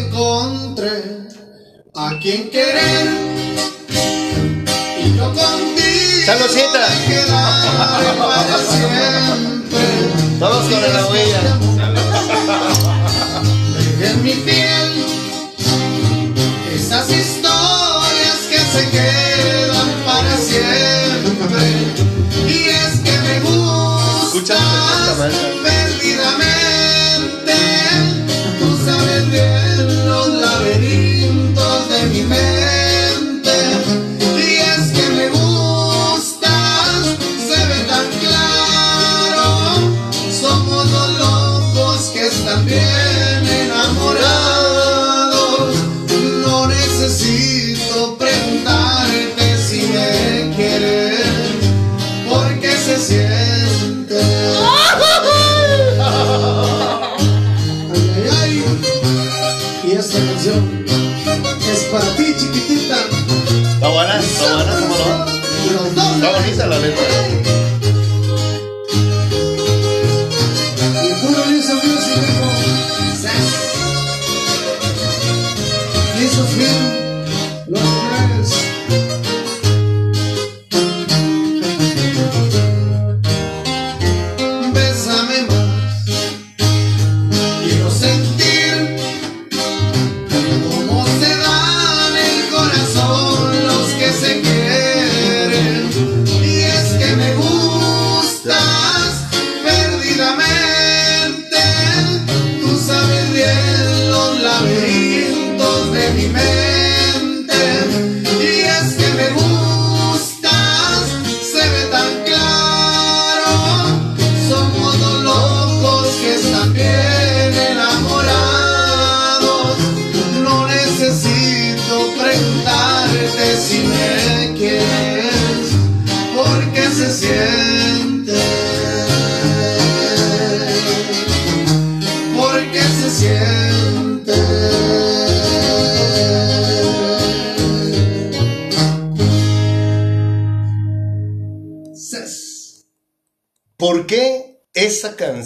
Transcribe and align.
encontré 0.00 1.28
a 1.94 2.18
quien 2.20 2.50
querer 2.50 3.08
y 5.02 5.16
yo 5.16 5.26
contigo 5.26 5.80
Saludcita. 6.26 6.86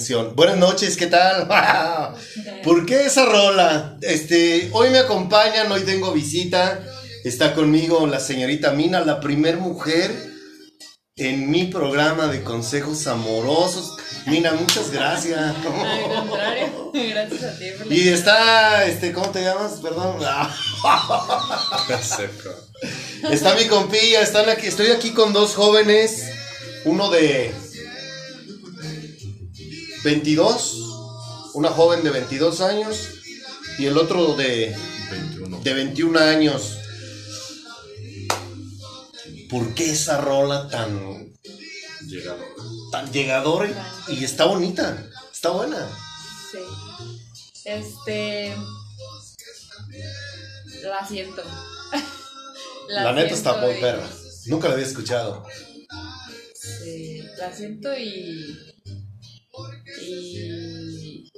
Canción? 0.05 0.37
Buenas 0.37 0.59
noches, 0.59 0.99
¿qué 0.99 1.07
tal? 1.07 1.49
¿Por 2.63 2.85
qué 2.85 3.07
esa 3.07 3.25
rola? 3.25 3.97
Este, 4.03 4.69
hoy 4.73 4.91
me 4.91 4.99
acompañan, 4.99 5.73
hoy 5.73 5.81
tengo 5.81 6.13
visita. 6.13 6.85
Está 7.25 7.55
conmigo 7.55 8.07
la 8.07 8.21
señorita 8.21 8.73
Mina, 8.73 9.01
la 9.01 9.19
primer 9.19 9.57
mujer 9.57 10.11
en 11.17 11.51
mi 11.51 11.65
programa 11.65 12.27
de 12.27 12.43
consejos 12.43 13.07
amorosos. 13.07 13.97
Mina, 14.27 14.53
muchas 14.53 14.91
gracias. 14.91 15.39
Al 15.57 15.63
contrario, 15.63 16.93
gracias 16.93 17.43
a 17.43 17.59
ti 17.59 17.65
por 17.79 17.91
Y 17.91 18.09
está, 18.11 18.85
este, 18.85 19.11
¿cómo 19.11 19.31
te 19.31 19.43
llamas? 19.43 19.81
Perdón. 19.81 20.19
Está 23.31 23.55
mi 23.55 23.65
compilla, 23.69 24.21
están 24.21 24.51
aquí, 24.51 24.67
estoy 24.67 24.89
aquí 24.89 25.13
con 25.13 25.33
dos 25.33 25.55
jóvenes, 25.55 26.31
uno 26.85 27.09
de 27.09 27.55
22, 30.05 30.75
una 31.55 31.71
joven 31.71 32.05
de 32.05 32.11
22 32.11 32.61
años 32.61 33.09
y 33.79 33.87
el 33.87 33.97
otro 33.97 34.35
de 34.37 34.77
21. 35.11 35.61
de 35.61 35.75
21 35.75 36.19
años. 36.21 36.77
¿Por 39.49 39.75
qué 39.75 39.91
esa 39.93 40.21
rola 40.21 40.69
tan 40.69 41.33
Llegado. 42.07 42.39
tan 42.93 43.11
llegadora 43.13 44.05
y, 44.09 44.23
está 44.25 44.45
bonita? 44.45 45.07
Está 45.33 45.51
buena. 45.51 45.89
Sí. 46.53 46.59
Este. 47.65 48.55
La 50.83 51.07
siento. 51.07 51.43
La, 52.89 53.13
neta 53.13 53.35
está 53.35 53.57
muy 53.57 53.73
y- 53.73 53.81
perra. 53.81 54.07
Nunca 54.47 54.69
la 54.69 54.75
había 54.75 54.87
escuchado. 54.87 55.47
Sí, 56.55 57.23
la 57.39 57.55
siento 57.57 57.97
y. 57.97 58.74
Y. 60.03 61.31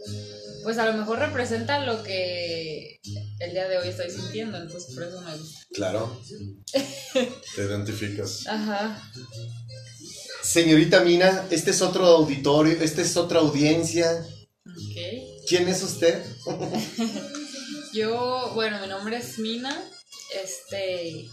Pues 0.62 0.78
a 0.78 0.86
lo 0.86 0.96
mejor 0.96 1.18
representa 1.18 1.84
lo 1.84 2.02
que 2.02 3.00
el 3.40 3.50
día 3.52 3.68
de 3.68 3.78
hoy 3.78 3.88
estoy 3.88 4.10
sintiendo, 4.10 4.58
entonces 4.58 4.94
por 4.94 5.04
eso 5.04 5.20
me 5.20 5.36
gusta. 5.36 5.60
Claro. 5.72 6.20
Te 7.54 7.64
identificas. 7.64 8.46
Ajá. 8.46 9.00
Señorita 10.42 11.00
Mina, 11.00 11.46
este 11.50 11.70
es 11.70 11.82
otro 11.82 12.06
auditorio, 12.06 12.80
esta 12.80 13.02
es 13.02 13.16
otra 13.16 13.40
audiencia. 13.40 14.26
¿Quién 15.48 15.68
es 15.68 15.82
usted? 15.82 16.24
Yo, 17.92 18.52
bueno, 18.54 18.80
mi 18.80 18.88
nombre 18.88 19.16
es 19.16 19.38
Mina. 19.38 19.76
Este. 20.42 21.28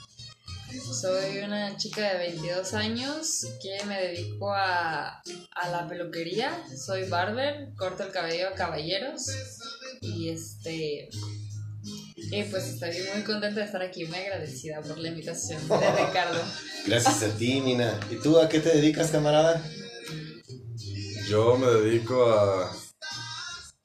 Soy 0.81 1.39
una 1.39 1.77
chica 1.77 2.13
de 2.13 2.17
22 2.17 2.73
años 2.73 3.45
que 3.61 3.85
me 3.85 4.01
dedico 4.01 4.51
a, 4.51 5.21
a 5.51 5.69
la 5.69 5.87
peluquería. 5.87 6.51
Soy 6.75 7.07
barber, 7.07 7.73
corto 7.77 8.03
el 8.03 8.11
cabello 8.11 8.49
a 8.49 8.53
caballeros. 8.53 9.27
Y 10.01 10.29
este. 10.29 11.09
Y 12.15 12.43
pues 12.43 12.63
estoy 12.65 12.91
muy 13.13 13.23
contenta 13.23 13.59
de 13.59 13.65
estar 13.65 13.81
aquí, 13.83 14.05
muy 14.05 14.17
agradecida 14.17 14.81
por 14.81 14.97
la 14.97 15.09
invitación 15.09 15.67
de 15.67 15.77
Ricardo. 16.07 16.41
Gracias 16.87 17.21
a 17.23 17.37
ti, 17.37 17.61
Mina. 17.61 17.99
¿Y 18.09 18.15
tú 18.15 18.39
a 18.39 18.49
qué 18.49 18.59
te 18.59 18.69
dedicas, 18.69 19.11
camarada? 19.11 19.61
Yo 21.29 21.57
me 21.57 21.67
dedico 21.67 22.31
a 22.31 22.75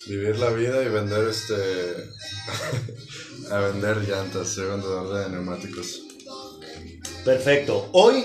vivir 0.06 0.38
la 0.38 0.50
vida 0.50 0.82
y 0.82 0.88
vender 0.88 1.28
este. 1.28 1.54
a 3.50 3.58
vender 3.60 4.08
llantas, 4.08 4.48
soy 4.48 4.68
vendedor 4.68 5.14
de 5.14 5.30
neumáticos. 5.30 6.07
Perfecto. 7.24 7.88
Hoy 7.92 8.24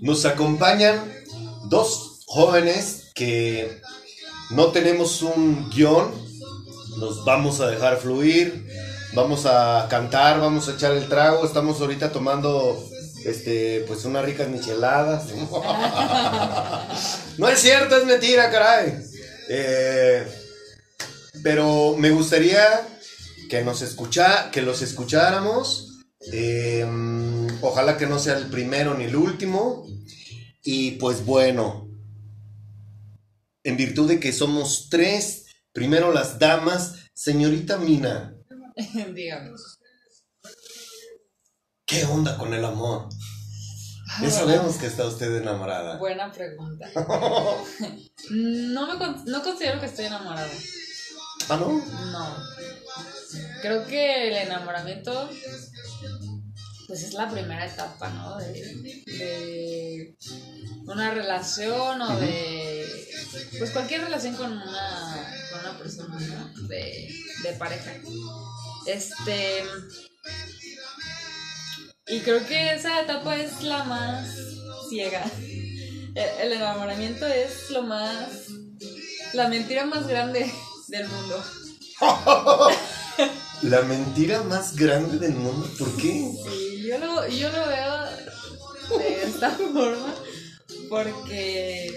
nos 0.00 0.24
acompañan 0.24 1.12
dos 1.68 2.20
jóvenes 2.26 3.10
que 3.14 3.80
no 4.50 4.68
tenemos 4.68 5.22
un 5.22 5.70
guion. 5.70 6.10
Nos 6.98 7.24
vamos 7.24 7.60
a 7.60 7.68
dejar 7.68 7.98
fluir. 7.98 8.68
Vamos 9.14 9.46
a 9.46 9.86
cantar, 9.90 10.40
vamos 10.40 10.68
a 10.68 10.72
echar 10.72 10.92
el 10.92 11.08
trago. 11.08 11.44
Estamos 11.44 11.80
ahorita 11.80 12.12
tomando 12.12 12.82
este, 13.24 13.84
pues 13.86 14.04
unas 14.04 14.24
ricas 14.24 14.48
micheladas. 14.48 15.26
no 17.38 17.48
es 17.48 17.60
cierto, 17.60 17.96
es 17.96 18.04
mentira, 18.04 18.50
caray. 18.50 18.98
Eh, 19.48 20.26
pero 21.42 21.94
me 21.96 22.10
gustaría 22.10 22.86
que 23.48 23.62
nos 23.62 23.82
escucha, 23.82 24.50
que 24.50 24.62
los 24.62 24.82
escucháramos. 24.82 25.91
Eh, 26.32 26.86
ojalá 27.62 27.96
que 27.96 28.06
no 28.06 28.18
sea 28.18 28.36
el 28.38 28.46
primero 28.48 28.94
ni 28.96 29.04
el 29.04 29.16
último. 29.16 29.86
Y 30.62 30.92
pues 30.92 31.24
bueno, 31.24 31.88
en 33.64 33.76
virtud 33.76 34.08
de 34.08 34.20
que 34.20 34.32
somos 34.32 34.88
tres, 34.90 35.46
primero 35.72 36.12
las 36.12 36.38
damas, 36.38 36.94
señorita 37.14 37.78
Mina, 37.78 38.34
Dígame. 39.14 39.50
¿Qué 41.84 42.04
onda 42.04 42.38
con 42.38 42.54
el 42.54 42.64
amor? 42.64 43.08
Ya 44.20 44.30
sabemos 44.30 44.76
que 44.76 44.86
está 44.86 45.06
usted 45.06 45.34
enamorada. 45.36 45.96
Buena 45.98 46.30
pregunta. 46.32 46.88
No, 48.30 48.86
me 48.86 48.98
con- 48.98 49.24
no 49.26 49.42
considero 49.42 49.80
que 49.80 49.86
estoy 49.86 50.04
enamorada. 50.04 50.48
¿Ah, 51.48 51.56
no? 51.56 51.72
No. 52.12 52.36
Creo 53.60 53.84
que 53.86 54.28
el 54.28 54.34
enamoramiento, 54.46 55.28
pues 56.86 57.04
es 57.04 57.14
la 57.14 57.30
primera 57.30 57.64
etapa, 57.64 58.10
¿no? 58.10 58.36
De, 58.36 60.14
una 60.84 61.10
relación 61.10 62.02
o 62.02 62.16
de, 62.18 62.86
pues 63.58 63.70
cualquier 63.70 64.02
relación 64.02 64.34
con 64.34 64.52
una, 64.52 65.34
con 65.50 65.60
una 65.60 65.78
persona, 65.78 66.20
¿no? 66.20 66.68
De, 66.68 67.08
de 67.42 67.52
pareja. 67.54 67.92
Este. 68.86 69.64
Y 72.08 72.20
creo 72.20 72.44
que 72.46 72.74
esa 72.74 73.00
etapa 73.00 73.36
es 73.36 73.62
la 73.62 73.84
más 73.84 74.28
ciega. 74.90 75.24
El 76.14 76.52
enamoramiento 76.52 77.26
es 77.26 77.70
lo 77.70 77.82
más. 77.82 78.48
La 79.32 79.48
mentira 79.48 79.86
más 79.86 80.06
grande 80.06 80.52
del 80.88 81.08
mundo. 81.08 81.42
La 83.62 83.82
mentira 83.82 84.42
más 84.42 84.76
grande 84.76 85.18
del 85.18 85.34
mundo. 85.34 85.68
¿Por 85.78 85.96
qué? 85.96 86.30
Sí, 86.30 86.82
yo 86.88 86.98
lo, 86.98 87.28
yo 87.28 87.48
lo 87.50 87.66
veo 87.68 88.98
de 88.98 89.22
esta 89.24 89.50
forma 89.72 90.14
porque 90.88 91.90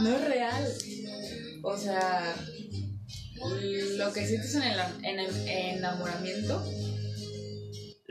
no 0.00 0.16
es 0.16 0.24
real. 0.24 0.74
O 1.62 1.76
sea, 1.76 2.36
lo 3.96 4.12
que 4.12 4.26
sientes 4.26 4.54
en 4.54 4.62
el, 4.62 4.80
en 5.04 5.18
el 5.18 5.48
enamoramiento 5.48 6.62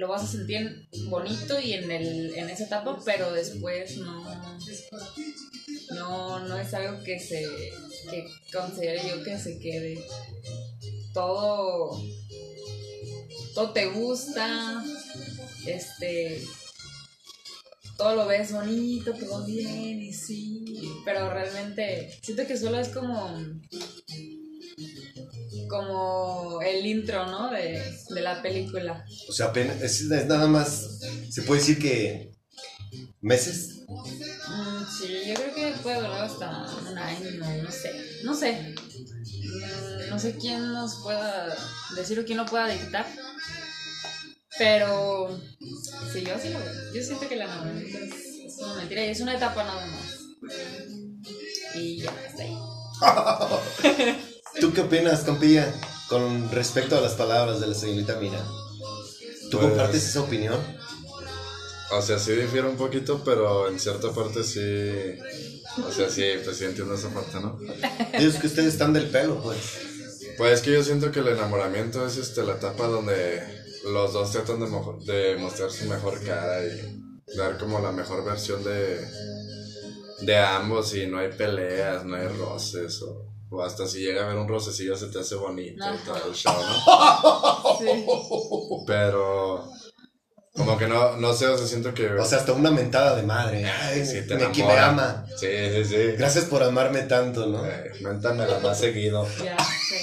lo 0.02 0.08
vas 0.08 0.24
a 0.24 0.28
sentir 0.28 0.88
bonito 1.10 1.60
y 1.60 1.74
en, 1.74 1.92
el, 1.92 2.34
en 2.36 2.50
esa 2.50 2.64
etapa, 2.64 2.98
pero 3.06 3.32
después 3.34 3.98
no, 3.98 4.60
no, 5.92 6.40
no 6.48 6.58
es 6.58 6.74
algo 6.74 7.04
que 7.04 7.20
se 7.20 7.46
que 8.10 8.28
considere 8.52 9.02
yo 9.08 9.24
que 9.24 9.38
se 9.38 9.60
quede. 9.60 10.04
Todo 11.14 12.02
todo 13.54 13.72
te 13.72 13.88
gusta, 13.88 14.84
este, 15.66 16.42
todo 17.98 18.16
lo 18.16 18.28
ves 18.28 18.52
bonito, 18.52 19.14
todo 19.14 19.46
bien 19.46 20.02
y 20.02 20.14
sí, 20.14 21.02
pero 21.06 21.30
realmente 21.30 22.18
siento 22.22 22.46
que 22.48 22.58
solo 22.58 22.80
es 22.80 22.90
como, 22.90 23.38
como 25.68 26.62
el 26.62 26.86
intro, 26.86 27.26
¿no? 27.28 27.52
De, 27.52 27.82
de 28.10 28.22
la 28.22 28.42
película. 28.42 29.06
O 29.30 29.34
sea, 29.34 29.48
apenas, 29.48 29.82
es, 29.82 30.02
es 30.02 30.26
nada 30.28 30.48
más. 30.48 31.00
Se 31.30 31.44
puede 31.44 31.62
decir 31.62 31.80
que. 31.80 32.32
¿Meses? 33.22 33.84
Mm, 33.88 34.84
sí, 35.00 35.08
yo 35.28 35.36
creo 35.36 35.54
que 35.54 35.74
puede 35.84 35.98
durar 35.98 36.24
hasta 36.24 36.68
un 36.90 36.98
año, 36.98 37.30
no 37.64 37.72
sé, 37.72 37.92
no 38.24 38.36
sé. 38.36 38.74
No 40.10 40.20
sé 40.20 40.36
quién 40.38 40.74
nos 40.74 40.96
pueda 41.04 41.56
decir 41.96 42.20
o 42.20 42.26
quién 42.26 42.38
lo 42.38 42.46
pueda 42.46 42.68
dictar. 42.68 43.06
Pero 44.58 45.40
sí, 46.12 46.24
yo 46.24 46.38
sí 46.40 46.50
lo 46.50 46.60
veo. 46.60 46.94
Yo 46.94 47.02
siento 47.04 47.28
que 47.28 47.36
el 47.36 47.42
enamoramiento 47.42 47.98
es, 47.98 48.14
es 48.46 48.58
una 48.60 48.76
mentira 48.76 49.06
y 49.06 49.10
es 49.10 49.20
una 49.22 49.36
etapa 49.36 49.64
nada 49.64 49.86
más. 49.88 50.20
Y 51.76 52.02
ya, 52.02 52.12
está 52.28 52.44
ahí. 52.44 52.58
¿Tú 54.60 54.74
qué 54.74 54.82
opinas, 54.82 55.22
compilla, 55.24 55.74
con 56.10 56.52
respecto 56.52 56.98
a 56.98 57.02
las 57.02 57.14
palabras 57.14 57.62
de 57.62 57.68
la 57.68 57.74
señorita 57.74 58.18
Mira? 58.20 58.44
¿Tú 59.50 59.58
Pues- 59.58 59.70
compartes 59.70 60.06
esa 60.08 60.22
opinión? 60.22 60.60
O 61.94 62.02
sea, 62.02 62.20
sí 62.20 62.32
difiere 62.34 62.68
un 62.70 62.78
poquito, 62.78 63.22
pero 63.24 63.68
en 63.68 63.80
cierta 63.80 64.12
parte 64.12 64.44
sí. 64.44 64.60
O 65.88 65.92
sea, 65.92 66.10
sí, 66.10 66.24
pues 66.44 66.58
sí 66.58 66.66
entiendo 66.66 66.94
esa 66.96 67.10
parte, 67.10 67.40
¿no? 67.40 67.58
Es 68.14 68.36
que 68.36 68.48
ustedes 68.48 68.74
están 68.74 68.94
del 68.94 69.10
pelo, 69.10 69.42
pues. 69.42 69.58
Pues 70.38 70.54
es 70.54 70.62
que 70.62 70.72
yo 70.74 70.84
siento 70.84 71.12
que 71.12 71.20
el 71.20 71.28
enamoramiento 71.30 72.06
es 72.06 72.18
este, 72.18 72.44
la 72.44 72.54
etapa 72.54 72.88
donde 72.88 73.42
los 73.86 74.14
dos 74.14 74.32
tratan 74.32 74.60
de, 74.60 74.68
mo- 74.68 75.00
de 75.06 75.36
mostrar 75.38 75.72
su 75.72 75.86
mejor 75.86 76.22
cara 76.24 76.64
y 76.66 77.02
dar 77.38 77.58
como 77.58 77.80
la 77.80 77.92
mejor 77.92 78.24
versión 78.26 78.64
de, 78.64 79.00
de 80.22 80.38
ambos 80.38 80.94
y 80.96 81.08
no 81.08 81.18
hay 81.20 81.30
peleas, 81.32 82.06
no 82.06 82.16
hay 82.16 82.28
roces 82.28 83.02
o, 83.02 83.26
o 83.50 83.64
hasta 83.64 83.88
si 83.88 84.00
llega 84.00 84.22
a 84.22 84.26
haber 84.26 84.38
un 84.38 84.48
rocecillo 84.48 84.96
se 84.96 85.08
te 85.08 85.20
hace 85.20 85.36
bonito 85.36 85.84
y 85.94 85.98
todo 86.06 86.28
el 86.28 86.34
show, 86.34 86.54
¿no? 86.54 87.78
Sí. 87.80 88.06
Pero 88.86 89.70
como 90.56 90.78
que 90.78 90.88
no, 90.88 91.16
no 91.18 91.34
sé, 91.34 91.48
o 91.48 91.58
sea, 91.58 91.66
siento 91.66 91.94
que... 91.94 92.08
O 92.12 92.26
sea, 92.26 92.40
hasta 92.40 92.52
una 92.52 92.72
mentada 92.72 93.16
de 93.16 93.24
madre. 93.24 93.66
Ay, 93.66 94.06
sí, 94.06 94.22
te 94.28 94.36
me, 94.36 94.50
me 94.50 94.78
ama. 94.78 95.26
Sí, 95.38 95.48
sí, 95.48 95.86
sí. 95.86 95.96
Gracias 96.18 96.46
por 96.46 96.62
amarme 96.62 97.04
tanto, 97.04 97.46
¿no? 97.48 97.66
Eh, 97.66 97.92
méntamela 98.02 98.60
más 98.60 98.80
seguido. 98.80 99.26
Ya, 99.44 99.58
sí. 99.58 99.96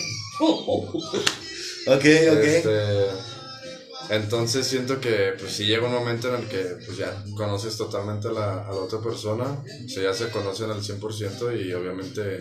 Ok, 1.86 1.94
ok. 1.96 2.04
Este, 2.04 3.06
entonces 4.10 4.66
siento 4.66 5.00
que 5.00 5.34
pues 5.38 5.52
si 5.52 5.66
llega 5.66 5.86
un 5.86 5.92
momento 5.92 6.28
en 6.28 6.42
el 6.42 6.48
que 6.48 6.76
pues 6.86 6.96
ya 6.96 7.12
conoces 7.36 7.76
totalmente 7.76 8.28
a 8.28 8.32
la, 8.32 8.66
a 8.66 8.72
la 8.72 8.80
otra 8.80 9.00
persona, 9.00 9.44
o 9.44 9.88
sea, 9.88 10.02
ya 10.04 10.14
se 10.14 10.30
conocen 10.30 10.70
al 10.70 10.80
100% 10.82 11.66
y 11.66 11.74
obviamente 11.74 12.40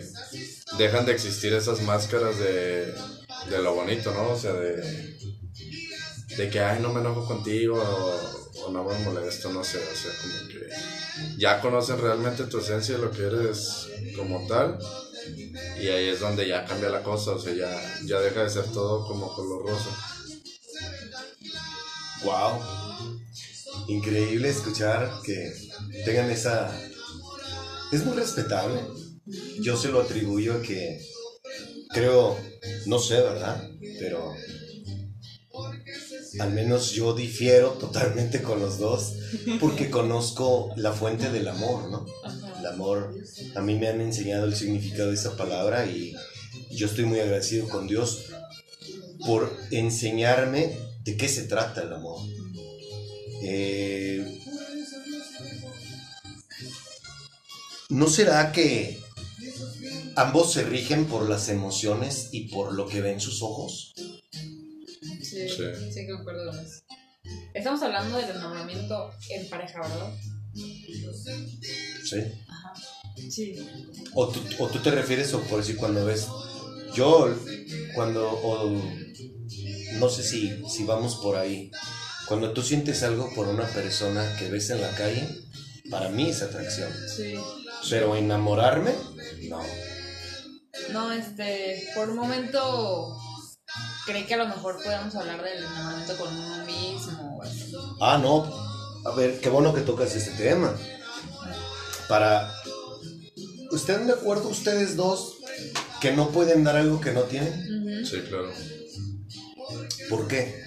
dejan 0.78 1.06
de 1.06 1.12
existir 1.12 1.54
esas 1.54 1.82
máscaras 1.82 2.40
de, 2.40 2.94
de 3.50 3.62
lo 3.62 3.74
bonito, 3.74 4.12
¿no? 4.14 4.30
O 4.30 4.38
sea, 4.38 4.54
de, 4.54 5.18
de 6.36 6.50
que, 6.50 6.60
ay, 6.60 6.82
no 6.82 6.92
me 6.92 7.00
enojo 7.00 7.26
contigo 7.26 7.78
o, 7.78 8.72
no 8.72 8.84
me 8.84 9.00
molesto, 9.00 9.52
no 9.52 9.64
sé, 9.64 9.78
o 9.78 9.96
sea, 9.96 10.12
como 10.22 10.50
que 10.50 10.68
ya 11.38 11.62
conocen 11.62 12.00
realmente 12.00 12.44
tu 12.46 12.60
esencia 12.60 12.98
lo 12.98 13.12
que 13.12 13.24
eres 13.24 13.88
como 14.16 14.46
tal. 14.48 14.78
Y 15.80 15.88
ahí 15.88 16.10
es 16.10 16.20
donde 16.20 16.48
ya 16.48 16.66
cambia 16.66 16.90
la 16.90 17.04
cosa, 17.04 17.32
o 17.32 17.40
sea, 17.40 17.54
ya, 17.54 18.00
ya 18.06 18.20
deja 18.20 18.44
de 18.44 18.50
ser 18.50 18.66
todo 18.72 19.08
como 19.08 19.34
color 19.34 19.68
rosa. 19.68 19.90
Wow. 22.24 22.60
Increíble 23.88 24.50
escuchar 24.50 25.12
que 25.24 25.54
tengan 26.06 26.30
esa... 26.30 26.70
Es 27.92 28.04
muy 28.04 28.16
respetable. 28.16 28.82
Yo 29.60 29.78
se 29.78 29.90
lo 29.90 30.02
atribuyo 30.02 30.56
a 30.56 30.62
que 30.62 31.02
creo, 31.90 32.38
no 32.86 33.00
sé, 33.00 33.16
¿verdad? 33.22 33.70
Pero 34.00 34.34
al 36.40 36.54
menos 36.54 36.92
yo 36.92 37.14
difiero 37.14 37.72
totalmente 37.72 38.42
con 38.42 38.60
los 38.60 38.78
dos 38.78 39.14
porque 39.60 39.90
conozco 39.90 40.72
la 40.76 40.94
fuente 40.94 41.32
del 41.32 41.48
amor, 41.48 41.90
¿no? 41.90 42.06
El 42.60 42.66
amor, 42.66 43.16
a 43.56 43.62
mí 43.62 43.76
me 43.76 43.88
han 43.88 44.02
enseñado 44.02 44.46
el 44.46 44.56
significado 44.56 45.10
de 45.10 45.16
esa 45.16 45.36
palabra 45.36 45.86
y 45.86 46.16
yo 46.72 46.88
estoy 46.88 47.06
muy 47.06 47.20
agradecido 47.20 47.68
con 47.68 47.88
Dios 47.88 48.26
por 49.26 49.52
enseñarme 49.72 50.78
de 51.04 51.18
qué 51.18 51.28
se 51.28 51.44
trata 51.44 51.82
el 51.82 51.94
amor. 51.94 52.22
Eh, 53.42 54.42
¿No 57.90 58.08
será 58.08 58.52
que 58.52 59.00
ambos 60.16 60.52
se 60.52 60.64
rigen 60.64 61.06
por 61.06 61.30
las 61.30 61.48
emociones 61.50 62.30
y 62.32 62.50
por 62.50 62.74
lo 62.74 62.88
que 62.88 63.02
ven 63.02 63.22
sus 63.22 63.42
ojos? 63.42 63.94
Sí, 65.46 65.50
Sí. 65.50 65.92
sí, 65.94 66.08
concuerdo 66.08 66.52
con 66.52 66.60
eso. 66.60 66.82
Estamos 67.54 67.82
hablando 67.82 68.18
del 68.18 68.30
enamoramiento 68.32 69.12
en 69.30 69.50
pareja, 69.50 69.82
¿verdad? 69.82 70.14
¿Sí? 72.04 72.20
Ajá. 72.48 72.74
Sí. 73.30 73.56
¿O 74.14 74.28
tú, 74.30 74.40
o 74.60 74.68
tú 74.68 74.80
te 74.80 74.92
refieres 74.92 75.34
o 75.34 75.42
por 75.42 75.60
decir 75.60 75.76
cuando 75.78 76.06
ves... 76.06 76.28
Yo, 76.94 77.36
cuando... 77.94 78.30
o 78.30 78.82
no 80.00 80.10
sé 80.10 80.24
si, 80.24 80.64
si 80.70 80.84
vamos 80.86 81.16
por 81.18 81.36
ahí. 81.36 81.72
Cuando 82.28 82.54
tú 82.54 82.62
sientes 82.62 83.04
algo 83.04 83.34
por 83.36 83.48
una 83.48 83.66
persona 83.68 84.36
que 84.38 84.50
ves 84.50 84.70
en 84.70 84.82
la 84.82 84.92
calle, 84.96 85.28
para 85.90 86.10
mí 86.10 86.30
es 86.30 86.42
atracción. 86.42 86.92
Sí. 87.16 87.36
Pero 87.90 88.16
enamorarme, 88.16 88.92
no. 89.50 89.62
No, 90.92 91.12
este, 91.12 91.88
por 91.96 92.10
un 92.10 92.18
momento 92.18 93.18
creí 94.08 94.26
que 94.26 94.34
a 94.34 94.38
lo 94.38 94.48
mejor 94.48 94.78
podíamos 94.82 95.14
hablar 95.16 95.44
del 95.44 95.58
enamoramiento 95.60 96.18
con 96.18 96.36
uno 96.36 96.66
mismo 96.66 97.38
o 97.38 97.44
así. 97.44 97.76
Ah, 98.00 98.18
no. 98.18 98.46
A 99.06 99.16
ver, 99.16 99.40
qué 99.40 99.50
bueno 99.50 99.74
que 99.74 99.82
tocas 99.82 100.16
este 100.16 100.32
tema. 100.32 100.74
Para... 102.08 102.52
¿Están 103.72 104.08
de 104.08 104.14
acuerdo 104.14 104.48
ustedes 104.48 104.96
dos 104.96 105.36
que 106.00 106.14
no 106.14 106.30
pueden 106.30 106.64
dar 106.64 106.78
algo 106.78 107.02
que 107.02 107.12
no 107.12 107.24
tienen? 107.24 108.06
Sí, 108.06 108.22
claro. 108.22 108.50
¿Por 110.10 110.28
qué? 110.28 110.64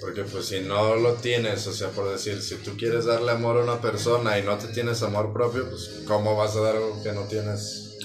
Porque 0.00 0.24
pues 0.24 0.46
si 0.46 0.60
no 0.60 0.96
lo 0.96 1.14
tienes, 1.14 1.64
o 1.68 1.72
sea, 1.72 1.90
por 1.90 2.10
decir, 2.10 2.42
si 2.42 2.56
tú 2.56 2.76
quieres 2.76 3.04
darle 3.04 3.30
amor 3.30 3.58
a 3.58 3.62
una 3.62 3.80
persona 3.80 4.36
y 4.36 4.42
no 4.42 4.58
te 4.58 4.66
tienes 4.68 5.00
amor 5.04 5.32
propio, 5.32 5.70
pues 5.70 6.02
¿cómo 6.08 6.34
vas 6.34 6.56
a 6.56 6.60
dar 6.60 6.74
algo 6.74 7.00
que 7.04 7.12
no 7.12 7.22
tienes? 7.26 7.98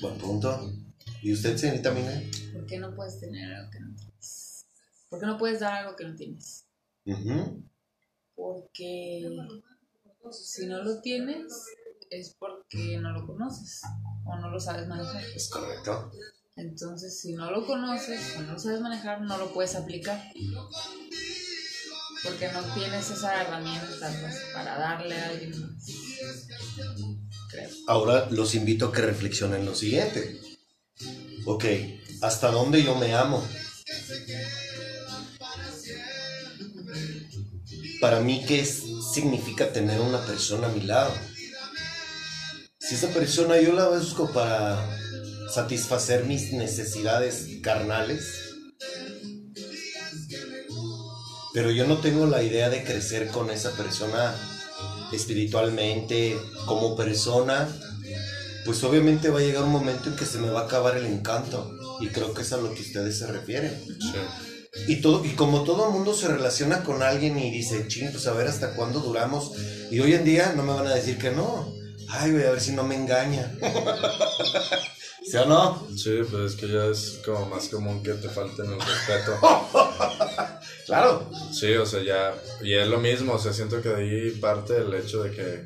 Buen 0.00 0.16
punto. 0.18 0.70
¿Y 1.22 1.32
usted, 1.34 1.56
señorita 1.56 1.90
Mina? 1.92 2.22
¿Por 2.52 2.66
qué 2.66 2.78
no 2.78 2.94
puedes 2.94 3.20
tener 3.20 3.52
algo 3.52 3.70
que 3.70 3.80
no 3.80 3.94
tienes? 3.94 4.66
¿Por 5.10 5.20
qué 5.20 5.26
no 5.26 5.38
puedes 5.38 5.60
dar 5.60 5.74
algo 5.74 5.96
que 5.96 6.04
no 6.04 6.16
tienes? 6.16 6.66
Ujú. 7.04 7.62
Porque 8.34 9.28
si 10.30 10.66
no 10.66 10.82
lo 10.82 11.00
tienes 11.02 11.52
es 12.08 12.34
porque 12.38 12.98
no 12.98 13.12
lo 13.12 13.26
conoces 13.26 13.82
o 14.24 14.36
no 14.36 14.50
lo 14.50 14.58
sabes 14.58 14.88
manejar. 14.88 15.22
Es 15.34 15.50
correcto. 15.50 16.10
Entonces, 16.56 17.20
si 17.20 17.34
no 17.34 17.50
lo 17.50 17.66
conoces 17.66 18.36
o 18.36 18.42
no 18.42 18.52
lo 18.54 18.58
sabes 18.58 18.80
manejar, 18.80 19.20
no 19.20 19.36
lo 19.36 19.52
puedes 19.52 19.74
aplicar. 19.76 20.22
Porque 22.22 22.50
no 22.52 22.74
tienes 22.74 23.10
esa 23.10 23.42
herramienta 23.42 24.14
pues, 24.20 24.42
para 24.54 24.78
darle 24.78 25.14
a 25.16 25.28
alguien 25.28 25.60
más. 25.60 25.86
Creo. 27.50 27.70
Ahora 27.88 28.28
los 28.30 28.54
invito 28.54 28.86
a 28.86 28.92
que 28.92 29.02
reflexionen 29.02 29.64
lo 29.64 29.74
siguiente. 29.74 30.49
Ok, 31.44 31.64
¿hasta 32.20 32.50
dónde 32.50 32.82
yo 32.82 32.94
me 32.94 33.14
amo? 33.14 33.46
Para 38.00 38.20
mí, 38.20 38.44
¿qué 38.46 38.64
significa 38.64 39.72
tener 39.72 40.00
una 40.00 40.24
persona 40.24 40.68
a 40.68 40.72
mi 40.72 40.82
lado? 40.82 41.12
Si 42.78 42.94
esa 42.94 43.08
persona 43.08 43.60
yo 43.60 43.72
la 43.72 43.88
busco 43.88 44.30
para 44.32 44.98
satisfacer 45.52 46.24
mis 46.24 46.52
necesidades 46.52 47.60
carnales, 47.62 48.24
pero 51.52 51.70
yo 51.70 51.86
no 51.86 51.98
tengo 51.98 52.26
la 52.26 52.42
idea 52.42 52.70
de 52.70 52.84
crecer 52.84 53.28
con 53.28 53.50
esa 53.50 53.72
persona 53.72 54.34
espiritualmente, 55.12 56.38
como 56.66 56.96
persona, 56.96 57.68
pues 58.64 58.82
obviamente 58.84 59.30
va 59.30 59.40
a 59.40 59.42
llegar 59.42 59.64
un 59.64 59.70
momento 59.70 60.08
en 60.08 60.16
que 60.16 60.24
se 60.24 60.38
me 60.38 60.50
va 60.50 60.60
a 60.60 60.64
acabar 60.64 60.96
el 60.96 61.06
encanto. 61.06 61.70
Y 62.00 62.08
creo 62.08 62.32
que 62.34 62.42
es 62.42 62.52
a 62.52 62.56
lo 62.56 62.72
que 62.74 62.80
ustedes 62.80 63.18
se 63.18 63.26
refieren. 63.26 63.78
Sí. 64.00 64.18
Y, 64.86 64.96
todo, 65.00 65.24
y 65.24 65.30
como 65.30 65.64
todo 65.64 65.86
el 65.86 65.92
mundo 65.92 66.14
se 66.14 66.28
relaciona 66.28 66.84
con 66.84 67.02
alguien 67.02 67.38
y 67.38 67.50
dice, 67.50 67.88
ching, 67.88 68.10
pues 68.12 68.26
a 68.26 68.32
ver 68.32 68.46
hasta 68.46 68.74
cuándo 68.74 69.00
duramos. 69.00 69.52
Y 69.90 70.00
hoy 70.00 70.14
en 70.14 70.24
día 70.24 70.52
no 70.56 70.62
me 70.62 70.74
van 70.74 70.86
a 70.86 70.94
decir 70.94 71.18
que 71.18 71.30
no. 71.30 71.72
Ay, 72.08 72.32
voy 72.32 72.42
a 72.42 72.50
ver 72.50 72.60
si 72.60 72.72
no 72.72 72.84
me 72.84 72.94
engaña. 72.96 73.52
¿Sí 75.30 75.36
o 75.36 75.44
no? 75.44 75.86
Sí, 75.96 76.20
pues 76.28 76.54
es 76.54 76.60
que 76.60 76.68
ya 76.68 76.86
es 76.86 77.20
como 77.24 77.46
más 77.46 77.68
común 77.68 78.02
que 78.02 78.14
te 78.14 78.28
falten 78.28 78.66
el 78.66 78.80
respeto. 78.80 79.38
Claro. 80.86 81.30
Sí, 81.52 81.72
o 81.74 81.86
sea, 81.86 82.02
ya. 82.02 82.34
Y 82.62 82.74
es 82.74 82.88
lo 82.88 82.98
mismo, 82.98 83.34
o 83.34 83.38
sea, 83.38 83.52
siento 83.52 83.80
que 83.80 83.90
de 83.90 83.94
ahí 83.94 84.30
parte 84.32 84.76
el 84.76 84.92
hecho 84.94 85.22
de 85.22 85.30
que. 85.30 85.64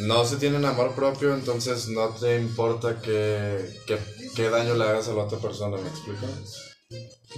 No 0.00 0.24
se 0.26 0.36
tienen 0.36 0.64
amor 0.64 0.94
propio, 0.94 1.34
entonces 1.34 1.88
no 1.88 2.08
te 2.10 2.38
importa 2.38 3.00
qué, 3.00 3.80
qué, 3.86 3.98
qué 4.34 4.50
daño 4.50 4.74
le 4.74 4.84
hagas 4.84 5.08
a 5.08 5.14
la 5.14 5.24
otra 5.24 5.38
persona, 5.38 5.78
¿me 5.78 5.88
explico? 5.88 6.26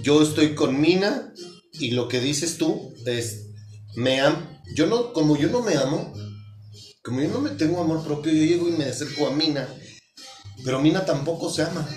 Yo 0.01 0.21
estoy 0.21 0.55
con 0.55 0.79
Mina 0.79 1.33
y 1.73 1.91
lo 1.91 2.07
que 2.07 2.19
dices 2.19 2.57
tú 2.57 2.93
es, 3.05 3.47
me 3.95 4.21
am 4.21 4.59
yo 4.75 4.85
no, 4.85 5.13
como 5.13 5.35
yo 5.35 5.49
no 5.49 5.61
me 5.61 5.75
amo, 5.75 6.13
como 7.03 7.21
yo 7.21 7.29
no 7.29 7.39
me 7.39 7.51
tengo 7.51 7.81
amor 7.81 8.03
propio, 8.03 8.31
yo 8.31 8.43
llego 8.43 8.67
y 8.67 8.73
me 8.73 8.85
acerco 8.85 9.27
a 9.27 9.31
Mina, 9.31 9.67
pero 10.63 10.79
Mina 10.79 11.05
tampoco 11.05 11.49
se 11.49 11.63
ama. 11.63 11.87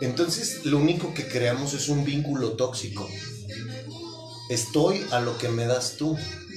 Entonces 0.00 0.64
lo 0.64 0.78
único 0.78 1.14
que 1.14 1.26
creamos 1.26 1.72
es 1.72 1.88
un 1.88 2.04
vínculo 2.04 2.50
tóxico. 2.52 3.08
Estoy 4.50 5.04
a 5.10 5.20
lo 5.20 5.38
que 5.38 5.48
me 5.48 5.66
das 5.66 5.96
tú 5.96 6.16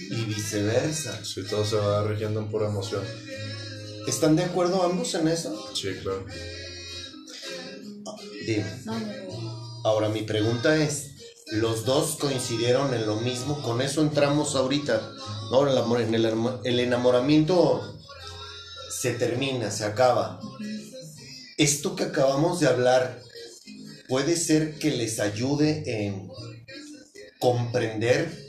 y 0.10 0.26
viceversa. 0.26 1.24
Si 1.24 1.44
todo 1.44 1.66
se 1.66 1.76
va 1.76 2.04
rigiendo 2.04 2.40
en 2.40 2.50
pura 2.50 2.68
emoción. 2.68 3.04
¿Están 4.08 4.36
de 4.36 4.44
acuerdo 4.44 4.84
ambos 4.84 5.14
en 5.16 5.28
eso? 5.28 5.70
Sí, 5.76 5.90
claro. 6.02 6.26
Dime. 8.46 8.66
Ahora 9.84 10.10
mi 10.10 10.22
pregunta 10.22 10.76
es, 10.78 11.12
¿los 11.52 11.86
dos 11.86 12.18
coincidieron 12.18 12.94
en 12.94 13.06
lo 13.06 13.18
mismo? 13.18 13.62
Con 13.62 13.82
eso 13.82 14.02
entramos 14.02 14.56
ahorita, 14.56 15.12
¿no? 15.52 15.68
El, 15.68 15.78
amor, 15.78 16.02
en 16.02 16.16
el, 16.16 16.26
el 16.64 16.80
enamoramiento 16.80 18.00
se 18.90 19.14
termina, 19.14 19.72
se 19.72 19.84
acaba. 19.84 20.40
Esto 21.58 21.96
que 21.96 22.06
acabamos 22.06 22.60
de 22.60 22.68
hablar 22.68 23.22
puede 24.08 24.38
ser 24.38 24.80
que 24.80 24.92
les 24.92 25.20
ayude 25.20 25.84
en 25.86 26.30
comprender 27.40 28.47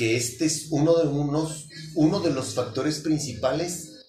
que 0.00 0.16
este 0.16 0.46
es 0.46 0.68
uno 0.70 0.96
de 0.96 1.08
unos 1.08 1.68
uno 1.94 2.20
de 2.20 2.32
los 2.32 2.54
factores 2.54 3.00
principales 3.00 4.06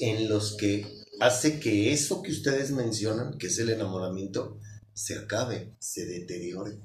en 0.00 0.28
los 0.28 0.56
que 0.56 0.84
hace 1.20 1.60
que 1.60 1.92
eso 1.92 2.22
que 2.22 2.32
ustedes 2.32 2.72
mencionan, 2.72 3.38
que 3.38 3.46
es 3.46 3.56
el 3.60 3.70
enamoramiento, 3.70 4.58
se 4.92 5.16
acabe, 5.16 5.76
se 5.78 6.06
deteriore. 6.06 6.80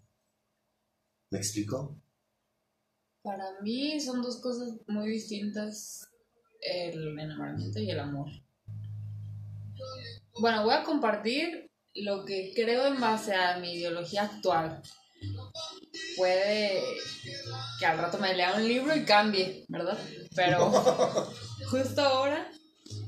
¿Me 1.31 1.39
explico? 1.39 1.99
Para 3.23 3.59
mí 3.63 3.99
son 3.99 4.21
dos 4.21 4.39
cosas 4.39 4.75
muy 4.85 5.09
distintas, 5.09 6.07
el 6.61 7.17
enamoramiento 7.17 7.79
y 7.79 7.89
el 7.89 7.99
amor. 7.99 8.29
Bueno, 10.39 10.63
voy 10.63 10.75
a 10.75 10.83
compartir 10.83 11.71
lo 11.95 12.23
que 12.23 12.53
creo 12.53 12.85
en 12.85 13.01
base 13.01 13.33
a 13.33 13.57
mi 13.57 13.73
ideología 13.73 14.25
actual. 14.25 14.83
Puede 16.15 16.81
que 17.79 17.85
al 17.85 17.97
rato 17.97 18.17
me 18.17 18.33
lea 18.33 18.53
un 18.55 18.67
libro 18.67 18.95
y 18.95 19.03
cambie, 19.03 19.65
¿verdad? 19.67 19.97
Pero 20.35 20.71
justo 21.69 22.01
ahora, 22.01 22.51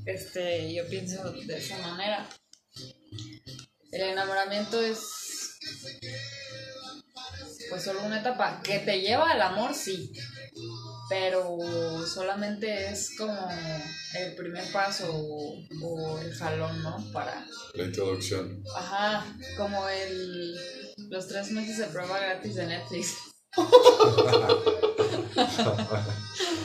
este, 0.06 0.74
yo 0.74 0.88
pienso 0.88 1.32
de 1.32 1.58
esa 1.58 1.78
manera. 1.80 2.28
El 3.92 4.02
enamoramiento 4.02 4.82
es 4.82 5.00
pues 7.70 7.84
solo 7.84 8.04
una 8.04 8.20
etapa 8.20 8.62
que 8.62 8.80
te 8.80 9.02
lleva 9.02 9.32
al 9.32 9.42
amor, 9.42 9.74
sí, 9.74 10.12
pero 11.10 11.58
solamente 12.06 12.92
es 12.92 13.16
como 13.18 13.48
el 14.16 14.36
primer 14.36 14.72
paso 14.72 15.10
o, 15.12 15.56
o 15.82 16.20
el 16.20 16.34
jalón, 16.36 16.84
¿no? 16.84 16.98
Para, 17.12 17.46
La 17.74 17.86
introducción. 17.86 18.64
ajá, 18.76 19.26
como 19.58 19.88
el 19.90 20.56
los 21.16 21.28
tres 21.30 21.50
meses 21.52 21.78
de 21.78 21.86
prueba 21.86 22.20
gratis 22.20 22.56
de 22.56 22.68
Netflix. 22.68 23.16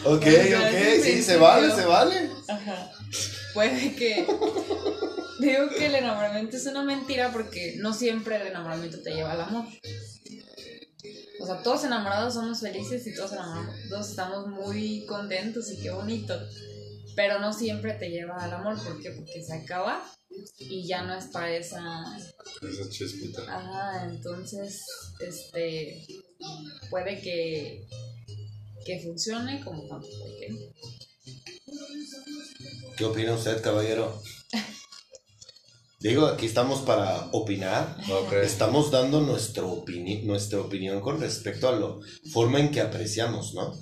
Ok, 0.02 0.22
ok, 0.22 1.02
sí, 1.02 1.22
se 1.22 1.36
vale, 1.36 1.74
se 1.74 1.84
vale. 1.84 2.30
Ajá. 2.48 2.90
Puede 3.52 3.94
que 3.94 4.26
digo 5.40 5.68
que 5.68 5.86
el 5.86 5.94
enamoramiento 5.94 6.56
es 6.56 6.64
una 6.66 6.82
mentira 6.82 7.30
porque 7.32 7.74
no 7.78 7.92
siempre 7.92 8.36
el 8.36 8.46
enamoramiento 8.46 9.02
te 9.02 9.10
lleva 9.10 9.32
al 9.32 9.42
amor. 9.42 9.66
O 11.40 11.46
sea, 11.46 11.62
todos 11.62 11.84
enamorados 11.84 12.34
somos 12.34 12.60
felices 12.60 13.06
y 13.06 13.14
todos 13.14 13.32
enamorados 13.32 14.08
estamos 14.08 14.46
muy 14.46 15.04
contentos 15.06 15.70
y 15.70 15.82
qué 15.82 15.90
bonito. 15.90 16.34
Pero 17.14 17.38
no 17.40 17.52
siempre 17.52 17.92
te 17.94 18.08
lleva 18.08 18.42
al 18.42 18.54
amor, 18.54 18.82
¿por 18.82 19.02
qué? 19.02 19.10
Porque 19.10 19.42
se 19.44 19.54
acaba 19.54 20.02
y 20.58 20.86
ya 20.86 21.02
no 21.02 21.14
está 21.16 21.50
esa 21.54 22.04
Esa 22.62 22.88
chispita. 22.90 23.42
Ajá, 23.42 24.04
entonces, 24.10 24.82
este, 25.20 26.06
puede 26.90 27.20
que, 27.20 27.86
que 28.84 29.00
funcione 29.00 29.62
como 29.64 29.82
que 29.88 30.48
no. 30.50 30.58
¿Qué 32.96 33.04
opina 33.04 33.34
usted, 33.34 33.62
caballero? 33.62 34.20
Digo, 36.00 36.26
aquí 36.26 36.46
estamos 36.46 36.80
para 36.80 37.28
opinar. 37.32 37.96
Estamos 38.42 38.90
dando 38.90 39.20
nuestro 39.20 39.68
opini- 39.70 40.22
nuestra 40.24 40.60
opinión 40.60 41.00
con 41.00 41.20
respecto 41.20 41.68
a 41.68 41.72
la 41.78 41.94
forma 42.32 42.58
en 42.60 42.70
que 42.70 42.80
apreciamos, 42.80 43.52
¿no? 43.54 43.74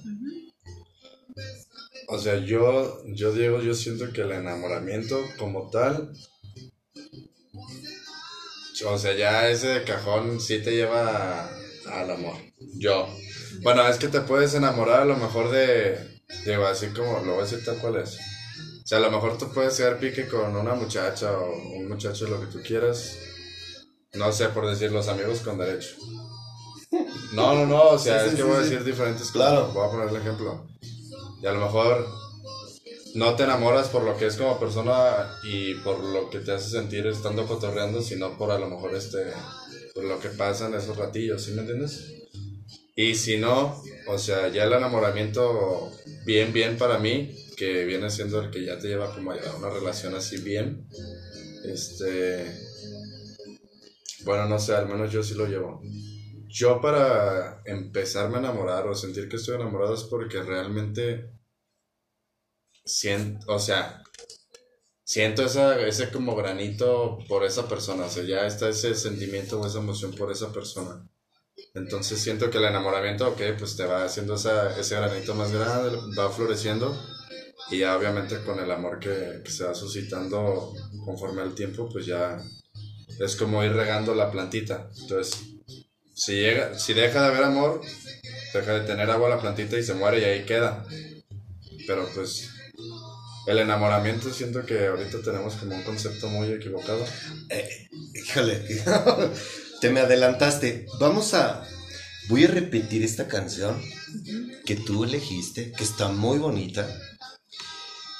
O 2.09 2.19
sea, 2.19 2.45
yo, 2.45 3.05
yo 3.14 3.33
Diego, 3.33 3.61
yo 3.62 3.75
siento 3.75 4.12
que 4.12 4.23
el 4.23 4.33
enamoramiento 4.33 5.21
como 5.38 5.69
tal, 5.71 6.12
o 8.87 8.99
sea, 8.99 9.15
ya 9.17 9.49
ese 9.49 9.83
cajón 9.85 10.41
sí 10.41 10.61
te 10.61 10.73
lleva 10.73 11.43
a- 11.45 11.50
al 12.00 12.11
amor. 12.11 12.37
Yo. 12.77 13.09
Bueno, 13.62 13.87
es 13.88 13.97
que 13.97 14.09
te 14.09 14.21
puedes 14.21 14.55
enamorar 14.55 15.03
a 15.03 15.05
lo 15.05 15.17
mejor 15.17 15.50
de, 15.50 16.23
digo, 16.45 16.67
así 16.67 16.88
como 16.88 17.21
lo 17.21 17.33
voy 17.35 17.41
a 17.41 17.45
decir 17.45 17.65
tal 17.65 17.79
cual 17.79 17.97
es. 17.97 18.17
O 18.17 18.87
sea, 18.87 18.99
a 18.99 19.00
lo 19.03 19.11
mejor 19.11 19.37
tú 19.38 19.53
puedes 19.53 19.75
ser 19.75 19.99
pique 19.99 20.29
con 20.29 20.55
una 20.57 20.75
muchacha 20.75 21.33
o 21.37 21.53
un 21.77 21.88
muchacho, 21.88 22.27
lo 22.29 22.41
que 22.41 22.47
tú 22.47 22.61
quieras. 22.62 23.17
No 24.15 24.33
sé, 24.33 24.49
por 24.49 24.67
decir, 24.69 24.91
los 24.93 25.09
amigos 25.09 25.41
con 25.41 25.59
derecho. 25.59 25.97
No, 27.33 27.55
no, 27.55 27.67
no, 27.67 27.83
o 27.91 27.99
sea, 27.99 28.21
Sí, 28.21 28.25
sí, 28.25 28.29
es 28.31 28.35
que 28.37 28.43
sí, 28.43 28.49
voy 28.49 28.57
a 28.57 28.61
decir 28.61 28.85
diferentes 28.85 29.31
cosas. 29.31 29.33
Claro. 29.33 29.69
Voy 29.73 29.87
a 29.87 29.91
poner 29.91 30.09
el 30.09 30.17
ejemplo. 30.17 30.67
Y 31.43 31.47
a 31.47 31.53
lo 31.53 31.61
mejor 31.61 32.07
no 33.15 33.35
te 33.37 33.45
enamoras 33.45 33.88
por 33.88 34.05
lo 34.05 34.17
que 34.17 34.27
es 34.27 34.37
como 34.37 34.59
persona 34.59 35.38
y 35.43 35.75
por 35.77 36.03
lo 36.03 36.31
que 36.31 36.41
te 36.41 36.53
hace 36.53 36.71
sentir 36.71 37.07
estando 37.07 37.47
cotorreando, 37.47 38.03
sino 38.03 38.37
por 38.37 38.50
a 38.50 38.59
lo 38.59 38.69
mejor 38.69 38.95
este 38.95 39.19
por 39.95 40.05
lo 40.05 40.21
que 40.21 40.29
pasa 40.29 40.69
en 40.69 40.75
esos 40.75 40.97
ratillos, 40.97 41.43
¿sí 41.43 41.53
me 41.53 41.62
entiendes? 41.62 42.12
Y 42.95 43.15
si 43.15 43.37
no, 43.37 43.83
o 44.09 44.19
sea, 44.19 44.49
ya 44.49 44.65
el 44.65 44.73
enamoramiento 44.73 45.91
bien, 46.25 46.53
bien 46.53 46.77
para 46.77 46.99
mí, 46.99 47.35
que 47.57 47.85
viene 47.85 48.11
siendo 48.11 48.41
el 48.41 48.50
que 48.50 48.65
ya 48.65 48.79
te 48.79 48.88
lleva 48.88 49.15
como 49.15 49.33
a 49.33 49.57
una 49.57 49.71
relación 49.71 50.15
así 50.15 50.38
bien, 50.38 50.88
este, 51.65 52.45
bueno, 54.25 54.49
no 54.49 54.59
sé, 54.59 54.75
al 54.75 54.88
menos 54.88 55.12
yo 55.12 55.23
sí 55.23 55.35
lo 55.35 55.47
llevo. 55.47 55.81
Yo 56.49 56.81
para 56.81 57.62
empezarme 57.65 58.37
a 58.37 58.41
enamorar 58.41 58.87
o 58.87 58.95
sentir 58.95 59.29
que 59.29 59.37
estoy 59.37 59.57
enamorado 59.57 59.95
es 59.95 60.05
porque 60.05 60.43
realmente 60.43 61.38
siento, 62.88 63.52
o 63.54 63.59
sea, 63.59 64.02
siento 65.04 65.45
esa, 65.45 65.80
ese 65.87 66.11
como 66.11 66.35
granito 66.35 67.18
por 67.28 67.45
esa 67.45 67.68
persona, 67.68 68.07
o 68.07 68.11
sea, 68.11 68.25
ya 68.25 68.47
está 68.47 68.68
ese 68.68 68.95
sentimiento 68.95 69.61
o 69.61 69.66
esa 69.66 69.78
emoción 69.78 70.12
por 70.14 70.33
esa 70.33 70.52
persona. 70.52 71.07
Entonces 71.75 72.21
siento 72.21 72.50
que 72.50 72.59
el 72.59 72.64
enamoramiento, 72.64 73.28
ok, 73.28 73.40
pues 73.59 73.76
te 73.76 73.85
va 73.85 74.04
haciendo 74.04 74.35
esa, 74.35 74.78
ese 74.78 74.97
granito 74.97 75.35
más 75.35 75.52
grande, 75.52 75.97
va 76.18 76.30
floreciendo 76.30 76.97
y 77.71 77.78
ya 77.78 77.97
obviamente 77.97 78.42
con 78.42 78.59
el 78.59 78.71
amor 78.71 78.99
que, 78.99 79.42
que 79.45 79.50
se 79.50 79.64
va 79.64 79.75
suscitando 79.75 80.73
conforme 81.04 81.42
al 81.42 81.54
tiempo, 81.54 81.88
pues 81.88 82.07
ya 82.07 82.42
es 83.18 83.37
como 83.37 83.62
ir 83.64 83.73
regando 83.73 84.14
la 84.14 84.30
plantita. 84.30 84.88
Entonces, 85.00 85.40
si, 86.14 86.33
llega, 86.37 86.78
si 86.78 86.95
deja 86.95 87.23
de 87.23 87.28
haber 87.28 87.45
amor, 87.45 87.80
deja 88.54 88.73
de 88.75 88.87
tener 88.87 89.11
agua 89.11 89.28
la 89.28 89.40
plantita 89.40 89.78
y 89.78 89.83
se 89.83 89.95
muere 89.95 90.21
y 90.21 90.25
ahí 90.25 90.45
queda. 90.45 90.85
Pero 91.87 92.09
pues 92.14 92.49
el 93.49 93.59
enamoramiento 93.59 94.31
siento 94.31 94.64
que 94.67 94.87
ahorita 94.87 95.23
tenemos 95.23 95.55
como 95.55 95.75
un 95.75 95.83
concepto 95.83 96.28
muy 96.28 96.52
equivocado. 96.52 97.02
Eh, 97.49 97.88
híjole, 98.14 98.62
te 99.81 99.90
me 99.90 100.00
adelantaste. 100.00 100.87
Vamos 101.00 101.33
a. 101.33 101.67
Voy 102.28 102.45
a 102.45 102.49
repetir 102.49 103.02
esta 103.02 103.26
canción 103.26 103.81
que 104.67 104.76
tú 104.76 105.05
elegiste, 105.05 105.73
que 105.73 105.83
está 105.83 106.09
muy 106.09 106.38
bonita. 106.38 106.87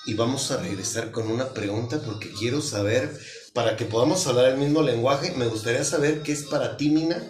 Y 0.07 0.15
vamos 0.15 0.51
a 0.51 0.57
regresar 0.57 1.11
con 1.11 1.31
una 1.31 1.53
pregunta 1.53 2.01
porque 2.01 2.31
quiero 2.31 2.63
saber, 2.63 3.15
para 3.53 3.77
que 3.77 3.85
podamos 3.85 4.27
hablar 4.27 4.47
el 4.47 4.57
mismo 4.57 4.81
lenguaje, 4.81 5.35
me 5.37 5.47
gustaría 5.47 5.85
saber 5.85 6.23
qué 6.23 6.33
es 6.33 6.45
para 6.45 6.79
ti, 6.79 6.89
Mina, 6.89 7.23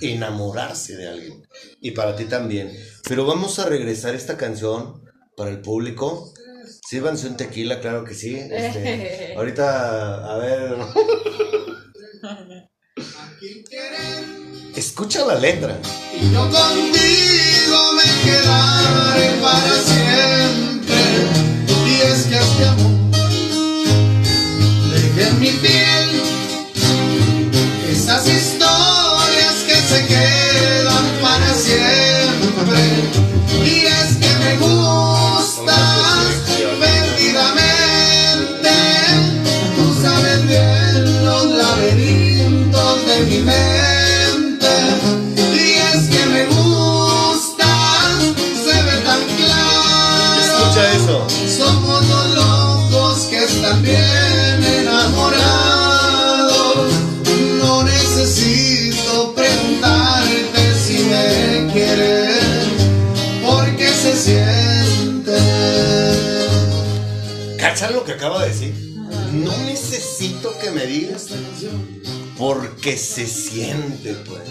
enamorarse 0.00 0.96
de 0.96 1.08
alguien. 1.08 1.46
Y 1.80 1.92
para 1.92 2.16
ti 2.16 2.24
también. 2.24 2.76
Pero 3.08 3.24
vamos 3.24 3.60
a 3.60 3.68
regresar 3.68 4.16
esta 4.16 4.36
canción 4.36 5.04
para 5.36 5.50
el 5.50 5.60
público. 5.60 6.32
Sírvanse 6.88 7.26
un 7.26 7.36
tequila, 7.36 7.80
claro 7.80 8.04
que 8.04 8.14
sí. 8.14 8.36
Este, 8.36 9.34
ahorita, 9.36 10.32
a 10.32 10.38
ver. 10.38 10.76
Escucha 14.76 15.26
la 15.26 15.34
letra. 15.34 15.76
Y 16.14 16.30
yo 16.32 16.42
contigo 16.42 17.92
me 17.96 18.08
quedaré 18.24 19.30
para 19.42 19.74
siempre. 19.90 21.02
Y 21.86 22.02
es 22.02 22.22
que 22.26 22.36
este 22.38 22.64
amor 22.68 23.10
dejé 24.92 25.28
en 25.28 25.40
mi 25.40 25.50
piel 25.50 26.22
esas 27.90 28.28
historias 28.28 29.54
que 29.66 29.74
se 29.74 30.06
quedan 30.06 31.06
para 31.20 31.52
siempre. 31.52 32.80
Y 33.64 33.86
es 33.86 34.16
que 34.18 34.30
me 34.38 34.52
gustas 34.58 35.85
que 68.06 68.12
acaba 68.12 68.42
de 68.42 68.48
decir? 68.48 68.74
No 69.32 69.56
necesito 69.64 70.56
que 70.58 70.70
me 70.70 70.86
digas 70.86 71.26
porque 72.38 72.96
se 72.96 73.26
siente, 73.26 74.14
pues. 74.14 74.48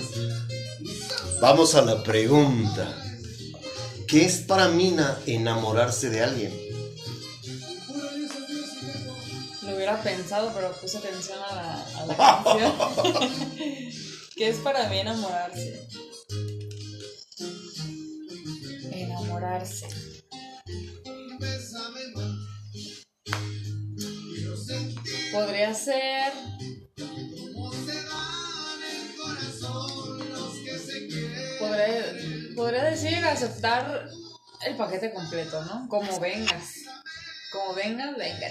Vamos 1.42 1.74
a 1.76 1.82
la 1.82 2.04
pregunta. 2.04 3.02
¿Qué 4.08 4.26
es 4.26 4.40
para 4.40 4.68
Mina 4.68 5.18
enamorarse 5.26 6.10
de 6.10 6.22
alguien? 6.22 6.54
Lo 9.64 9.76
hubiera 9.76 10.02
pensado, 10.04 10.52
pero 10.54 10.72
puse 10.74 10.98
atención 10.98 11.40
a 11.50 11.56
la, 11.56 11.82
a 11.84 12.06
la 12.06 12.18
canción. 12.44 13.32
¿Qué 14.36 14.50
es 14.50 14.58
para 14.58 14.90
mí 14.90 15.00
enamorarse? 15.00 15.88
Enamorarse. 18.92 19.88
Podría 25.36 25.74
ser. 25.74 26.32
Podría, 31.60 32.06
podría 32.56 32.84
decir 32.86 33.18
aceptar 33.18 34.08
el 34.66 34.78
paquete 34.78 35.12
completo, 35.12 35.62
¿no? 35.66 35.90
Como 35.90 36.22
vengas. 36.22 36.76
Como 37.52 37.74
vengas, 37.74 38.16
venga. 38.16 38.48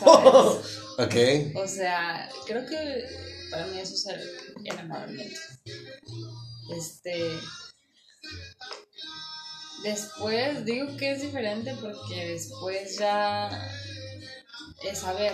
¿Sabes? 0.00 0.78
ok. 0.98 1.14
O 1.62 1.68
sea, 1.68 2.30
creo 2.46 2.64
que 2.64 3.04
para 3.50 3.66
mí 3.66 3.78
eso 3.78 3.94
es 3.94 4.06
el 4.06 4.22
enamoramiento. 4.64 5.38
Este. 6.74 7.38
Después 9.82 10.64
digo 10.64 10.96
que 10.96 11.12
es 11.12 11.20
diferente 11.20 11.76
porque 11.78 12.28
después 12.28 12.96
ya 12.96 13.50
es 14.84 14.98
saber. 14.98 15.32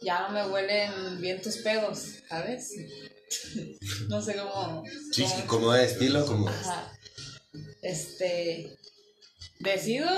Ya 0.00 0.28
no 0.28 0.30
me 0.30 0.46
huelen 0.48 1.20
bien 1.20 1.42
tus 1.42 1.58
pedos, 1.58 1.98
¿sabes? 2.28 2.72
no 4.08 4.22
sé 4.22 4.36
cómo. 4.36 4.82
Sí, 5.12 5.24
cómo- 5.24 5.46
como 5.46 5.72
de 5.72 5.84
estilo, 5.84 6.24
como. 6.26 6.48
Ajá. 6.48 6.92
Este. 7.82 8.78
Decido 9.60 10.08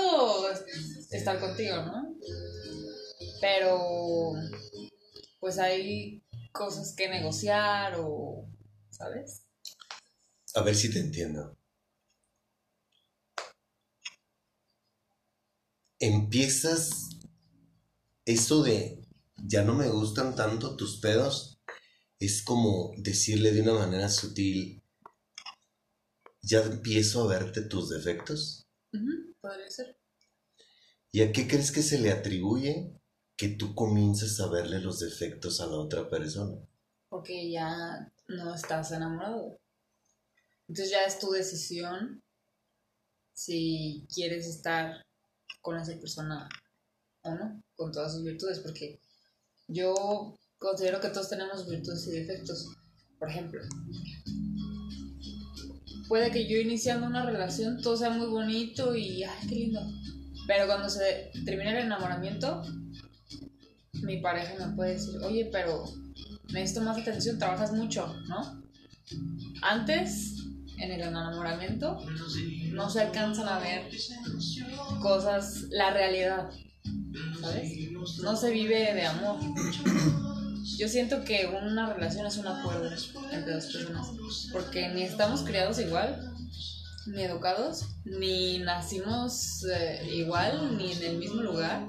estar 1.11 1.39
contigo, 1.39 1.77
¿no? 1.77 2.15
Pero. 3.41 4.33
Pues 5.39 5.57
hay 5.57 6.23
cosas 6.51 6.93
que 6.93 7.09
negociar 7.09 7.95
o. 7.97 8.47
¿Sabes? 8.91 9.43
A 10.53 10.61
ver 10.61 10.75
si 10.75 10.91
te 10.91 10.99
entiendo. 10.99 11.57
Empiezas 16.03 17.09
eso 18.25 18.63
de 18.63 19.05
ya 19.37 19.63
no 19.63 19.75
me 19.75 19.87
gustan 19.87 20.35
tanto 20.35 20.75
tus 20.75 20.99
pedos. 20.99 21.59
Es 22.17 22.41
como 22.41 22.91
decirle 22.97 23.51
de 23.51 23.61
una 23.61 23.73
manera 23.75 24.09
sutil, 24.09 24.81
ya 26.41 26.63
empiezo 26.63 27.23
a 27.23 27.27
verte 27.27 27.61
tus 27.61 27.89
defectos. 27.91 28.65
Ujú, 28.91 29.35
Podría 29.41 29.69
ser. 29.69 29.95
¿Y 31.11 31.21
a 31.21 31.31
qué 31.31 31.47
crees 31.47 31.71
que 31.71 31.83
se 31.83 31.99
le 31.99 32.09
atribuye 32.09 32.99
que 33.37 33.49
tú 33.49 33.75
comiences 33.75 34.39
a 34.39 34.49
verle 34.49 34.79
los 34.79 35.01
defectos 35.01 35.61
a 35.61 35.67
la 35.67 35.75
otra 35.75 36.09
persona? 36.09 36.57
Porque 37.09 37.51
ya 37.51 38.11
no 38.27 38.55
estás 38.55 38.91
enamorado. 38.91 39.59
Entonces 40.67 40.89
ya 40.89 41.05
es 41.05 41.19
tu 41.19 41.29
decisión 41.29 42.23
si 43.35 44.07
quieres 44.11 44.47
estar 44.47 45.05
con 45.59 45.77
esa 45.77 45.93
persona 45.99 46.47
o 47.23 47.35
no, 47.35 47.63
con 47.75 47.91
todas 47.91 48.13
sus 48.13 48.23
virtudes. 48.23 48.59
Porque 48.59 48.99
yo 49.67 50.37
considero 50.57 50.99
que 50.99 51.09
todos 51.09 51.29
tenemos 51.29 51.67
virtudes 51.69 52.07
y 52.07 52.11
defectos. 52.11 52.75
Por 53.19 53.29
ejemplo, 53.29 53.61
puede 56.07 56.31
que 56.31 56.47
yo 56.47 56.57
iniciando 56.57 57.07
una 57.07 57.25
relación 57.25 57.81
todo 57.81 57.95
sea 57.95 58.09
muy 58.09 58.27
bonito 58.27 58.95
y 58.95 59.23
ay, 59.23 59.47
qué 59.47 59.55
lindo. 59.55 59.81
Pero 60.47 60.65
cuando 60.65 60.89
se 60.89 61.31
termina 61.45 61.71
el 61.71 61.85
enamoramiento, 61.85 62.63
mi 64.01 64.19
pareja 64.21 64.67
me 64.67 64.75
puede 64.75 64.93
decir, 64.93 65.21
oye, 65.23 65.49
pero 65.51 65.85
necesito 66.51 66.81
más 66.81 66.97
atención, 66.97 67.37
trabajas 67.37 67.71
mucho, 67.71 68.13
¿no? 68.27 68.61
Antes, 69.61 70.40
en 70.81 70.91
el 70.91 71.01
enamoramiento, 71.01 71.99
no 72.71 72.89
se 72.89 73.01
alcanzan 73.01 73.47
a 73.47 73.59
ver 73.59 73.89
cosas, 75.01 75.65
la 75.69 75.91
realidad, 75.91 76.49
¿sabes? 77.39 77.91
No 78.23 78.35
se 78.35 78.51
vive 78.51 78.93
de 78.93 79.05
amor. 79.05 79.39
Yo 80.77 80.87
siento 80.87 81.23
que 81.23 81.47
una 81.47 81.93
relación 81.93 82.25
es 82.25 82.37
un 82.37 82.47
acuerdo 82.47 82.89
entre 83.31 83.53
dos 83.53 83.65
personas, 83.65 84.07
porque 84.51 84.89
ni 84.89 85.03
estamos 85.03 85.41
criados 85.41 85.79
igual, 85.79 86.33
ni 87.07 87.23
educados, 87.23 87.85
ni 88.05 88.59
nacimos 88.59 89.65
eh, 89.65 90.09
igual, 90.13 90.77
ni 90.77 90.91
en 90.91 91.03
el 91.03 91.17
mismo 91.17 91.41
lugar, 91.41 91.87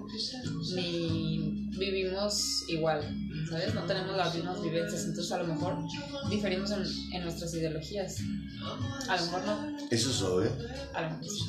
ni 0.75 1.71
vivimos 1.79 2.65
igual, 2.69 3.03
¿sabes? 3.53 3.75
No 3.75 3.83
tenemos 3.85 4.17
las 4.17 4.35
mismas 4.35 4.61
vivencias, 4.63 5.05
entonces 5.05 5.33
a 5.33 5.39
lo 5.39 5.47
mejor 5.47 5.77
diferimos 6.31 6.71
en, 6.73 6.83
en 7.13 7.23
nuestras 7.23 7.55
ideologías. 7.55 8.17
A 9.09 9.17
lo 9.17 9.23
mejor 9.27 9.45
no, 9.45 9.77
Eso 9.91 10.11
es 10.11 10.23
obvio. 10.23 10.51
a 10.95 11.03
lo 11.03 11.11
mejor 11.11 11.25
sí. 11.25 11.45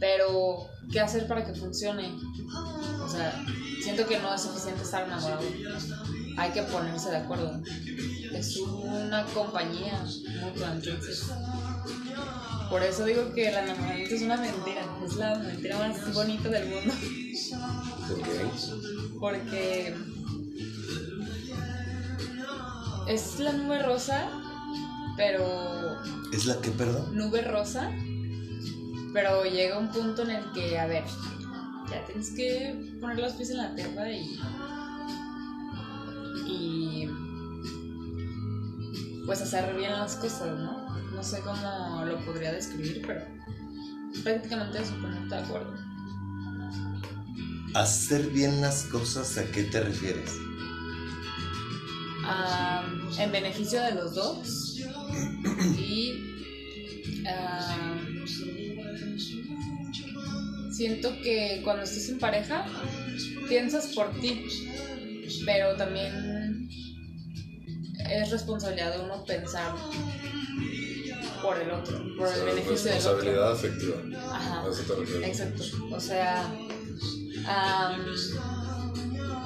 Pero, 0.00 0.68
¿qué 0.92 1.00
hacer 1.00 1.26
para 1.26 1.44
que 1.46 1.54
funcione? 1.54 2.12
O 3.02 3.08
sea, 3.08 3.44
siento 3.82 4.06
que 4.06 4.18
no 4.18 4.34
es 4.34 4.42
suficiente 4.42 4.82
estar 4.82 5.06
enamorado. 5.06 5.42
Hay 6.36 6.50
que 6.50 6.62
ponerse 6.64 7.10
de 7.10 7.16
acuerdo. 7.18 7.62
Es 8.32 8.56
una 8.58 9.24
compañía 9.26 10.04
mutua, 10.42 10.72
entonces. 10.74 11.24
Por 12.68 12.82
eso 12.82 13.04
digo 13.04 13.32
que 13.32 13.48
el 13.48 13.54
enamoramiento 13.54 14.14
es 14.14 14.22
una 14.22 14.36
mentira. 14.36 14.82
Es 15.06 15.14
la 15.14 15.36
mentira 15.36 15.78
más 15.78 16.12
bonita 16.12 16.48
del 16.48 16.68
mundo. 16.68 16.92
Ok. 18.10 19.18
Porque 19.20 19.94
es 23.08 23.38
la 23.38 23.52
nube 23.52 23.82
rosa, 23.82 24.28
pero 25.16 25.44
¿Es 26.32 26.46
la 26.46 26.60
que, 26.60 26.70
perdón? 26.70 27.14
nube 27.16 27.42
rosa, 27.42 27.90
pero 29.12 29.44
llega 29.44 29.78
un 29.78 29.88
punto 29.90 30.22
en 30.22 30.30
el 30.30 30.52
que, 30.52 30.78
a 30.78 30.86
ver, 30.86 31.04
ya 31.90 32.04
tienes 32.06 32.30
que 32.30 32.96
poner 33.00 33.18
los 33.18 33.32
pies 33.34 33.50
en 33.50 33.58
la 33.58 33.74
tierra 33.74 34.10
y. 34.10 34.38
y. 36.46 37.08
pues 39.26 39.40
hacer 39.42 39.74
bien 39.76 39.92
las 39.92 40.16
cosas, 40.16 40.58
¿no? 40.58 40.84
No 41.14 41.22
sé 41.22 41.40
cómo 41.40 42.04
lo 42.04 42.24
podría 42.24 42.52
describir, 42.52 43.02
pero 43.06 43.22
prácticamente 44.22 44.82
eso, 44.82 44.94
de 45.28 45.36
acuerdo. 45.36 45.74
Hacer 47.74 48.28
bien 48.30 48.60
las 48.60 48.84
cosas, 48.84 49.36
¿a 49.38 49.44
qué 49.50 49.64
te 49.64 49.80
refieres? 49.80 50.32
Ah, 52.26 52.82
en 53.18 53.32
beneficio 53.32 53.82
de 53.82 53.94
los 53.94 54.14
dos 54.14 54.78
y 55.78 56.12
ah, 57.26 57.98
siento 60.70 61.10
que 61.22 61.60
cuando 61.62 61.82
estás 61.82 62.08
en 62.08 62.18
pareja 62.18 62.66
piensas 63.48 63.88
por 63.88 64.18
ti 64.20 64.46
pero 65.44 65.76
también 65.76 66.68
es 68.10 68.30
responsabilidad 68.30 68.96
de 68.96 69.04
uno 69.04 69.24
pensar 69.24 69.74
por 71.42 71.60
el 71.60 71.70
otro 71.70 71.98
por 72.16 72.28
O 72.28 72.32
el 72.32 72.44
beneficio 72.44 72.90
del 72.90 73.00
otro 73.00 73.16
responsabilidad 73.16 73.52
afectiva. 73.52 73.96
Ajá. 74.32 74.62
A 74.62 74.70
eso 74.70 74.82
te 74.82 75.00
refieres. 75.00 75.28
Exacto. 75.28 75.64
O 75.94 76.00
sea, 76.00 76.50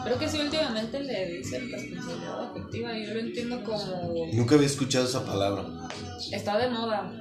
creo 0.05 0.19
que 0.19 0.29
sí 0.29 0.39
últimamente 0.41 1.01
le 1.01 1.27
dicen 1.39 1.71
responsabilidad 1.71 2.51
afectiva. 2.51 2.93
Yo 2.99 3.15
lo 3.15 3.21
entiendo 3.21 3.63
como 3.65 4.27
Nunca 4.33 4.55
había 4.55 4.67
escuchado 4.67 5.07
esa 5.07 5.25
palabra. 5.25 5.67
está 6.33 6.59
de 6.59 6.71
moda. 6.71 7.13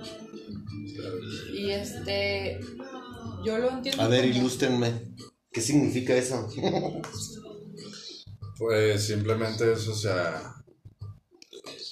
Y 1.54 1.70
este, 1.72 2.60
yo 3.46 3.58
lo 3.60 3.70
entiendo. 3.72 4.02
A 4.04 4.08
ver, 4.08 4.22
como- 4.28 4.36
ilústrenme. 4.38 4.92
¿Qué 5.52 5.62
significa 5.62 6.16
eso? 6.16 6.48
Pues 8.58 9.06
simplemente 9.08 9.72
eso, 9.72 9.92
o 9.92 9.96
sea, 9.96 10.54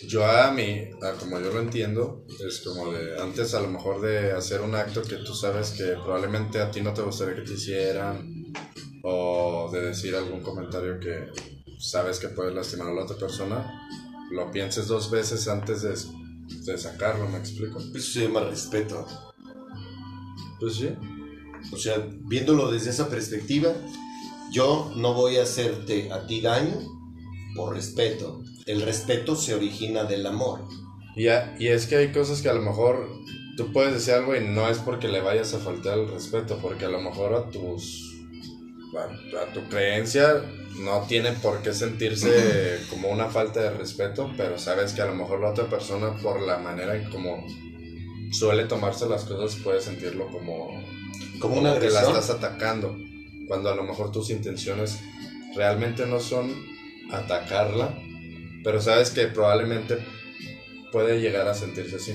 yo 0.08 0.26
a 0.26 0.52
mí, 0.52 0.89
a 1.02 1.12
como 1.13 1.39
yo 1.39 1.52
lo 1.52 1.60
entiendo, 1.62 2.26
es 2.48 2.62
como 2.62 2.91
de, 2.91 3.19
antes 3.19 3.54
a 3.54 3.62
lo 3.62 3.67
mejor 3.69 4.02
de 4.02 4.32
hacer 4.32 4.62
un 4.62 4.74
acto 4.76 5.02
que 5.04 5.17
tú 5.17 5.34
sabes 5.36 5.71
que 5.71 5.84
probablemente 6.04 6.60
a 6.60 6.71
ti 6.71 6.82
no 6.82 6.93
te 6.93 7.02
gustaría 7.04 7.36
que 7.36 7.41
te 7.41 7.54
hicieran, 7.54 8.35
o 9.08 9.70
de 9.72 9.82
decir 9.82 10.15
algún 10.15 10.41
comentario 10.41 11.00
que 11.00 11.28
sabes 11.80 12.18
que 12.20 12.30
puedes 12.30 12.56
lastimar 12.56 12.88
a 12.88 12.94
la 12.94 13.04
otra 13.04 13.18
persona, 13.18 13.88
lo 14.32 14.50
pienses 14.52 14.88
dos 14.88 15.12
veces 15.12 15.48
antes 15.48 15.84
de, 15.84 15.94
de 16.72 16.78
sacarlo, 16.78 17.28
¿me 17.30 17.38
explico? 17.38 17.78
Eso 17.80 18.12
se 18.13 18.22
llama 18.24 18.39
respeto. 18.41 19.06
Pues 20.60 20.76
sí, 20.76 20.89
O 21.72 21.78
sea, 21.78 21.98
viéndolo 22.22 22.72
desde 22.72 22.89
esa 22.89 23.08
perspectiva, 23.10 23.74
yo 24.52 24.91
no 24.96 25.13
voy 25.13 25.38
a 25.38 25.44
hacerte 25.44 26.12
a 26.12 26.26
ti 26.26 26.41
daño 26.41 26.78
por 27.56 27.76
respeto. 27.76 28.41
El 28.65 28.82
respeto 28.82 29.36
se 29.36 29.54
origina 29.54 30.06
del 30.06 30.26
amor. 30.26 30.62
Y, 31.15 31.28
a- 31.28 31.56
y 31.60 31.68
es 31.68 31.86
que 31.86 31.98
hay 31.98 32.12
cosas 32.12 32.41
que 32.41 32.50
a 32.50 32.54
lo 32.54 32.62
mejor 32.62 33.08
tú 33.58 33.72
puedes 33.72 33.94
decir 33.94 34.13
algo 34.15 34.36
y 34.36 34.48
no 34.48 34.68
es 34.70 34.80
porque 34.80 35.08
le 35.08 35.22
vayas 35.22 35.54
a 35.54 35.60
faltar 35.60 36.00
el 36.00 36.08
respeto, 36.10 36.58
porque 36.62 36.86
a 36.86 36.89
lo 36.89 37.02
mejor 37.02 37.34
a 37.36 37.50
tus 37.50 38.14
a, 38.97 39.41
a 39.41 39.53
tu 39.53 39.67
creencia 39.69 40.43
no 40.79 41.05
tiene 41.08 41.31
por 41.34 41.62
qué 41.62 41.73
sentirse 41.73 42.79
como 42.89 43.10
una 43.10 43.29
falta 43.29 43.62
de 43.62 43.69
respeto, 43.71 44.31
pero 44.38 44.58
sabes 44.58 44.93
que 44.93 45.01
a 45.01 45.05
lo 45.05 45.15
mejor 45.15 45.39
la 45.39 45.49
otra 45.49 45.69
persona 45.69 46.15
por 46.17 46.41
la 46.41 46.58
manera 46.58 46.95
en 46.95 47.10
como 47.10 47.45
suele 48.31 48.65
tomarse 48.65 49.08
las 49.08 49.23
cosas 49.23 49.60
puede 49.62 49.81
sentirlo 49.81 50.27
como 50.29 50.84
Como 51.39 51.60
una 51.60 51.79
que 51.79 51.89
la 51.89 52.01
estás 52.01 52.29
atacando, 52.29 52.97
cuando 53.47 53.69
a 53.69 53.75
lo 53.75 53.84
mejor 53.84 54.12
tus 54.12 54.29
intenciones 54.29 54.99
realmente 55.55 56.05
no 56.05 56.19
son 56.19 56.53
atacarla, 57.12 57.97
pero 58.63 58.81
sabes 58.81 59.12
que 59.12 59.27
probablemente 59.27 59.97
puede 60.91 61.21
llegar 61.21 61.47
a 61.47 61.53
sentirse 61.53 61.97
así. 61.97 62.13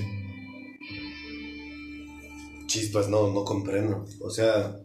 Chispas, 2.67 3.09
no, 3.09 3.31
no 3.33 3.43
comprendo. 3.43 4.05
O 4.21 4.29
sea, 4.29 4.80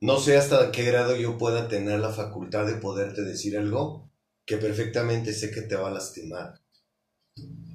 no 0.00 0.18
sé 0.18 0.36
hasta 0.38 0.72
qué 0.72 0.84
grado 0.84 1.14
yo 1.16 1.36
pueda 1.36 1.68
tener 1.68 2.00
la 2.00 2.10
facultad 2.10 2.66
de 2.66 2.76
poderte 2.76 3.22
decir 3.22 3.58
algo 3.58 4.10
que 4.46 4.56
perfectamente 4.56 5.32
sé 5.32 5.50
que 5.50 5.62
te 5.62 5.76
va 5.76 5.88
a 5.88 5.92
lastimar. 5.92 6.54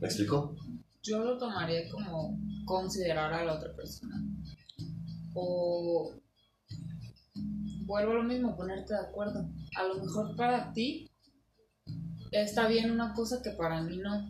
¿Me 0.02 0.08
explico? 0.08 0.56
Yo 1.04 1.24
lo 1.24 1.38
tomaría 1.38 1.90
como 1.90 2.38
considerar 2.66 3.32
a 3.32 3.46
la 3.46 3.54
otra 3.54 3.76
persona. 3.76 4.16
O 5.36 6.16
vuelvo 7.86 8.12
a 8.12 8.16
lo 8.16 8.24
mismo, 8.24 8.58
ponerte 8.58 8.94
de 8.94 9.02
acuerdo. 9.02 9.48
A 9.78 9.84
lo 9.84 10.04
mejor 10.04 10.36
para 10.36 10.74
ti 10.74 11.12
está 12.32 12.68
bien 12.68 12.90
una 12.92 13.14
cosa 13.14 13.42
que 13.44 13.52
para 13.52 13.82
mí 13.84 13.98
no. 13.98 14.28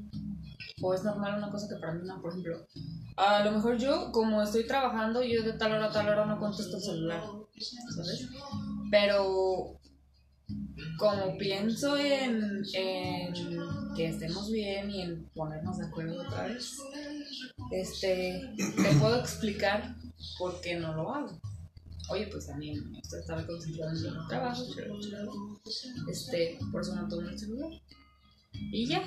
O 0.82 0.94
es 0.94 1.04
normal 1.04 1.38
una 1.38 1.50
cosa 1.50 1.68
que 1.70 1.80
para 1.80 1.94
mí 1.94 2.06
no. 2.06 2.22
Por 2.22 2.32
ejemplo, 2.32 2.68
a 3.18 3.44
lo 3.44 3.52
mejor 3.52 3.78
yo, 3.78 4.12
como 4.12 4.42
estoy 4.42 4.68
trabajando, 4.68 5.24
yo 5.24 5.44
de 5.44 5.54
tal 5.54 5.74
hora 5.74 5.88
a 5.88 5.92
tal 5.92 6.10
hora 6.10 6.26
no 6.26 6.40
contesto 6.40 6.78
el 6.78 6.84
celular. 6.84 7.24
¿Sabes? 7.96 8.28
Pero 8.92 9.80
como 10.98 11.38
pienso 11.38 11.98
en, 11.98 12.64
en 12.74 13.34
que 13.96 14.08
estemos 14.08 14.52
bien 14.52 14.90
y 14.92 15.02
en 15.02 15.26
ponernos 15.34 15.78
de 15.78 15.86
acuerdo 15.86 16.22
otra 16.22 16.48
vez, 16.48 16.78
este, 17.72 18.54
te 18.58 18.96
puedo 19.00 19.20
explicar 19.20 19.96
por 20.38 20.60
qué 20.62 20.76
no 20.76 20.94
lo 20.94 21.14
hago. 21.14 21.40
Oye, 22.10 22.28
pues 22.28 22.46
también 22.46 22.96
esto 22.96 23.18
estaba 23.18 23.46
concentrado 23.48 23.96
en 23.96 24.04
mi 24.04 24.28
trabajo, 24.28 24.64
pero, 24.76 24.96
este, 26.10 26.60
por 26.72 26.82
eso 26.82 26.96
no 26.96 27.08
tomo 27.08 27.30
el 27.30 27.40
celular. 27.40 27.72
Y 28.72 28.88
ya. 28.88 29.04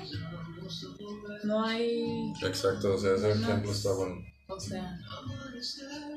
No 1.43 1.63
hay, 1.63 2.31
Exacto, 2.43 2.93
o 2.95 2.97
sea, 2.97 3.15
ese 3.15 3.35
No. 3.35 3.45
ejemplo 3.45 3.71
está 3.71 3.91
bueno. 3.93 4.15
o 4.47 4.59
sea, 4.59 4.99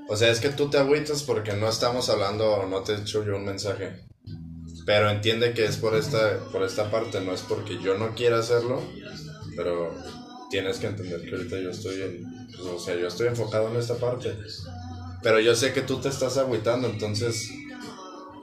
O 0.09 0.17
sea, 0.17 0.31
es 0.31 0.41
que 0.41 0.49
tú 0.51 0.69
te 0.69 0.79
agüitas 0.79 1.23
porque 1.23 1.53
no 1.55 1.69
estamos 1.69 2.09
hablando 2.09 2.51
o 2.51 2.67
no 2.67 2.83
te 2.83 2.93
he 2.93 2.97
hecho 3.01 3.25
yo 3.25 3.37
un 3.37 3.45
mensaje. 3.45 4.05
Pero 4.85 5.11
entiende 5.11 5.55
que 5.55 5.65
es 5.65 5.77
por 5.77 5.95
esta, 5.95 6.39
por 6.51 6.63
esta 6.63 6.91
parte, 6.91 7.21
no 7.21 7.33
es 7.33 7.43
porque 7.43 7.81
yo 7.81 7.97
no 7.99 8.15
quiera 8.15 8.39
hacerlo, 8.41 8.83
pero 9.57 9.95
tienes 10.51 10.79
que 10.79 10.89
entender 10.89 11.23
que 11.23 11.31
ahorita 11.37 11.61
yo 11.61 11.71
estoy 11.71 12.03
en, 12.03 12.47
pues, 12.49 12.61
o 12.61 12.79
sea, 12.79 12.97
yo 12.97 13.07
estoy 13.07 13.29
enfocado 13.29 13.69
en 13.71 13.77
esta 13.77 13.95
parte. 13.97 14.37
Pero 15.23 15.39
yo 15.39 15.55
sé 15.55 15.73
que 15.73 15.83
tú 15.83 15.99
te 16.01 16.09
estás 16.09 16.37
agüitando, 16.37 16.89
entonces 16.89 17.49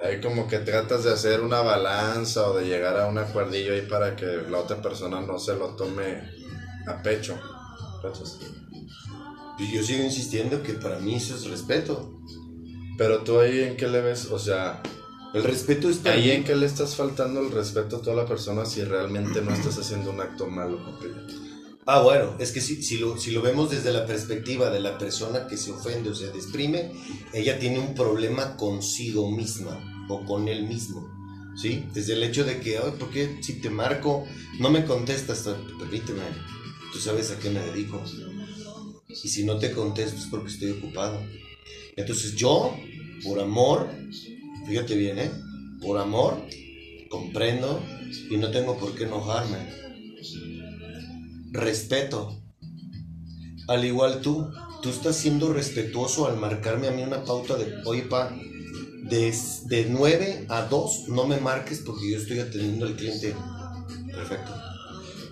ahí 0.04 0.22
como 0.22 0.48
que 0.48 0.60
tratas 0.60 1.04
de 1.04 1.12
hacer 1.12 1.42
una 1.42 1.62
balanza 1.62 2.50
o 2.50 2.58
de 2.58 2.66
llegar 2.66 2.98
a 2.98 3.08
un 3.08 3.18
acuerdillo 3.18 3.74
ahí 3.74 3.82
para 3.82 4.16
que 4.16 4.26
la 4.50 4.60
otra 4.60 4.82
persona 4.82 5.22
no 5.22 5.40
se 5.40 5.56
lo 5.56 5.76
tome 5.76 6.24
a 6.88 7.02
pecho. 7.02 7.38
Yo 9.74 9.84
sigo 9.84 10.04
insistiendo 10.04 10.64
que 10.64 10.74
para 10.74 11.00
mí 11.00 11.16
eso 11.16 11.36
es 11.36 11.50
respeto. 11.50 12.22
Pero 12.98 13.24
tú 13.24 13.40
ahí 13.40 13.62
en 13.62 13.78
qué 13.78 13.88
le 13.88 14.02
ves, 14.02 14.30
o 14.32 14.40
sea, 14.40 14.82
El 15.32 15.44
respeto 15.44 15.90
está 15.90 16.14
ahí 16.14 16.32
en 16.32 16.44
qué 16.44 16.56
le 16.56 16.66
estás 16.66 16.96
faltando 16.96 17.40
el 17.40 17.52
respeto 17.52 17.98
a 17.98 18.02
toda 18.02 18.16
la 18.16 18.26
persona 18.26 18.66
si 18.66 18.84
realmente 18.84 19.42
no 19.42 19.54
estás 19.54 19.78
haciendo 19.78 20.10
un 20.10 20.20
acto 20.20 20.48
malo 20.48 20.80
ella. 21.04 21.49
Ah, 21.92 22.04
bueno, 22.04 22.36
es 22.38 22.52
que 22.52 22.62
si, 22.62 22.84
si, 22.84 23.00
lo, 23.00 23.18
si 23.18 23.32
lo 23.32 23.42
vemos 23.42 23.72
desde 23.72 23.92
la 23.92 24.06
perspectiva 24.06 24.70
de 24.70 24.80
la 24.80 25.00
persona 25.00 25.48
que 25.48 25.58
se 25.58 25.72
ofende 25.72 26.12
o 26.12 26.14
se 26.14 26.32
desprime, 26.32 26.92
ella 27.34 27.58
tiene 27.58 27.80
un 27.80 27.96
problema 27.96 28.56
consigo 28.58 29.32
misma 29.32 30.06
o 30.08 30.24
con 30.24 30.48
él 30.48 30.68
mismo, 30.68 31.10
¿sí? 31.60 31.86
Desde 31.92 32.14
el 32.14 32.22
hecho 32.22 32.44
de 32.44 32.60
que, 32.60 32.78
ay, 32.78 32.92
¿por 33.00 33.10
qué 33.10 33.40
si 33.42 33.60
te 33.60 33.72
marco 33.72 34.24
no 34.60 34.70
me 34.70 34.86
contestas? 34.86 35.50
Permíteme, 35.80 36.22
tú 36.94 37.00
sabes 37.00 37.32
a 37.32 37.40
qué 37.40 37.50
me 37.50 37.60
dedico. 37.60 38.00
Y 39.10 39.28
si 39.28 39.44
no 39.44 39.58
te 39.58 39.72
contesto 39.72 40.16
es 40.16 40.28
porque 40.28 40.52
estoy 40.52 40.70
ocupado. 40.70 41.20
Entonces 41.96 42.36
yo, 42.36 42.72
por 43.24 43.40
amor, 43.40 43.90
fíjate 44.68 44.96
bien, 44.96 45.18
¿eh? 45.18 45.32
Por 45.82 45.98
amor, 45.98 46.40
comprendo 47.10 47.82
y 48.30 48.38
no 48.38 48.52
tengo 48.52 48.78
por 48.78 48.94
qué 48.94 49.06
enojarme. 49.06 49.80
Respeto. 51.52 52.42
Al 53.68 53.86
igual 53.86 54.22
tú, 54.22 54.50
tú 54.82 54.90
estás 54.90 55.16
siendo 55.16 55.54
respetuoso 55.54 56.28
al 56.28 56.38
marcarme 56.38 56.88
a 56.88 56.92
mí 56.92 57.04
una 57.04 57.24
pauta 57.24 57.56
de, 57.56 57.82
oye, 57.86 58.04
pa, 58.04 58.32
de, 59.04 59.34
de 59.66 59.86
9 59.90 60.46
a 60.50 60.64
2 60.64 61.08
no 61.10 61.28
me 61.28 61.40
marques 61.40 61.80
porque 61.86 62.12
yo 62.12 62.18
estoy 62.18 62.40
atendiendo 62.40 62.86
al 62.86 62.96
cliente. 62.96 63.36
Perfecto. 64.12 64.54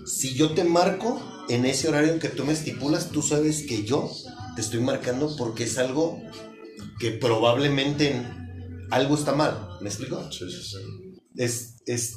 Si 0.05 0.35
yo 0.35 0.53
te 0.53 0.63
marco 0.63 1.19
en 1.49 1.65
ese 1.65 1.87
horario 1.89 2.13
en 2.13 2.19
que 2.19 2.29
tú 2.29 2.45
me 2.45 2.53
estipulas, 2.53 3.09
tú 3.11 3.21
sabes 3.21 3.65
que 3.67 3.83
yo 3.83 4.11
te 4.55 4.61
estoy 4.61 4.81
marcando 4.81 5.35
porque 5.37 5.63
es 5.63 5.77
algo 5.77 6.21
que 6.99 7.11
probablemente 7.11 8.11
en- 8.15 8.87
algo 8.91 9.15
está 9.15 9.33
mal. 9.33 9.67
¿Me 9.81 9.89
explico? 9.89 10.31
Sí, 10.31 10.49
sí, 10.49 10.63
sí. 10.63 10.77
Es, 11.35 11.75
es, 11.85 12.15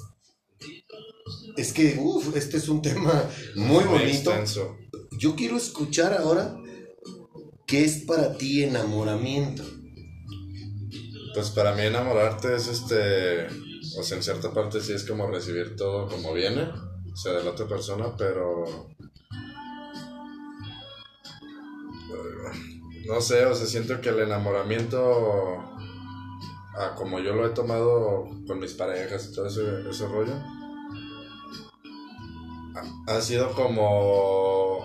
es 1.57 1.73
que, 1.73 1.99
uff, 2.01 2.35
este 2.37 2.57
es 2.57 2.69
un 2.69 2.83
tema 2.83 3.25
muy 3.55 3.85
bonito. 3.85 4.33
extenso. 4.33 4.77
Yo 5.13 5.35
quiero 5.35 5.57
escuchar 5.57 6.15
ahora 6.15 6.57
qué 7.67 7.85
es 7.85 8.05
para 8.05 8.37
ti 8.37 8.65
enamoramiento. 8.65 9.63
Pues 11.35 11.51
para 11.51 11.75
mí 11.75 11.83
enamorarte 11.83 12.57
es 12.57 12.67
este, 12.67 13.47
o 13.99 14.03
sea, 14.03 14.17
en 14.17 14.23
cierta 14.23 14.53
parte 14.53 14.81
sí 14.81 14.93
es 14.93 15.05
como 15.05 15.29
recibir 15.29 15.77
todo 15.77 16.09
como 16.09 16.33
viene, 16.33 16.63
o 16.63 17.17
sea, 17.17 17.33
de 17.33 17.45
la 17.45 17.51
otra 17.51 17.69
persona, 17.69 18.17
pero... 18.17 18.65
No 23.07 23.21
sé, 23.21 23.45
o 23.45 23.55
sea, 23.55 23.67
siento 23.67 24.01
que 24.01 24.11
el 24.11 24.21
enamoramiento, 24.21 25.59
ah, 26.77 26.95
como 26.97 27.19
yo 27.19 27.35
lo 27.35 27.47
he 27.47 27.51
tomado 27.51 28.29
con 28.47 28.59
mis 28.59 28.75
parejas 28.75 29.29
y 29.29 29.35
todo 29.35 29.47
ese, 29.47 29.89
ese 29.89 30.07
rollo, 30.07 30.35
ha, 33.07 33.17
ha 33.17 33.21
sido 33.21 33.53
como... 33.53 34.85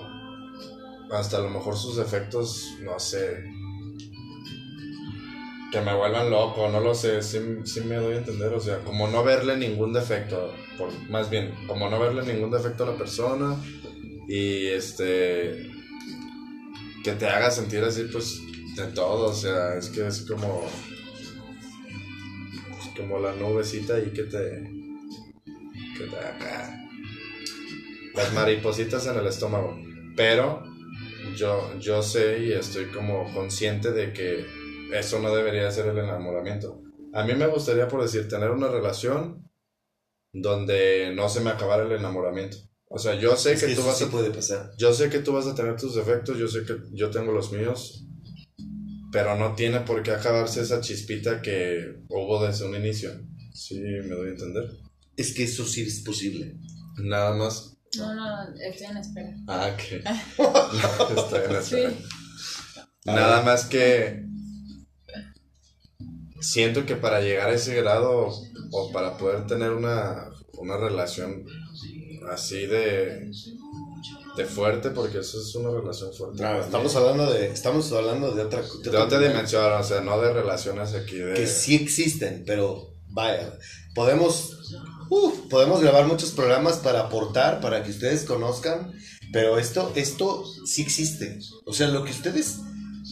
Hasta 1.11 1.37
a 1.37 1.41
lo 1.41 1.49
mejor 1.49 1.77
sus 1.77 1.99
efectos, 1.99 2.77
no 2.81 2.99
sé, 2.99 3.43
que 5.75 5.81
me 5.81 5.93
vuelvan 5.93 6.29
loco, 6.29 6.69
no 6.69 6.79
lo 6.79 6.95
sé, 6.95 7.21
sí, 7.21 7.39
sí 7.65 7.81
me 7.81 7.95
doy 7.95 8.13
a 8.13 8.17
entender, 8.19 8.53
o 8.53 8.61
sea, 8.61 8.79
como 8.79 9.09
no 9.09 9.25
verle 9.25 9.57
ningún 9.57 9.91
defecto, 9.91 10.53
por, 10.77 10.89
más 11.09 11.29
bien, 11.29 11.53
como 11.67 11.89
no 11.89 11.99
verle 11.99 12.23
ningún 12.23 12.49
defecto 12.49 12.83
a 12.83 12.91
la 12.91 12.97
persona 12.97 13.57
y 14.29 14.67
este, 14.67 15.69
que 17.03 17.11
te 17.11 17.27
haga 17.27 17.51
sentir 17.51 17.83
así, 17.83 18.03
pues, 18.03 18.39
de 18.77 18.87
todo, 18.93 19.31
o 19.31 19.33
sea, 19.33 19.75
es 19.75 19.89
que 19.89 20.07
es 20.07 20.21
como, 20.21 20.63
pues, 22.69 22.89
como 22.95 23.19
la 23.19 23.33
nubecita 23.33 23.99
y 23.99 24.11
que 24.11 24.23
te, 24.23 24.71
que 25.97 26.05
te 26.05 26.17
haga 26.17 26.84
las 28.15 28.33
maripositas 28.33 29.05
en 29.07 29.17
el 29.17 29.27
estómago, 29.27 29.77
pero 30.15 30.63
yo, 31.35 31.77
yo 31.79 32.01
sé 32.01 32.43
y 32.45 32.51
estoy 32.53 32.85
como 32.85 33.31
consciente 33.33 33.91
de 33.91 34.13
que 34.13 34.45
eso 34.93 35.19
no 35.19 35.35
debería 35.35 35.71
ser 35.71 35.87
el 35.87 35.97
enamoramiento. 35.97 36.81
A 37.13 37.23
mí 37.25 37.33
me 37.33 37.47
gustaría, 37.47 37.87
por 37.87 38.01
decir, 38.01 38.27
tener 38.27 38.51
una 38.51 38.67
relación 38.67 39.49
donde 40.33 41.13
no 41.15 41.29
se 41.29 41.41
me 41.41 41.49
acabara 41.49 41.83
el 41.83 41.91
enamoramiento. 41.91 42.57
O 42.87 42.99
sea, 42.99 43.15
yo 43.15 43.35
sé 43.35 43.53
Es 43.53 43.61
que 43.61 43.67
que 43.67 43.75
tú 43.75 43.83
vas 43.83 43.97
sí 43.97 44.03
a 44.05 44.07
puede 44.09 44.31
pasar. 44.31 44.71
yo 44.77 44.93
sé 44.93 45.09
que 45.09 45.19
tú 45.19 45.33
vas 45.33 45.47
a 45.47 45.55
tener 45.55 45.75
tus 45.75 45.95
defectos, 45.95 46.37
yo 46.37 46.47
sé 46.47 46.63
que 46.65 46.75
yo 46.93 47.09
tengo 47.09 47.31
los 47.31 47.51
míos, 47.51 48.05
pero 49.11 49.35
no 49.37 49.55
tiene 49.55 49.79
por 49.81 50.03
qué 50.03 50.11
acabarse 50.11 50.61
esa 50.61 50.81
chispita 50.81 51.41
que 51.41 51.95
hubo 52.09 52.45
desde 52.45 52.65
un 52.65 52.75
inicio. 52.75 53.11
Sí, 53.53 53.79
me 53.79 54.15
doy 54.15 54.27
a 54.27 54.31
entender. 54.31 54.69
Es 55.15 55.33
que 55.33 55.43
eso 55.43 55.65
sí 55.65 55.81
es 55.83 56.01
posible. 56.01 56.57
Nada 56.97 57.33
más. 57.33 57.74
No, 57.97 58.13
no, 58.13 58.55
estoy 58.59 58.87
en 58.87 58.97
espera. 58.97 59.29
Ah, 59.47 59.75
que. 59.77 59.97
Estoy 61.17 61.41
en 61.45 61.53
la 61.53 61.61
Sí. 61.61 61.75
espera. 61.75 61.93
Nada 63.05 63.41
más 63.43 63.65
que 63.65 64.23
siento 66.41 66.85
que 66.85 66.95
para 66.95 67.21
llegar 67.21 67.49
a 67.49 67.53
ese 67.53 67.75
grado 67.75 68.31
o 68.71 68.91
para 68.91 69.17
poder 69.17 69.47
tener 69.47 69.71
una, 69.71 70.29
una 70.53 70.77
relación 70.77 71.45
así 72.31 72.65
de, 72.65 73.31
de 74.37 74.45
fuerte, 74.45 74.89
porque 74.89 75.19
eso 75.19 75.39
es 75.39 75.53
una 75.55 75.71
relación 75.71 76.11
fuerte. 76.13 76.41
No, 76.41 76.59
estamos 76.59 76.95
hablando 76.95 77.31
de, 77.31 77.47
estamos 77.47 77.91
hablando 77.91 78.31
de 78.31 78.43
otra, 78.43 78.61
de 78.61 78.89
de 78.91 78.97
otra 78.97 79.19
dimensión, 79.19 79.71
o 79.71 79.83
sea, 79.83 80.01
no 80.01 80.19
de 80.19 80.33
relaciones 80.33 80.93
aquí 80.93 81.17
de... 81.17 81.33
que 81.35 81.47
sí 81.47 81.75
existen, 81.75 82.43
pero 82.45 82.95
vaya, 83.09 83.57
podemos, 83.93 84.57
uf, 85.09 85.47
podemos 85.49 85.81
grabar 85.81 86.07
muchos 86.07 86.31
programas 86.31 86.77
para 86.77 87.01
aportar, 87.01 87.61
para 87.61 87.83
que 87.83 87.91
ustedes 87.91 88.23
conozcan, 88.23 88.93
pero 89.31 89.57
esto, 89.57 89.91
esto 89.95 90.45
sí 90.65 90.81
existe. 90.81 91.39
O 91.65 91.73
sea, 91.73 91.87
lo 91.87 92.03
que 92.03 92.11
ustedes, 92.11 92.57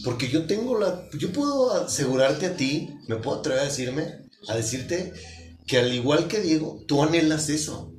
porque 0.04 0.28
yo 0.28 0.46
tengo 0.46 0.78
la, 0.78 1.08
yo 1.18 1.32
puedo 1.32 1.72
asegurarte 1.72 2.46
a 2.46 2.56
ti, 2.56 2.90
me 3.08 3.16
puedo 3.16 3.38
atrever 3.38 3.60
a 3.60 3.64
decirme, 3.64 4.18
a 4.48 4.56
decirte 4.56 5.12
que 5.66 5.78
al 5.78 5.92
igual 5.92 6.28
que 6.28 6.40
Diego, 6.40 6.82
tú 6.86 7.02
anhelas 7.02 7.48
eso. 7.48 7.92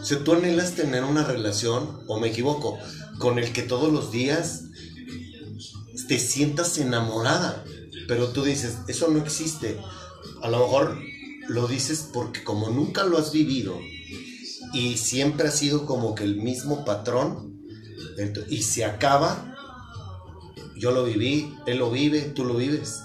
O 0.00 0.04
sea, 0.04 0.22
tú 0.22 0.34
anhelas 0.34 0.72
tener 0.72 1.04
una 1.04 1.24
relación, 1.24 2.00
o 2.06 2.20
me 2.20 2.28
equivoco, 2.28 2.78
con 3.18 3.38
el 3.38 3.52
que 3.52 3.62
todos 3.62 3.92
los 3.92 4.12
días 4.12 4.64
te 6.08 6.18
sientas 6.18 6.78
enamorada. 6.78 7.64
Pero 8.08 8.28
tú 8.28 8.44
dices, 8.44 8.76
eso 8.88 9.08
no 9.08 9.18
existe. 9.18 9.78
A 10.42 10.48
lo 10.48 10.58
mejor 10.60 10.98
lo 11.48 11.66
dices 11.66 12.08
porque 12.12 12.44
como 12.44 12.70
nunca 12.70 13.04
lo 13.04 13.18
has 13.18 13.32
vivido 13.32 13.78
y 14.72 14.96
siempre 14.96 15.48
ha 15.48 15.50
sido 15.50 15.86
como 15.86 16.14
que 16.14 16.24
el 16.24 16.36
mismo 16.36 16.84
patrón 16.84 17.56
y 18.48 18.62
se 18.62 18.84
acaba, 18.84 19.54
yo 20.76 20.90
lo 20.90 21.04
viví, 21.04 21.54
él 21.66 21.78
lo 21.78 21.90
vive, 21.90 22.22
tú 22.22 22.44
lo 22.44 22.54
vives. 22.54 23.02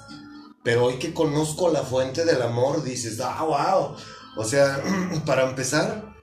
Pero 0.63 0.85
hoy 0.85 0.99
que 0.99 1.13
conozco 1.13 1.69
la 1.69 1.81
fuente 1.81 2.25
del 2.25 2.41
amor, 2.41 2.83
dices, 2.83 3.19
ah, 3.19 3.43
wow. 3.43 3.95
O 4.37 4.45
sea, 4.45 4.81
para 5.25 5.49
empezar, 5.49 6.15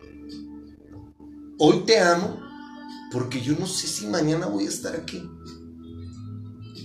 hoy 1.59 1.81
te 1.81 1.99
amo 1.99 2.41
porque 3.13 3.41
yo 3.41 3.55
no 3.59 3.67
sé 3.67 3.87
si 3.87 4.07
mañana 4.07 4.47
voy 4.47 4.67
a 4.67 4.69
estar 4.69 4.95
aquí. 4.95 5.29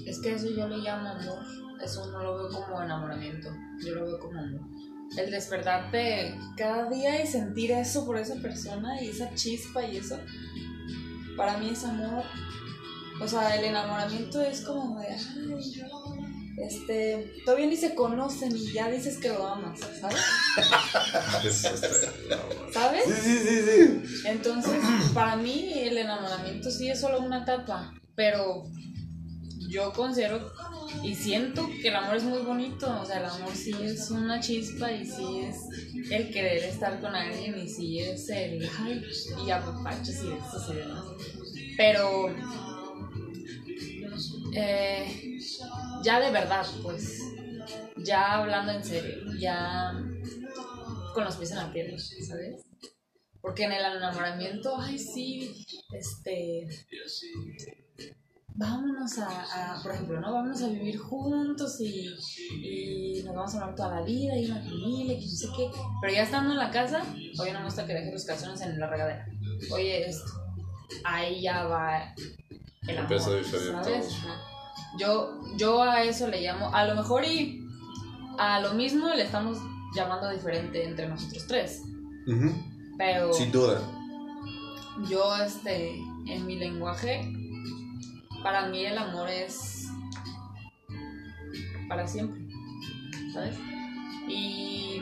Es 0.06 0.20
que 0.20 0.34
eso 0.34 0.50
yo 0.50 0.68
le 0.68 0.78
llamo 0.78 1.10
amor. 1.10 1.40
Eso 1.82 2.10
no 2.12 2.24
lo 2.24 2.38
veo 2.38 2.50
como 2.50 2.82
enamoramiento. 2.82 3.50
Yo 3.86 3.96
lo 3.96 4.06
veo 4.06 4.20
como 4.20 4.40
amor. 4.40 4.62
El 5.18 5.32
despertarte 5.32 6.36
cada 6.58 6.90
día 6.90 7.24
y 7.24 7.28
sentir 7.28 7.72
eso 7.72 8.06
por 8.06 8.18
esa 8.18 8.36
persona 8.36 9.02
y 9.02 9.10
esa 9.10 9.34
chispa 9.36 9.86
y 9.86 9.98
eso, 9.98 10.20
para 11.38 11.58
mí 11.58 11.70
es 11.72 11.84
amor. 11.84 12.24
O 13.22 13.28
sea, 13.28 13.56
el 13.56 13.66
enamoramiento 13.66 14.42
es 14.42 14.62
como 14.62 15.00
de, 15.00 15.08
ay, 15.08 15.84
este, 16.58 17.34
todavía 17.46 17.68
ni 17.68 17.76
se 17.76 17.96
conocen 17.96 18.56
y 18.56 18.74
ya 18.74 18.90
dices 18.90 19.18
que 19.18 19.30
lo 19.30 19.48
amas, 19.48 19.80
¿sabes? 20.00 20.22
¿Sabes? 22.74 23.04
Sí, 23.06 23.14
sí, 23.22 23.38
sí, 23.40 23.62
sí. 23.62 24.04
Entonces, 24.26 24.84
para 25.14 25.36
mí 25.36 25.74
el 25.76 25.98
enamoramiento 25.98 26.70
sí 26.70 26.90
es 26.90 27.00
solo 27.00 27.20
una 27.20 27.44
etapa, 27.44 27.94
pero 28.16 28.64
yo 29.70 29.92
considero 29.94 30.52
y 31.02 31.16
siento 31.16 31.68
que 31.82 31.90
el 31.90 31.96
amor 31.96 32.16
es 32.16 32.24
muy 32.24 32.42
bonito, 32.42 33.02
o 33.02 33.06
sea, 33.06 33.20
el 33.20 33.26
amor 33.26 33.56
sí 33.56 33.74
es 33.82 34.12
una 34.12 34.40
chispa 34.40 34.92
y 34.92 35.06
sí 35.06 35.40
es 35.40 35.58
el 36.12 36.32
querer 36.32 36.64
estar 36.64 37.00
con 37.02 37.16
alguien 37.16 37.58
y 37.58 37.68
sí 37.68 38.00
es 38.00 38.30
el 38.30 38.62
y 38.64 39.50
apapachos 39.50 40.10
y 40.10 40.34
eso 40.34 40.74
y 40.74 40.76
demás. 40.76 41.04
Pero 41.78 42.34
eh, 44.54 45.40
ya 46.04 46.20
de 46.20 46.32
verdad, 46.32 46.66
pues, 46.82 47.22
ya 47.98 48.34
hablando 48.34 48.74
en 48.74 48.84
serio, 48.84 49.34
ya 49.40 49.94
con 51.14 51.26
los 51.26 51.36
pies 51.38 51.52
en 51.52 51.58
la 51.58 51.72
tierra, 51.72 51.98
¿sabes? 51.98 52.66
Porque 53.42 53.64
en 53.64 53.74
el 53.74 53.98
enamoramiento, 53.98 54.78
ay, 54.78 54.98
sí, 54.98 55.66
este. 55.92 56.68
Vámonos 58.56 59.18
a, 59.18 59.74
a, 59.76 59.82
por 59.82 59.92
ejemplo, 59.94 60.22
¿no? 60.22 60.32
Vámonos 60.34 60.62
a 60.62 60.68
vivir 60.68 60.98
juntos 61.00 61.80
y, 61.82 62.14
y 62.52 63.24
nos 63.24 63.36
vamos 63.36 63.54
a 63.56 63.62
hablar 63.62 63.76
toda 63.76 63.96
la 63.96 64.02
vida 64.02 64.38
y 64.38 64.46
una 64.46 64.62
familia, 64.62 65.18
que 65.20 65.26
no 65.26 65.32
sé 65.32 65.48
qué. 65.58 65.72
Pero 66.02 66.14
ya 66.14 66.24
estando 66.24 66.52
en 66.52 66.60
la 66.60 66.70
casa, 66.70 67.04
oye, 67.40 67.52
no 67.52 67.60
me 67.60 67.66
gusta 67.66 67.86
que 67.88 67.94
dejes 67.94 68.14
los 68.14 68.26
calzones 68.26 68.62
en 68.62 68.80
la 68.80 68.88
regadera. 68.88 69.26
Oye, 69.72 70.08
esto. 70.08 70.32
Ahí 71.04 71.42
ya 71.42 71.64
va 71.64 72.14
el 72.88 72.98
amor. 72.98 73.12
Empieza 73.12 73.36
diferir 73.36 73.72
¿sabes? 73.84 74.18
Yo, 75.00 75.40
yo 75.58 75.82
a 75.82 76.04
eso 76.04 76.28
le 76.28 76.42
llamo, 76.42 76.70
a 76.74 76.86
lo 76.86 76.94
mejor 76.94 77.26
y 77.26 77.66
a 78.38 78.60
lo 78.60 78.74
mismo 78.76 79.10
le 79.10 79.24
estamos 79.24 79.58
llamando 79.96 80.30
diferente 80.30 80.84
entre 80.86 81.08
nosotros 81.08 81.46
tres. 81.48 81.82
Ujú, 82.28 82.54
Pero 83.00 83.34
Sin 83.34 83.52
duda. 83.52 83.82
yo, 85.10 85.36
este, 85.38 85.96
en 86.28 86.46
mi 86.46 86.56
lenguaje, 86.58 87.22
para 88.44 88.68
mí 88.68 88.86
el 88.86 88.98
amor 88.98 89.30
es 89.30 89.88
para 91.88 92.06
siempre, 92.06 92.42
¿sabes? 93.34 93.56
Y 94.28 95.02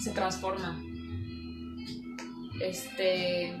se 0.00 0.10
transforma. 0.10 0.80
Este, 2.60 3.52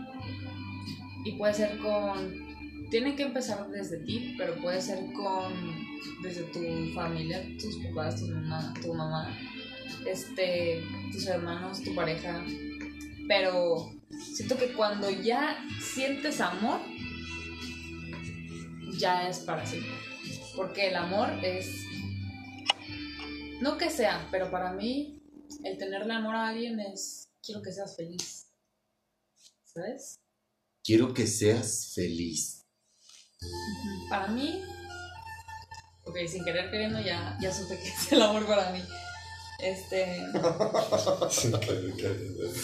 y 1.24 1.32
puede 1.32 1.54
ser 1.54 1.78
con, 1.78 2.88
tiene 2.90 3.14
que 3.14 3.24
empezar 3.24 3.68
desde 3.68 3.98
ti, 3.98 4.34
pero 4.38 4.54
puede 4.56 4.80
ser 4.80 5.12
con, 5.12 5.52
desde 6.22 6.42
tu 6.44 6.92
familia, 6.94 7.42
tus 7.60 7.76
papás, 7.86 8.20
tu 8.20 8.28
mamá, 8.28 8.74
tu 8.80 8.94
mamá, 8.94 9.36
este, 10.06 10.82
tus 11.10 11.26
hermanos, 11.26 11.82
tu 11.82 11.94
pareja. 11.94 12.42
Pero 13.28 13.90
siento 14.10 14.56
que 14.56 14.72
cuando 14.72 15.10
ya 15.10 15.56
sientes 15.80 16.40
amor, 16.40 16.80
ya 19.02 19.28
es 19.28 19.40
para 19.40 19.66
siempre. 19.66 19.92
Porque 20.54 20.88
el 20.88 20.96
amor 20.96 21.28
es, 21.42 21.66
no 23.60 23.76
que 23.76 23.90
sea, 23.90 24.28
pero 24.30 24.48
para 24.50 24.72
mí 24.72 25.20
el 25.64 25.76
tenerle 25.76 26.14
amor 26.14 26.36
a 26.36 26.48
alguien 26.48 26.78
es, 26.78 27.28
quiero 27.42 27.60
que 27.62 27.72
seas 27.72 27.96
feliz. 27.96 28.46
¿Sabes? 29.64 30.20
Quiero 30.84 31.12
que 31.12 31.26
seas 31.26 31.92
feliz. 31.94 32.64
Para 34.08 34.28
mí, 34.28 34.62
ok, 36.04 36.16
sin 36.28 36.44
querer 36.44 36.70
queriendo 36.70 37.00
ya, 37.00 37.36
ya 37.40 37.52
supe 37.52 37.76
que 37.76 37.88
es 37.88 38.12
el 38.12 38.22
amor 38.22 38.46
para 38.46 38.70
mí. 38.70 38.82
Este, 39.58 40.20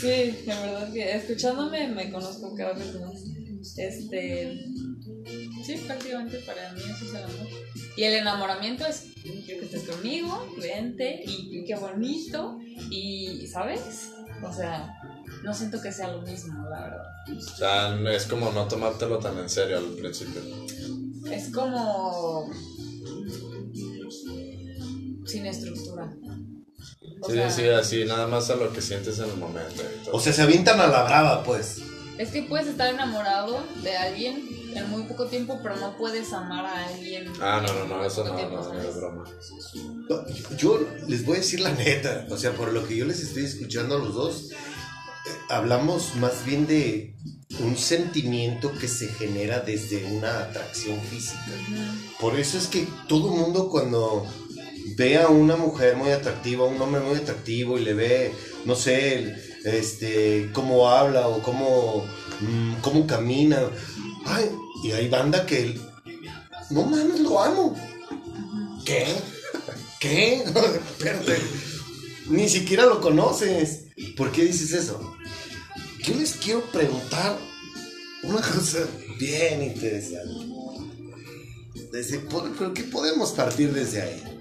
sí, 0.00 0.42
la 0.46 0.60
verdad 0.60 0.92
que 0.92 1.16
escuchándome 1.16 1.88
me 1.88 2.10
conozco 2.10 2.54
cada 2.54 2.74
vez 2.74 2.94
más. 3.00 3.24
Este, 3.76 4.64
sí, 5.76 5.82
prácticamente 5.86 6.38
para 6.38 6.72
mí 6.72 6.80
eso 6.80 7.04
es 7.04 7.10
el 7.10 7.24
amor. 7.24 7.46
Y 7.96 8.02
el 8.04 8.14
enamoramiento 8.14 8.86
es, 8.86 9.06
quiero 9.22 9.60
que 9.60 9.66
estés 9.66 9.82
conmigo, 9.84 10.46
vente, 10.60 11.22
y 11.26 11.64
qué 11.64 11.74
bonito, 11.76 12.58
y, 12.90 13.46
¿sabes? 13.46 14.10
O 14.42 14.52
sea, 14.52 14.94
no 15.42 15.52
siento 15.52 15.80
que 15.82 15.92
sea 15.92 16.08
lo 16.12 16.22
mismo, 16.22 16.68
la 16.70 16.80
verdad. 16.82 17.04
O 17.36 17.40
sea, 17.40 18.12
es 18.12 18.24
como 18.26 18.52
no 18.52 18.66
tomártelo 18.68 19.18
tan 19.18 19.36
en 19.38 19.48
serio 19.48 19.78
al 19.78 19.86
principio. 19.94 20.40
Es 21.30 21.50
como 21.52 22.50
sin 25.26 25.46
estructura. 25.46 26.12
O 27.20 27.26
Sí, 27.28 27.34
sea, 27.34 27.50
sí, 27.50 27.68
así, 27.68 28.04
nada 28.04 28.26
más 28.28 28.48
a 28.50 28.56
lo 28.56 28.72
que 28.72 28.80
sientes 28.80 29.18
en 29.18 29.28
el 29.30 29.36
momento. 29.36 29.82
y 29.82 30.04
todo. 30.04 30.14
O 30.16 30.20
sea, 30.20 30.32
se 30.32 30.42
avientan 30.42 30.80
a 30.80 30.86
la 30.86 31.02
brava, 31.02 31.42
pues. 31.42 31.82
Es 32.16 32.30
que 32.30 32.42
puedes 32.42 32.68
estar 32.68 32.92
enamorado 32.92 33.60
de 33.82 33.96
alguien 33.96 34.48
en 34.78 34.90
muy 34.90 35.02
poco 35.04 35.26
tiempo, 35.26 35.58
pero 35.62 35.76
no 35.76 35.96
puedes 35.96 36.32
amar 36.32 36.64
a 36.66 36.86
alguien. 36.86 37.32
Ah, 37.40 37.62
no, 37.66 37.72
no, 37.72 37.84
no, 37.96 38.04
eso 38.04 38.24
no, 38.24 38.34
tiempo, 38.34 38.56
no, 38.56 38.80
es 38.80 38.96
broma. 38.96 39.24
Yo 40.56 40.80
les 41.06 41.24
voy 41.24 41.36
a 41.36 41.40
decir 41.40 41.60
la 41.60 41.72
neta, 41.72 42.26
o 42.30 42.36
sea, 42.36 42.52
por 42.52 42.72
lo 42.72 42.86
que 42.86 42.96
yo 42.96 43.04
les 43.04 43.20
estoy 43.20 43.44
escuchando 43.44 43.96
a 43.96 43.98
los 43.98 44.14
dos, 44.14 44.50
eh, 44.52 45.30
hablamos 45.50 46.14
más 46.16 46.44
bien 46.44 46.66
de 46.66 47.14
un 47.60 47.76
sentimiento 47.76 48.72
que 48.78 48.88
se 48.88 49.08
genera 49.08 49.60
desde 49.60 50.04
una 50.16 50.38
atracción 50.40 51.00
física. 51.00 51.44
Por 52.20 52.38
eso 52.38 52.58
es 52.58 52.66
que 52.66 52.86
todo 53.08 53.32
el 53.34 53.40
mundo 53.40 53.68
cuando 53.68 54.26
ve 54.96 55.18
a 55.18 55.28
una 55.28 55.56
mujer 55.56 55.96
muy 55.96 56.10
atractiva, 56.10 56.64
a 56.64 56.68
un 56.68 56.80
hombre 56.80 57.00
muy 57.00 57.16
atractivo 57.16 57.78
y 57.78 57.84
le 57.84 57.94
ve, 57.94 58.32
no 58.64 58.74
sé, 58.74 59.18
el- 59.18 59.42
este, 59.64 60.50
cómo 60.52 60.88
habla 60.88 61.28
o 61.28 61.42
cómo, 61.42 62.04
mm, 62.40 62.74
cómo 62.80 63.06
camina, 63.06 63.60
ay, 64.24 64.48
y 64.82 64.92
hay 64.92 65.08
banda 65.08 65.44
que, 65.46 65.78
no 66.70 66.84
mames, 66.84 67.20
lo 67.20 67.42
amo. 67.42 67.76
¿Qué? 68.84 69.06
¿Qué? 70.00 70.44
Espérate. 70.90 71.38
Ni 72.28 72.48
siquiera 72.48 72.86
lo 72.86 73.00
conoces. 73.00 73.86
¿Por 74.16 74.32
qué 74.32 74.44
dices 74.44 74.72
eso? 74.72 75.16
Yo 76.02 76.14
les 76.14 76.32
quiero 76.32 76.62
preguntar 76.62 77.38
una 78.22 78.40
cosa 78.40 78.78
bien 79.18 79.62
interesante. 79.62 80.46
Desde, 81.92 82.18
¿por, 82.18 82.54
por 82.54 82.72
qué 82.72 82.84
podemos 82.84 83.32
partir 83.32 83.72
desde 83.72 84.02
ahí? 84.02 84.37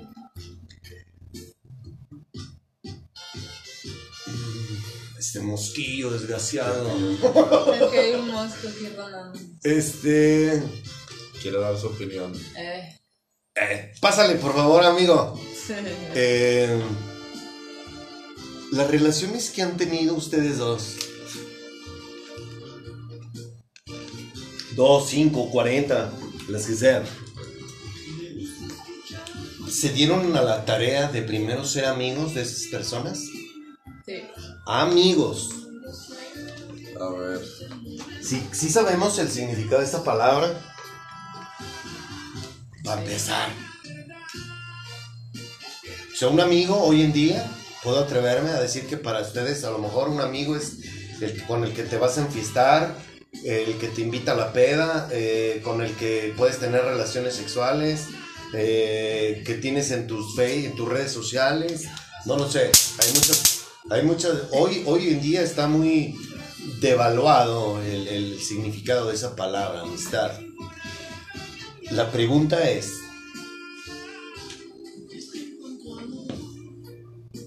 Mosquillo 5.41 6.11
desgraciado. 6.11 6.89
Es 7.73 7.89
que 7.91 7.99
hay 7.99 8.13
un 8.13 8.27
mosco 8.29 8.67
aquí. 8.67 8.87
Este. 9.63 10.63
Quiere 11.41 11.59
dar 11.59 11.77
su 11.77 11.87
opinión. 11.87 12.33
Eh, 12.57 12.97
eh, 13.55 13.93
pásale, 14.01 14.35
por 14.35 14.53
favor, 14.53 14.83
amigo. 14.83 15.39
sí. 15.65 15.73
Eh, 16.15 16.81
las 18.71 18.89
relaciones 18.91 19.49
que 19.49 19.61
han 19.61 19.77
tenido 19.77 20.13
ustedes 20.15 20.57
dos. 20.57 20.95
Dos, 24.75 25.09
cinco, 25.09 25.49
cuarenta, 25.49 26.11
las 26.49 26.65
que 26.65 26.73
sean. 26.73 27.03
¿Se 29.69 29.89
dieron 29.89 30.35
a 30.35 30.41
la 30.41 30.65
tarea 30.65 31.07
de 31.11 31.21
primero 31.21 31.65
ser 31.65 31.85
amigos 31.85 32.35
de 32.35 32.41
esas 32.43 32.67
personas? 32.67 33.19
Sí. 34.05 34.23
Amigos. 34.67 35.49
A 36.99 37.09
ver. 37.09 37.39
Sí, 38.21 38.45
sí 38.51 38.69
sabemos 38.69 39.17
el 39.17 39.29
significado 39.29 39.79
de 39.79 39.85
esta 39.85 40.03
palabra. 40.03 40.59
Para 42.83 43.01
empezar. 43.01 43.49
O 46.11 46.15
sea, 46.17 46.27
un 46.27 46.41
amigo 46.41 46.77
hoy 46.83 47.01
en 47.03 47.13
día, 47.13 47.49
puedo 47.81 47.99
atreverme 47.99 48.49
a 48.49 48.59
decir 48.59 48.87
que 48.87 48.97
para 48.97 49.21
ustedes 49.21 49.63
a 49.63 49.69
lo 49.69 49.77
mejor 49.77 50.09
un 50.09 50.19
amigo 50.19 50.57
es 50.57 50.79
el 51.21 51.43
con 51.45 51.63
el 51.63 51.73
que 51.73 51.83
te 51.83 51.97
vas 51.97 52.17
a 52.17 52.21
enfiestar, 52.21 52.93
el 53.45 53.77
que 53.77 53.87
te 53.87 54.01
invita 54.01 54.33
a 54.33 54.35
la 54.35 54.51
peda, 54.51 55.07
eh, 55.11 55.61
con 55.63 55.81
el 55.81 55.95
que 55.95 56.33
puedes 56.35 56.59
tener 56.59 56.83
relaciones 56.83 57.35
sexuales, 57.35 58.07
eh, 58.53 59.43
que 59.45 59.53
tienes 59.55 59.91
en 59.91 60.07
tus 60.07 60.37
en 60.39 60.75
tus 60.75 60.89
redes 60.89 61.11
sociales. 61.11 61.85
No 62.25 62.35
lo 62.35 62.49
sé. 62.51 62.71
Hay 62.99 63.13
muchas, 63.13 63.56
hay 63.89 64.03
muchas. 64.03 64.33
Hoy, 64.51 64.83
hoy 64.85 65.09
en 65.09 65.21
día 65.21 65.41
está 65.41 65.67
muy 65.67 66.15
devaluado 66.81 67.81
el, 67.81 68.07
el 68.07 68.39
significado 68.39 69.07
de 69.07 69.15
esa 69.15 69.35
palabra, 69.35 69.81
amistad. 69.81 70.31
La 71.91 72.11
pregunta 72.11 72.69
es, 72.69 72.93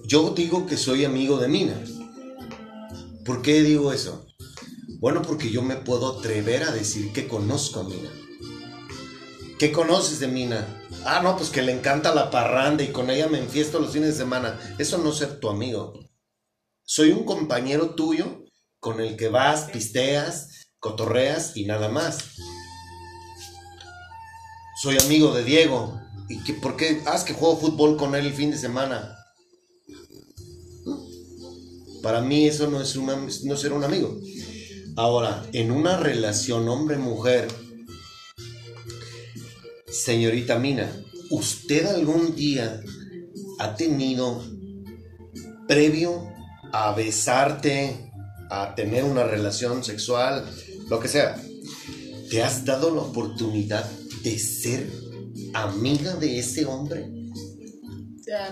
yo 0.05 0.31
digo 0.31 0.65
que 0.65 0.77
soy 0.77 1.05
amigo 1.05 1.37
de 1.37 1.47
Mina. 1.47 1.79
¿Por 3.23 3.41
qué 3.41 3.61
digo 3.61 3.93
eso? 3.93 4.25
Bueno, 4.99 5.21
porque 5.21 5.51
yo 5.51 5.61
me 5.61 5.75
puedo 5.75 6.19
atrever 6.19 6.63
a 6.63 6.71
decir 6.71 7.13
que 7.13 7.27
conozco 7.27 7.81
a 7.81 7.83
Mina. 7.83 8.09
¿Qué 9.59 9.71
conoces 9.71 10.19
de 10.19 10.27
Mina? 10.27 10.67
Ah, 11.05 11.21
no, 11.23 11.37
pues 11.37 11.49
que 11.49 11.61
le 11.61 11.71
encanta 11.71 12.15
la 12.15 12.31
parranda 12.31 12.83
y 12.83 12.87
con 12.87 13.11
ella 13.11 13.27
me 13.27 13.37
enfiesto 13.37 13.79
los 13.79 13.93
fines 13.93 14.09
de 14.09 14.23
semana. 14.23 14.59
Eso 14.79 14.97
no 14.97 15.11
es 15.11 15.17
ser 15.17 15.39
tu 15.39 15.49
amigo. 15.49 16.10
Soy 16.93 17.11
un 17.11 17.23
compañero 17.23 17.95
tuyo 17.95 18.43
con 18.81 18.99
el 18.99 19.15
que 19.15 19.29
vas, 19.29 19.71
pisteas, 19.71 20.67
cotorreas 20.77 21.55
y 21.55 21.63
nada 21.63 21.87
más. 21.87 22.17
Soy 24.81 24.97
amigo 24.97 25.33
de 25.33 25.45
Diego. 25.45 26.01
¿Y 26.27 26.43
que, 26.43 26.53
por 26.53 26.75
qué? 26.75 27.01
Es 27.15 27.23
que 27.23 27.33
juego 27.33 27.55
fútbol 27.55 27.95
con 27.95 28.13
él 28.13 28.25
el 28.25 28.33
fin 28.33 28.51
de 28.51 28.57
semana. 28.57 29.17
Para 32.03 32.19
mí 32.19 32.45
eso 32.45 32.69
no 32.69 32.81
es 32.81 32.97
una, 32.97 33.15
no 33.15 33.55
ser 33.55 33.71
un 33.71 33.85
amigo. 33.85 34.19
Ahora, 34.97 35.45
en 35.53 35.71
una 35.71 35.95
relación 35.95 36.67
hombre-mujer, 36.67 37.47
señorita 39.87 40.59
Mina, 40.59 40.91
¿usted 41.29 41.85
algún 41.85 42.35
día 42.35 42.81
ha 43.59 43.77
tenido, 43.77 44.43
previo 45.69 46.31
a 46.71 46.93
besarte, 46.93 48.11
a 48.49 48.73
tener 48.75 49.03
una 49.03 49.23
relación 49.23 49.83
sexual, 49.83 50.45
lo 50.89 50.99
que 50.99 51.07
sea, 51.07 51.41
te 52.29 52.43
has 52.43 52.65
dado 52.65 52.93
la 52.93 53.01
oportunidad 53.01 53.89
de 54.23 54.37
ser 54.37 54.89
amiga 55.53 56.15
de 56.15 56.39
ese 56.39 56.65
hombre? 56.65 57.09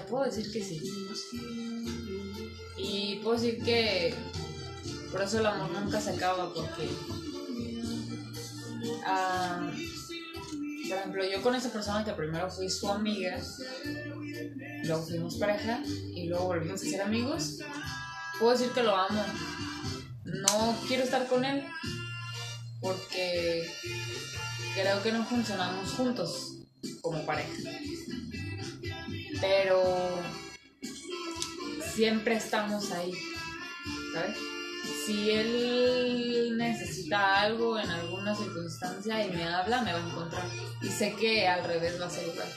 Puedo 0.09 0.25
decir 0.25 0.51
que 0.51 0.63
sí. 0.63 0.81
Y 2.77 3.19
puedo 3.23 3.39
decir 3.39 3.63
que 3.63 4.13
por 5.11 5.21
eso 5.21 5.39
el 5.39 5.45
amor 5.45 5.71
nunca 5.71 6.01
se 6.01 6.11
acaba, 6.11 6.53
porque. 6.53 6.89
ah, 9.05 9.71
por 10.89 10.97
ejemplo, 10.97 11.23
yo 11.23 11.41
con 11.41 11.55
esa 11.55 11.69
persona 11.69 12.03
que 12.03 12.11
primero 12.13 12.49
fui 12.49 12.69
su 12.69 12.89
amiga, 12.89 13.39
luego 14.83 15.03
fuimos 15.03 15.35
pareja 15.35 15.81
y 15.85 16.27
luego 16.27 16.45
volvimos 16.45 16.81
a 16.81 16.85
ser 16.85 17.01
amigos, 17.01 17.59
puedo 18.39 18.53
decir 18.53 18.71
que 18.71 18.83
lo 18.83 18.95
amo. 18.95 19.23
No 20.23 20.75
quiero 20.87 21.03
estar 21.03 21.27
con 21.27 21.43
él 21.43 21.65
porque 22.81 23.69
creo 24.73 25.03
que 25.03 25.11
no 25.11 25.25
funcionamos 25.25 25.91
juntos 25.91 26.57
como 27.01 27.25
pareja. 27.25 27.51
Pero 29.41 30.09
siempre 31.93 32.35
estamos 32.35 32.91
ahí, 32.91 33.13
¿sabes? 34.13 34.37
Si 35.05 35.31
él 35.31 36.55
necesita 36.57 37.41
algo 37.41 37.79
en 37.79 37.89
alguna 37.89 38.35
circunstancia 38.35 39.25
y 39.25 39.31
me 39.31 39.43
habla, 39.43 39.81
me 39.81 39.93
va 39.93 39.99
a 39.99 40.09
encontrar. 40.09 40.45
Y 40.81 40.87
sé 40.87 41.13
que 41.15 41.47
al 41.47 41.63
revés 41.63 41.99
va 41.99 42.05
a 42.05 42.09
ser 42.09 42.27
igual. 42.27 42.47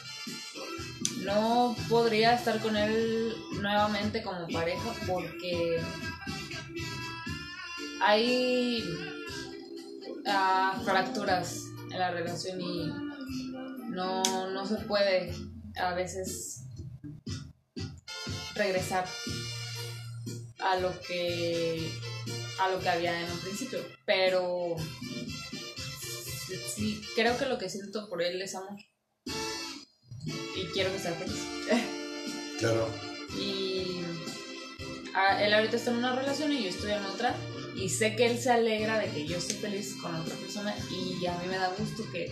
No 1.18 1.76
podría 1.88 2.34
estar 2.34 2.60
con 2.60 2.76
él 2.76 3.34
nuevamente 3.60 4.22
como 4.22 4.46
pareja 4.48 4.92
porque 5.06 5.80
hay 8.00 8.82
ah, 10.26 10.80
fracturas 10.84 11.62
en 11.90 11.98
la 11.98 12.10
relación 12.10 12.60
y 12.60 12.92
no, 13.90 14.22
no 14.50 14.66
se 14.66 14.76
puede 14.76 15.32
a 15.76 15.94
veces 15.94 16.64
regresar 18.54 19.06
a 20.58 20.76
lo 20.76 20.92
que 21.00 21.90
a 22.60 22.68
lo 22.70 22.80
que 22.80 22.88
había 22.88 23.20
en 23.20 23.30
un 23.30 23.38
principio 23.38 23.80
pero 24.04 24.76
sí 26.74 27.02
creo 27.14 27.36
que 27.36 27.46
lo 27.46 27.58
que 27.58 27.68
siento 27.68 28.08
por 28.08 28.22
él 28.22 28.40
es 28.42 28.54
amor 28.54 28.78
quiero 30.72 30.92
que 30.92 30.98
sea 30.98 31.12
feliz 31.14 31.40
Claro. 32.58 32.88
y 33.38 34.02
ah, 35.14 35.42
él 35.42 35.52
ahorita 35.52 35.76
está 35.76 35.90
en 35.90 35.96
una 35.98 36.14
relación 36.14 36.52
y 36.52 36.62
yo 36.62 36.68
estoy 36.68 36.92
en 36.92 37.04
otra 37.04 37.34
y 37.74 37.88
sé 37.88 38.14
que 38.14 38.26
él 38.26 38.38
se 38.38 38.50
alegra 38.50 38.98
de 38.98 39.08
que 39.10 39.26
yo 39.26 39.36
esté 39.38 39.54
feliz 39.54 39.94
con 40.00 40.14
otra 40.14 40.36
persona 40.36 40.74
y 40.90 41.26
a 41.26 41.32
mí 41.38 41.46
me 41.48 41.56
da 41.56 41.72
gusto 41.76 42.04
que 42.12 42.26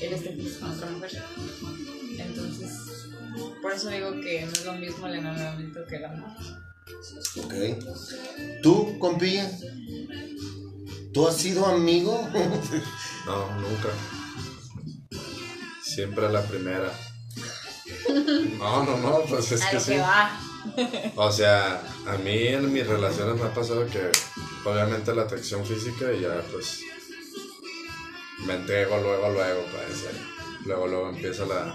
él 0.00 0.12
esté 0.12 0.30
feliz 0.30 0.58
con 0.58 0.70
otra 0.72 0.90
mujer 0.90 1.22
entonces 2.18 2.70
por 3.62 3.72
eso 3.72 3.88
digo 3.88 4.10
que 4.20 4.44
no 4.44 4.52
es 4.52 4.64
lo 4.66 4.74
mismo 4.74 5.06
el 5.06 5.14
enamoramiento 5.14 5.86
que 5.86 5.96
el 5.96 6.04
amor 6.04 6.30
Ok. 7.42 7.54
¿Tú, 8.62 8.98
compilla? 8.98 9.50
¿Tú 11.12 11.26
has 11.26 11.36
sido 11.36 11.66
amigo? 11.66 12.28
No, 13.26 13.60
nunca. 13.60 13.88
Siempre 15.80 16.26
a 16.26 16.28
la 16.28 16.42
primera. 16.42 16.92
No, 18.58 18.84
no, 18.84 18.96
no, 18.98 19.20
pues 19.28 19.52
es 19.52 19.62
a 19.62 19.70
que 19.70 19.74
lo 19.76 19.80
sí. 19.82 19.92
que 19.92 19.98
va 19.98 20.40
O 21.16 21.32
sea, 21.32 21.82
a 22.06 22.16
mí 22.18 22.46
en 22.48 22.72
mis 22.72 22.86
relaciones 22.86 23.34
me 23.40 23.46
ha 23.48 23.54
pasado 23.54 23.86
que 23.86 24.10
obviamente 24.64 25.14
la 25.14 25.22
atracción 25.22 25.64
física 25.66 26.12
y 26.12 26.20
ya 26.20 26.40
pues 26.52 26.80
me 28.46 28.54
entrego 28.54 28.96
luego, 28.98 29.28
luego, 29.30 29.62
pues 29.70 30.04
ahí. 30.08 30.20
luego, 30.64 30.86
luego 30.88 31.08
empieza 31.10 31.44
la, 31.46 31.74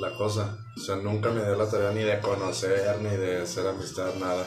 la 0.00 0.16
cosa. 0.16 0.56
O 0.76 0.80
sea, 0.80 0.96
nunca 0.96 1.30
me 1.30 1.44
dio 1.44 1.54
la 1.56 1.68
tarea 1.68 1.90
ni 1.90 2.02
de 2.02 2.18
conocer, 2.20 2.98
ni 3.00 3.10
de 3.16 3.42
hacer 3.42 3.66
amistad, 3.66 4.14
nada. 4.20 4.46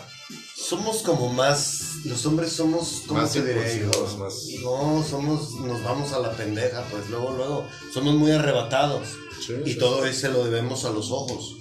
somos 0.55 0.97
como 1.03 1.31
más. 1.33 1.97
Los 2.05 2.25
hombres 2.25 2.51
somos. 2.53 3.03
¿Cómo 3.07 3.21
Más 3.21 3.33
te 3.33 3.41
diré 3.43 3.79
yo? 3.79 3.85
impulsivos, 3.85 4.17
más- 4.17 4.43
No, 4.63 5.03
somos. 5.07 5.51
Nos 5.61 5.83
vamos 5.83 6.13
a 6.13 6.19
la 6.19 6.31
pendeja, 6.31 6.83
pues 6.91 7.09
luego, 7.09 7.31
luego. 7.35 7.67
Somos 7.93 8.13
muy 8.15 8.31
arrebatados. 8.31 9.07
Sí, 9.39 9.53
Y 9.65 9.73
sí, 9.73 9.79
todo 9.79 10.05
eso 10.05 10.31
lo 10.31 10.45
debemos 10.45 10.85
a 10.85 10.91
los 10.91 11.11
ojos. 11.11 11.55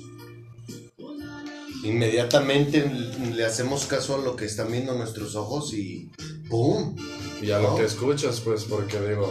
Inmediatamente 1.84 2.90
le 3.34 3.44
hacemos 3.44 3.84
caso 3.86 4.14
a 4.14 4.24
lo 4.24 4.36
que 4.36 4.46
están 4.46 4.72
viendo 4.72 4.94
nuestros 4.94 5.36
ojos 5.36 5.74
y 5.74 6.10
¡pum! 6.48 6.96
Y 7.42 7.50
a 7.50 7.58
¿No? 7.58 7.70
lo 7.70 7.76
que 7.76 7.84
escuchas, 7.84 8.40
pues, 8.40 8.64
porque 8.64 8.98
digo, 9.00 9.30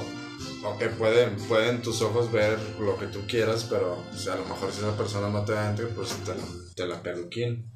ok, 0.64 0.84
pueden, 0.98 1.36
pueden 1.48 1.82
tus 1.82 2.02
ojos 2.02 2.32
ver 2.32 2.60
lo 2.80 2.98
que 2.98 3.08
tú 3.08 3.22
quieras, 3.28 3.66
pero 3.70 3.94
o 3.94 4.18
sea, 4.18 4.34
a 4.34 4.38
lo 4.38 4.46
mejor 4.46 4.72
si 4.72 4.80
esa 4.80 4.96
persona 4.96 5.30
no 5.30 5.44
te 5.44 5.54
da 5.54 5.76
pues 5.96 6.10
te 6.24 6.36
la, 6.36 6.44
te 6.76 6.88
la 6.88 7.02
peluquín. 7.02 7.74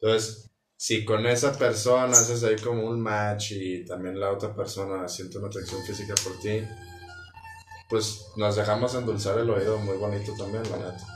Entonces, 0.00 0.50
si 0.76 1.04
con 1.04 1.26
esa 1.26 1.56
persona 1.56 2.18
haces 2.18 2.44
ahí 2.44 2.56
como 2.56 2.86
un 2.86 3.00
match 3.00 3.52
y 3.52 3.84
también 3.84 4.20
la 4.20 4.32
otra 4.32 4.54
persona 4.54 5.08
siente 5.08 5.38
una 5.38 5.48
atracción 5.48 5.82
física 5.84 6.14
por 6.22 6.38
ti, 6.40 6.62
pues 7.88 8.26
nos 8.36 8.56
dejamos 8.56 8.94
endulzar 8.94 9.38
el 9.38 9.50
oído 9.50 9.78
muy 9.78 9.96
bonito 9.96 10.32
también, 10.36 10.62
la 10.70 10.78
neta. 10.78 11.06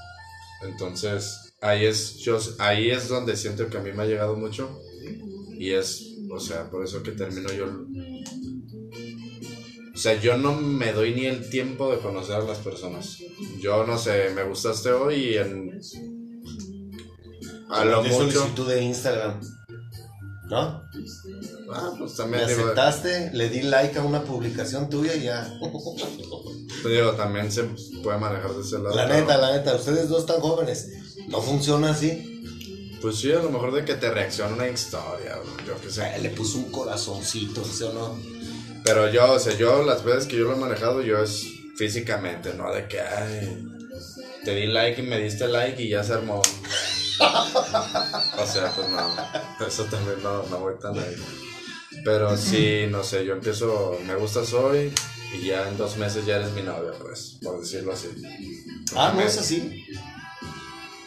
Entonces, 0.63 1.55
ahí 1.61 1.87
es, 1.87 2.17
yo, 2.19 2.39
ahí 2.59 2.91
es 2.91 3.09
donde 3.09 3.37
siento 3.37 3.69
que 3.69 3.79
a 3.79 3.81
mí 3.81 3.93
me 3.93 4.03
ha 4.03 4.07
llegado 4.07 4.37
mucho 4.37 4.81
y 5.53 5.73
es, 5.73 6.17
o 6.31 6.39
sea, 6.39 6.71
por 6.71 6.85
eso 6.85 7.03
que 7.03 7.13
termino 7.13 7.51
yo 7.53 7.67
o 10.01 10.03
sea, 10.03 10.19
yo 10.19 10.39
no 10.39 10.55
me 10.55 10.95
doy 10.95 11.15
ni 11.15 11.27
el 11.27 11.51
tiempo 11.51 11.91
de 11.95 11.99
conocer 11.99 12.37
a 12.37 12.43
las 12.43 12.57
personas. 12.57 13.19
Yo 13.61 13.87
no 13.87 13.99
sé, 13.99 14.31
me 14.35 14.45
gustaste 14.45 14.93
hoy 14.93 15.15
y 15.17 15.37
en. 15.37 15.79
A 17.69 17.85
lo 17.85 18.03
mucho. 18.03 18.31
solicitud 18.31 18.67
de 18.67 18.83
Instagram. 18.83 19.41
¿No? 20.51 20.85
Ah, 21.73 21.93
pues 21.97 22.11
Me 22.13 22.17
también 22.17 22.49
digo, 22.49 22.63
aceptaste, 22.63 23.31
le 23.33 23.49
di 23.49 23.63
like 23.63 23.97
a 23.99 24.03
una 24.03 24.25
publicación 24.25 24.91
tuya 24.91 25.15
y 25.15 25.23
ya. 25.23 25.49
digo, 26.85 27.13
también 27.13 27.53
se 27.53 27.63
puede 28.03 28.19
manejar 28.19 28.53
de 28.53 28.63
ese 28.63 28.79
lado. 28.79 28.97
La 28.97 29.07
neta, 29.07 29.39
la 29.39 29.53
neta, 29.53 29.77
ustedes 29.77 30.09
dos 30.09 30.27
tan 30.27 30.41
jóvenes. 30.41 30.89
No 31.29 31.41
funciona 31.41 31.91
así. 31.91 32.43
Pues 33.01 33.17
sí, 33.17 33.31
a 33.33 33.37
lo 33.37 33.51
mejor 33.51 33.73
de 33.73 33.85
que 33.85 33.95
te 33.95 34.11
reacciona 34.11 34.55
una 34.55 34.69
historia, 34.69 35.39
yo 35.67 35.81
qué 35.81 35.89
sé. 35.91 36.19
Le 36.21 36.31
puso 36.31 36.59
un 36.59 36.71
corazoncito, 36.73 37.65
¿sí 37.65 37.85
o 37.85 37.93
no? 37.93 38.19
Pero 38.85 39.09
yo, 39.11 39.33
o 39.33 39.39
sea, 39.39 39.57
yo 39.57 39.85
las 39.85 40.05
veces 40.05 40.27
que 40.27 40.37
yo 40.37 40.45
lo 40.45 40.55
he 40.55 40.59
manejado, 40.59 41.01
yo 41.01 41.23
es 41.23 41.47
físicamente, 41.77 42.53
no 42.55 42.73
de 42.75 42.89
que, 42.89 43.01
ay, 43.01 43.67
te 44.45 44.55
di 44.55 44.67
like 44.67 45.01
y 45.01 45.07
me 45.07 45.19
diste 45.19 45.47
like 45.47 45.81
y 45.81 45.91
ya 45.91 46.03
se 46.03 46.15
armó. 46.15 46.43
o 48.43 48.47
sea, 48.47 48.73
pues 48.75 48.89
no, 48.89 49.67
eso 49.67 49.85
también 49.85 50.23
no, 50.23 50.43
no 50.45 50.59
voy 50.59 50.75
tan 50.81 50.99
ahí. 50.99 51.17
Pero 52.05 52.37
sí, 52.37 52.87
no 52.89 53.03
sé, 53.03 53.25
yo 53.25 53.35
empiezo, 53.35 53.99
me 54.07 54.15
gustas 54.15 54.53
hoy 54.53 54.93
y 55.35 55.47
ya 55.47 55.69
en 55.69 55.77
dos 55.77 55.97
meses 55.97 56.25
ya 56.25 56.37
eres 56.37 56.53
mi 56.53 56.63
novia, 56.63 56.93
pues, 57.01 57.39
por 57.43 57.61
decirlo 57.61 57.93
así. 57.93 58.09
Ah, 58.97 59.13
no 59.15 59.21
es 59.21 59.39
así. 59.39 59.87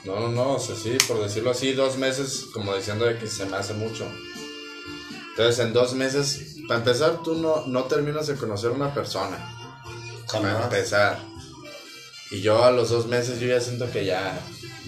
No, 0.03 0.19
no, 0.19 0.29
no, 0.29 0.53
o 0.55 0.59
sea, 0.59 0.75
sí, 0.75 0.97
por 1.07 1.21
decirlo 1.21 1.51
así, 1.51 1.71
dos 1.71 1.97
meses, 1.97 2.47
como 2.53 2.75
diciendo 2.75 3.05
de 3.05 3.17
que 3.17 3.27
se 3.27 3.45
me 3.45 3.55
hace 3.55 3.73
mucho. 3.73 4.05
Entonces, 5.29 5.65
en 5.65 5.73
dos 5.73 5.93
meses, 5.93 6.57
para 6.67 6.79
empezar, 6.79 7.21
tú 7.23 7.36
no, 7.36 7.65
no 7.67 7.86
terminas 7.86 8.27
de 8.27 8.36
conocer 8.36 8.71
a 8.71 8.73
una 8.73 8.93
persona. 8.93 9.38
Para 10.31 10.63
empezar. 10.63 11.32
Y 12.34 12.41
yo 12.41 12.63
a 12.63 12.71
los 12.71 12.89
dos 12.89 13.05
meses, 13.05 13.39
yo 13.39 13.47
ya 13.47 13.61
siento 13.61 13.91
que 13.91 14.05
ya, 14.05 14.41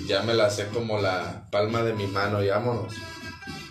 ya 0.07 0.23
me 0.23 0.33
la 0.33 0.49
sé 0.49 0.67
como 0.69 0.99
la 0.99 1.47
palma 1.51 1.83
de 1.83 1.93
mi 1.93 2.07
mano 2.07 2.43
y 2.43 2.49
vámonos. 2.49 2.91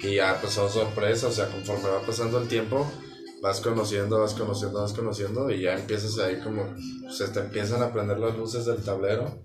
Y 0.00 0.14
ya, 0.14 0.40
pues, 0.40 0.56
oh, 0.58 0.68
sorpresa, 0.68 1.26
o 1.26 1.32
sea, 1.32 1.48
conforme 1.48 1.88
va 1.88 2.00
pasando 2.02 2.40
el 2.40 2.46
tiempo, 2.46 2.88
vas 3.42 3.60
conociendo, 3.60 4.20
vas 4.20 4.34
conociendo, 4.34 4.80
vas 4.80 4.92
conociendo, 4.92 5.50
y 5.50 5.62
ya 5.62 5.74
empiezas 5.74 6.16
ahí 6.18 6.38
como, 6.38 6.72
se 7.10 7.26
te 7.28 7.40
empiezan 7.40 7.82
a 7.82 7.92
prender 7.92 8.20
las 8.20 8.36
luces 8.36 8.64
del 8.64 8.80
tablero. 8.80 9.42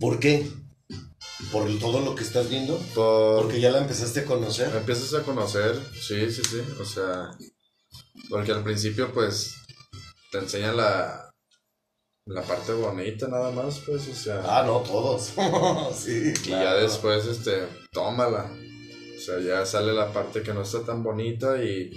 ¿Por 0.00 0.18
qué? 0.18 0.50
¿Por 1.52 1.78
todo 1.78 2.00
lo 2.00 2.16
que 2.16 2.24
estás 2.24 2.50
viendo? 2.50 2.76
Por, 2.92 3.42
Porque 3.42 3.60
ya 3.60 3.70
la 3.70 3.78
empezaste 3.78 4.20
a 4.20 4.24
conocer. 4.24 4.74
Empiezas 4.74 5.14
a 5.14 5.22
conocer, 5.22 5.80
sí, 5.92 6.28
sí, 6.32 6.42
sí, 6.42 6.60
o 6.80 6.84
sea, 6.84 7.30
porque 8.30 8.50
al 8.50 8.64
principio 8.64 9.12
pues 9.14 9.54
te 10.32 10.38
enseñan 10.38 10.76
la, 10.76 11.27
la 12.28 12.42
parte 12.42 12.72
bonita 12.72 13.26
nada 13.28 13.50
más, 13.50 13.80
pues, 13.86 14.06
o 14.08 14.14
sea, 14.14 14.42
Ah, 14.44 14.62
no, 14.66 14.78
todos. 14.80 15.32
sí, 15.98 16.32
y 16.44 16.48
ya 16.50 16.74
después, 16.74 17.24
este, 17.26 17.62
tómala, 17.92 18.50
o 19.16 19.20
sea, 19.20 19.40
ya 19.40 19.64
sale 19.66 19.92
la 19.92 20.12
parte 20.12 20.42
que 20.42 20.52
no 20.54 20.62
está 20.62 20.82
tan 20.84 21.02
bonita 21.02 21.62
y, 21.62 21.90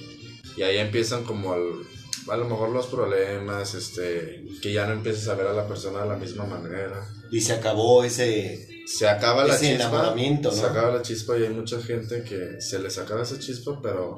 y 0.57 0.61
ahí 0.63 0.77
empiezan 0.77 1.23
como 1.23 1.53
al- 1.53 1.83
a 2.29 2.37
lo 2.37 2.45
mejor 2.45 2.69
los 2.69 2.87
problemas, 2.87 3.73
este, 3.73 4.45
que 4.61 4.71
ya 4.71 4.85
no 4.85 4.93
empiezas 4.93 5.27
a 5.27 5.33
ver 5.35 5.47
a 5.47 5.53
la 5.53 5.67
persona 5.67 6.01
de 6.03 6.07
la 6.09 6.17
misma 6.17 6.45
manera. 6.45 7.03
Y 7.31 7.41
se 7.41 7.53
acabó 7.53 8.03
ese. 8.03 8.67
Se 8.85 9.07
acaba 9.07 9.43
la 9.45 9.57
chispa. 9.57 9.73
enamoramiento, 9.75 10.49
¿no? 10.49 10.55
Se 10.55 10.65
acaba 10.65 10.91
la 10.91 11.01
chispa 11.01 11.37
y 11.37 11.43
hay 11.43 11.49
mucha 11.49 11.81
gente 11.81 12.23
que 12.23 12.61
se 12.61 12.77
les 12.79 12.97
acaba 12.99 13.23
esa 13.23 13.39
chispa, 13.39 13.79
pero 13.81 14.17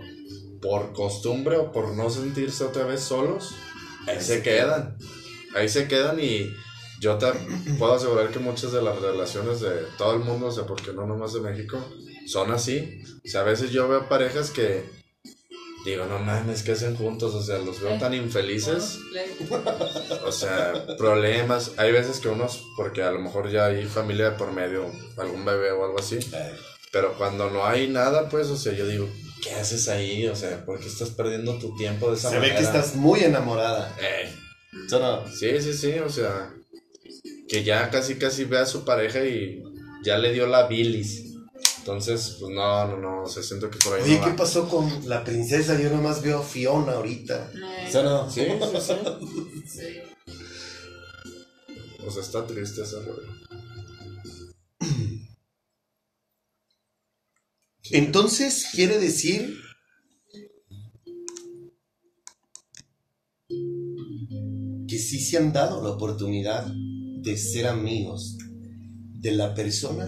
por 0.61 0.91
costumbre 0.93 1.57
o 1.57 1.71
por 1.71 1.95
no 1.95 2.09
sentirse 2.09 2.63
otra 2.65 2.83
vez 2.85 3.01
solos, 3.01 3.51
ahí 4.07 4.19
se 4.21 4.41
quedan. 4.41 4.97
Ahí 5.55 5.69
se 5.69 5.87
quedan 5.87 6.19
y 6.19 6.53
yo 6.99 7.17
te 7.17 7.27
puedo 7.77 7.93
asegurar 7.93 8.29
que 8.29 8.39
muchas 8.39 8.71
de 8.71 8.81
las 8.81 8.99
relaciones 8.99 9.59
de 9.59 9.71
todo 9.97 10.13
el 10.13 10.19
mundo, 10.19 10.47
o 10.47 10.51
sea, 10.51 10.65
porque 10.65 10.93
no 10.93 11.05
nomás 11.05 11.33
de 11.33 11.41
México, 11.41 11.77
son 12.27 12.51
así. 12.51 13.01
O 13.25 13.27
sea, 13.27 13.41
a 13.41 13.43
veces 13.43 13.71
yo 13.71 13.87
veo 13.87 14.07
parejas 14.09 14.51
que 14.51 14.83
digo, 15.85 16.05
no 16.05 16.17
mames, 16.19 16.63
¿qué 16.63 16.71
hacen 16.71 16.95
juntos? 16.95 17.33
O 17.35 17.43
sea, 17.43 17.57
los 17.59 17.81
veo 17.81 17.97
tan 17.99 18.13
infelices. 18.13 18.99
O 20.25 20.31
sea, 20.31 20.73
problemas. 20.97 21.71
Hay 21.77 21.91
veces 21.91 22.19
que 22.19 22.29
unos, 22.29 22.63
porque 22.77 23.03
a 23.03 23.11
lo 23.11 23.19
mejor 23.19 23.51
ya 23.51 23.65
hay 23.65 23.85
familia 23.85 24.31
de 24.31 24.37
por 24.37 24.51
medio, 24.51 24.89
algún 25.17 25.43
bebé 25.43 25.71
o 25.71 25.85
algo 25.85 25.99
así. 25.99 26.17
Eh, 26.33 26.53
Pero 26.91 27.13
cuando 27.17 27.49
no 27.49 27.65
hay 27.65 27.89
nada, 27.89 28.29
pues, 28.29 28.47
o 28.47 28.55
sea, 28.57 28.73
yo 28.73 28.87
digo, 28.87 29.09
¿qué 29.41 29.51
haces 29.55 29.89
ahí? 29.89 30.27
O 30.27 30.35
sea, 30.35 30.65
¿por 30.65 30.79
qué 30.79 30.87
estás 30.87 31.09
perdiendo 31.09 31.57
tu 31.57 31.75
tiempo 31.75 32.09
de 32.09 32.17
esa 32.17 32.29
Se 32.29 32.35
ve 32.35 32.41
manera? 32.41 32.57
que 32.59 32.63
estás 32.63 32.95
muy 32.95 33.21
enamorada. 33.21 33.93
Ey, 33.99 34.33
¿Sí 34.87 34.95
o 34.95 34.99
no? 34.99 35.27
Sí, 35.27 35.61
sí, 35.61 35.73
sí, 35.73 35.91
o 35.99 36.09
sea, 36.09 36.53
que 37.47 37.63
ya 37.63 37.89
casi 37.89 38.15
casi 38.15 38.45
ve 38.45 38.59
a 38.59 38.65
su 38.65 38.83
pareja 38.85 39.23
y 39.25 39.63
ya 40.03 40.17
le 40.17 40.33
dio 40.33 40.47
la 40.47 40.67
bilis. 40.67 41.23
Entonces, 41.79 42.37
pues 42.39 42.53
no, 42.53 42.87
no, 42.87 42.97
no, 42.97 43.23
o 43.23 43.27
sea, 43.27 43.43
siento 43.43 43.69
que 43.69 43.77
por 43.79 43.95
ahí 43.95 44.03
Oye, 44.03 44.17
no 44.17 44.23
¿qué 44.23 44.29
va. 44.31 44.35
pasó 44.37 44.69
con 44.69 45.07
la 45.09 45.23
princesa? 45.23 45.79
Yo 45.79 45.89
nomás 45.89 46.21
veo 46.21 46.39
a 46.39 46.43
Fiona 46.43 46.93
ahorita. 46.93 47.51
Eh, 47.53 47.89
¿Sí 47.91 47.97
o 47.97 48.03
no? 48.03 48.29
Sí, 48.31 48.41
sí, 48.45 48.79
sí. 48.81 49.63
sí. 49.67 50.33
O 52.05 52.11
sea, 52.11 52.21
está 52.21 52.45
triste 52.47 52.83
esa 52.83 52.97
rollo. 52.99 53.27
Entonces, 57.91 58.67
quiere 58.73 58.97
decir 58.99 59.59
que 64.93 64.99
sí 64.99 65.19
se 65.19 65.37
han 65.37 65.51
dado 65.51 65.81
la 65.81 65.89
oportunidad 65.89 66.67
de 66.67 67.35
ser 67.35 67.65
amigos 67.65 68.37
de 69.21 69.31
la 69.31 69.55
persona 69.55 70.07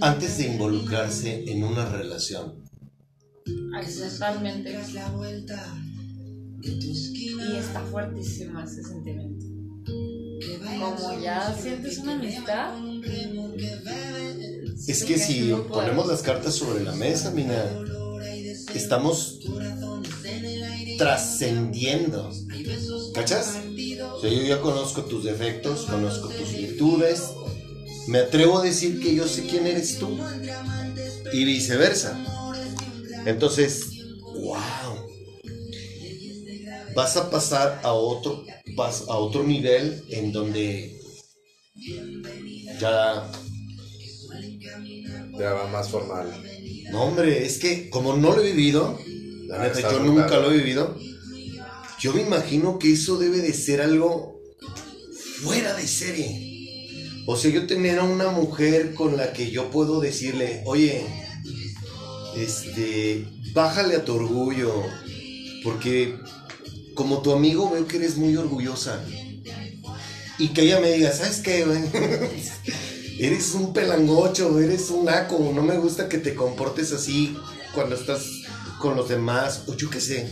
antes 0.00 0.38
de 0.38 0.46
involucrarse 0.46 1.50
en 1.50 1.64
una 1.64 1.90
relación. 1.90 2.62
Accidentalmente. 3.76 4.78
Y 6.62 7.56
está 7.56 7.80
fuertísimo 7.90 8.60
ese 8.60 8.84
sentimiento. 8.84 9.46
Como 10.78 11.20
ya 11.20 11.52
sientes 11.60 11.98
una 11.98 12.14
amistad, 12.14 12.74
Es 14.86 15.02
que 15.02 15.18
si 15.18 15.52
ponemos 15.68 16.06
las 16.06 16.22
cartas 16.22 16.54
sobre 16.54 16.84
la 16.84 16.92
mesa, 16.92 17.32
Mina, 17.32 17.64
estamos 18.72 19.40
trascendiendo. 20.96 22.30
¿Cachas? 23.14 23.56
O 24.12 24.20
sea, 24.20 24.30
yo 24.30 24.42
ya 24.42 24.60
conozco 24.60 25.02
tus 25.02 25.24
defectos, 25.24 25.86
conozco 25.86 26.28
tus 26.28 26.52
virtudes. 26.52 27.22
Me 28.08 28.18
atrevo 28.18 28.58
a 28.58 28.62
decir 28.62 29.00
que 29.00 29.14
yo 29.14 29.26
sé 29.26 29.46
quién 29.46 29.66
eres 29.66 29.98
tú. 29.98 30.18
Y 31.32 31.44
viceversa. 31.44 32.18
Entonces, 33.26 33.86
wow. 34.34 34.58
Vas 36.94 37.16
a 37.16 37.28
pasar 37.30 37.80
a 37.82 37.92
otro, 37.92 38.44
vas 38.76 39.04
a 39.08 39.16
otro 39.16 39.42
nivel 39.42 40.04
en 40.10 40.30
donde 40.30 41.00
ya 42.80 43.30
Ya 45.38 45.52
va 45.52 45.66
más 45.66 45.88
formal. 45.88 46.28
No, 46.92 47.04
hombre, 47.04 47.44
es 47.44 47.58
que 47.58 47.90
como 47.90 48.16
no 48.16 48.36
lo 48.36 48.42
he 48.42 48.52
vivido, 48.52 48.96
la 49.46 49.58
neta, 49.58 49.78
está 49.78 49.92
yo 49.92 50.00
brutal. 50.00 50.16
nunca 50.16 50.38
lo 50.38 50.52
he 50.52 50.56
vivido, 50.58 50.96
yo 52.00 52.12
me 52.12 52.22
imagino 52.22 52.78
que 52.78 52.92
eso 52.92 53.18
debe 53.18 53.38
de 53.38 53.52
ser 53.52 53.80
algo 53.80 54.40
fuera 55.42 55.74
de 55.74 55.86
serie. 55.86 57.24
O 57.26 57.36
sea, 57.36 57.50
yo 57.50 57.66
tener 57.66 57.98
a 57.98 58.04
una 58.04 58.28
mujer 58.30 58.92
con 58.94 59.16
la 59.16 59.32
que 59.32 59.50
yo 59.50 59.70
puedo 59.70 60.00
decirle, 60.00 60.62
oye, 60.66 61.06
este, 62.36 63.26
bájale 63.52 63.96
a 63.96 64.04
tu 64.04 64.14
orgullo, 64.14 64.82
porque 65.62 66.18
como 66.94 67.22
tu 67.22 67.32
amigo 67.32 67.70
veo 67.70 67.86
que 67.86 67.96
eres 67.96 68.16
muy 68.16 68.36
orgullosa. 68.36 69.02
Y 70.38 70.48
que 70.48 70.62
ella 70.62 70.80
me 70.80 70.92
diga, 70.92 71.12
¿sabes 71.12 71.38
qué? 71.38 71.64
Eres 73.18 73.54
un 73.54 73.72
pelangocho, 73.72 74.58
eres 74.58 74.90
un 74.90 75.04
naco, 75.04 75.52
no 75.54 75.62
me 75.62 75.78
gusta 75.78 76.08
que 76.08 76.18
te 76.18 76.34
comportes 76.34 76.92
así 76.92 77.36
cuando 77.72 77.94
estás 77.94 78.26
con 78.84 78.96
los 78.98 79.08
demás, 79.08 79.62
o 79.66 79.74
yo 79.74 79.88
qué 79.88 79.98
sé. 79.98 80.28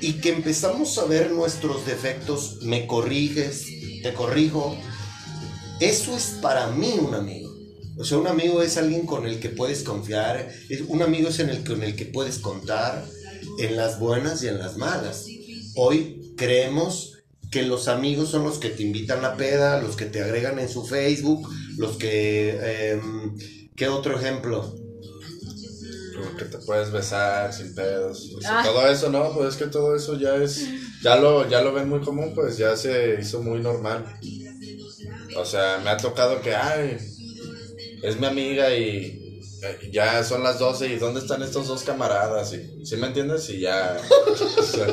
Y 0.00 0.14
que 0.14 0.30
empezamos 0.30 0.96
a 0.96 1.04
ver 1.04 1.30
nuestros 1.30 1.84
defectos, 1.84 2.62
me 2.62 2.86
corriges, 2.86 3.66
te 4.02 4.14
corrijo. 4.14 4.78
Eso 5.78 6.16
es 6.16 6.38
para 6.40 6.68
mí 6.70 6.94
un 6.98 7.14
amigo. 7.14 7.54
O 7.98 8.04
sea, 8.06 8.16
un 8.16 8.28
amigo 8.28 8.62
es 8.62 8.78
alguien 8.78 9.04
con 9.04 9.26
el 9.26 9.40
que 9.40 9.50
puedes 9.50 9.82
confiar, 9.82 10.50
un 10.88 11.02
amigo 11.02 11.28
es 11.28 11.38
en 11.38 11.50
el, 11.50 11.62
con 11.62 11.82
el 11.82 11.96
que 11.96 12.06
puedes 12.06 12.38
contar 12.38 13.04
en 13.58 13.76
las 13.76 13.98
buenas 13.98 14.42
y 14.42 14.48
en 14.48 14.58
las 14.58 14.78
malas. 14.78 15.26
Hoy 15.76 16.32
creemos 16.38 17.18
que 17.50 17.62
los 17.62 17.88
amigos 17.88 18.30
son 18.30 18.44
los 18.44 18.56
que 18.56 18.70
te 18.70 18.84
invitan 18.84 19.22
a 19.26 19.36
peda, 19.36 19.82
los 19.82 19.96
que 19.96 20.06
te 20.06 20.22
agregan 20.22 20.58
en 20.58 20.70
su 20.70 20.86
Facebook, 20.86 21.46
los 21.76 21.98
que... 21.98 22.92
em, 22.92 23.36
¿Qué 23.76 23.88
otro 23.88 24.18
ejemplo? 24.18 24.74
Como 26.20 26.36
que 26.36 26.44
te 26.44 26.58
puedes 26.58 26.90
besar 26.90 27.52
sin 27.52 27.74
pedos. 27.74 28.32
O 28.36 28.40
sea, 28.40 28.60
Ah. 28.60 28.62
Todo 28.64 28.86
eso, 28.88 29.10
no, 29.10 29.32
pues 29.34 29.54
es 29.54 29.56
que 29.56 29.66
todo 29.66 29.96
eso 29.96 30.18
ya 30.18 30.36
es. 30.36 30.64
Ya 31.02 31.16
lo, 31.16 31.48
ya 31.48 31.62
lo 31.62 31.72
ven 31.72 31.88
muy 31.88 32.00
común, 32.00 32.32
pues 32.34 32.58
ya 32.58 32.76
se 32.76 33.18
hizo 33.20 33.42
muy 33.42 33.60
normal. 33.60 34.04
O 35.36 35.44
sea, 35.44 35.80
me 35.82 35.90
ha 35.90 35.96
tocado 35.96 36.40
que, 36.42 36.54
ay, 36.54 36.98
es 38.02 38.18
mi 38.18 38.26
amiga 38.26 38.74
y 38.74 39.20
eh, 39.62 39.90
ya 39.92 40.22
son 40.24 40.42
las 40.42 40.58
12 40.58 40.88
y 40.88 40.96
¿dónde 40.98 41.20
están 41.20 41.42
estos 41.42 41.68
dos 41.68 41.82
camaradas? 41.82 42.52
Y, 42.52 42.84
¿Sí 42.84 42.96
me 42.96 43.06
entiendes? 43.08 43.48
Y 43.50 43.60
ya. 43.60 44.00
o 44.58 44.62
sea, 44.62 44.86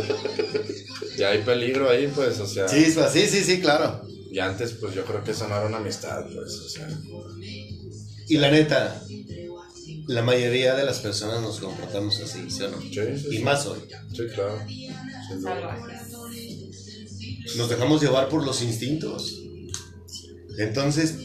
ya 1.18 1.30
hay 1.30 1.42
peligro 1.44 1.90
ahí, 1.90 2.12
pues, 2.14 2.40
o 2.40 2.48
sea. 2.48 2.68
Sí, 2.68 2.86
sí, 2.86 3.28
sí, 3.28 3.44
sí, 3.44 3.62
claro. 3.62 4.02
Y 4.30 4.40
antes, 4.40 4.74
pues 4.74 4.94
yo 4.94 5.04
creo 5.06 5.24
que 5.24 5.32
eso 5.32 5.48
no 5.48 5.56
era 5.56 5.66
una 5.66 5.78
amistad, 5.78 6.26
pues, 6.34 6.54
o 6.54 6.70
sea. 6.70 6.88
Y 8.30 8.38
la 8.38 8.52
neta, 8.52 9.02
la 10.08 10.22
mayoría 10.22 10.76
de 10.76 10.86
las 10.86 11.00
personas 11.00 11.42
nos 11.42 11.60
comportamos 11.60 12.20
así, 12.22 12.50
¿sí 12.50 12.64
o 12.64 12.70
no? 12.70 12.82
Sí, 12.82 12.92
sí, 12.94 13.28
Y 13.32 13.38
sí. 13.38 13.44
más 13.44 13.66
hoy. 13.66 13.80
Sí, 14.14 14.24
claro. 14.34 14.60
Nos 17.58 17.70
dejamos 17.70 18.02
llevar 18.02 18.30
por 18.30 18.46
los 18.46 18.62
instintos. 18.62 19.42
Entonces, 20.58 21.16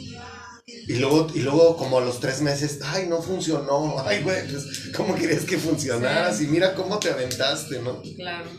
y 0.89 0.95
luego, 0.95 1.29
y 1.35 1.41
luego 1.41 1.77
como 1.77 1.99
a 1.99 2.01
los 2.01 2.21
tres 2.21 2.41
meses, 2.41 2.81
ay, 2.83 3.07
no 3.09 3.23
funcionó. 3.23 3.97
Ay, 4.05 4.23
güey, 4.23 4.49
pues, 4.51 4.91
¿cómo 4.97 5.15
querías 5.15 5.45
que 5.45 5.59
funcionara? 5.59 6.35
Sí. 6.35 6.45
Y 6.45 6.47
mira 6.49 6.75
cómo 6.75 6.99
te 6.99 7.11
aventaste, 7.11 7.81
¿no? 7.81 8.03
Claro. 8.17 8.51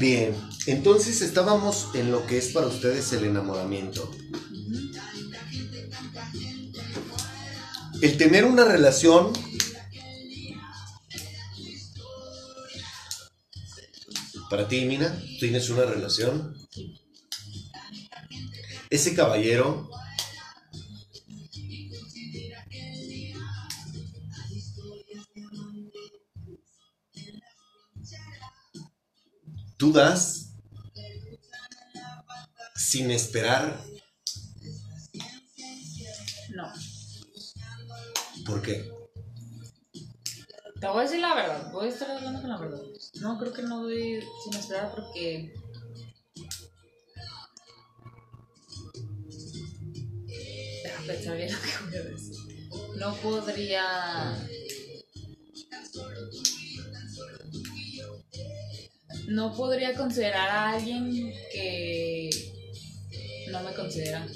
Bien, 0.00 0.34
entonces 0.66 1.20
estábamos 1.20 1.88
en 1.94 2.10
lo 2.10 2.26
que 2.26 2.38
es 2.38 2.48
para 2.48 2.66
ustedes 2.66 3.12
el 3.12 3.24
enamoramiento. 3.24 4.10
El 8.02 8.18
tener 8.18 8.44
una 8.44 8.64
relación 8.64 9.32
para 14.50 14.66
ti, 14.66 14.84
Mina, 14.86 15.16
tienes 15.38 15.70
una 15.70 15.84
relación. 15.84 16.54
Ese 18.90 19.14
caballero 19.14 19.88
tú 29.76 29.92
das 29.92 30.54
sin 32.74 33.12
esperar. 33.12 33.80
¿Por 38.46 38.62
qué? 38.62 38.90
Te 40.80 40.88
voy 40.88 40.98
a 40.98 41.02
decir 41.02 41.20
la 41.20 41.34
verdad. 41.34 41.72
Voy 41.72 41.86
a 41.86 41.90
estar 41.90 42.10
hablando 42.10 42.40
con 42.40 42.50
la 42.50 42.58
verdad. 42.58 42.80
No, 43.20 43.38
creo 43.38 43.52
que 43.52 43.62
no 43.62 43.82
doy 43.84 44.20
sin 44.42 44.54
esperar 44.54 44.92
porque. 44.92 45.54
Deja 50.82 51.02
pensar 51.06 51.36
bien 51.36 51.52
lo 51.52 51.58
que 51.60 51.84
voy 51.84 51.96
a 51.96 52.02
decir. 52.02 52.36
No 52.96 53.14
podría. 53.16 54.48
No 59.28 59.54
podría 59.54 59.94
considerar 59.94 60.50
a 60.50 60.72
alguien 60.72 61.32
que 61.52 62.30
no 63.52 63.62
me 63.62 63.72
considera. 63.72 64.26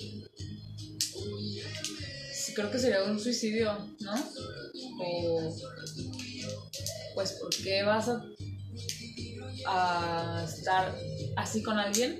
Creo 2.57 2.71
que 2.71 2.79
sería 2.79 3.05
un 3.05 3.21
suicidio, 3.21 3.71
¿no? 4.01 4.15
O 4.99 5.55
pues 7.15 7.33
¿por 7.33 7.55
qué 7.55 7.83
vas 7.83 8.09
a, 8.09 8.25
estar 10.43 10.97
así 11.37 11.63
con 11.63 11.77
alguien 11.77 12.19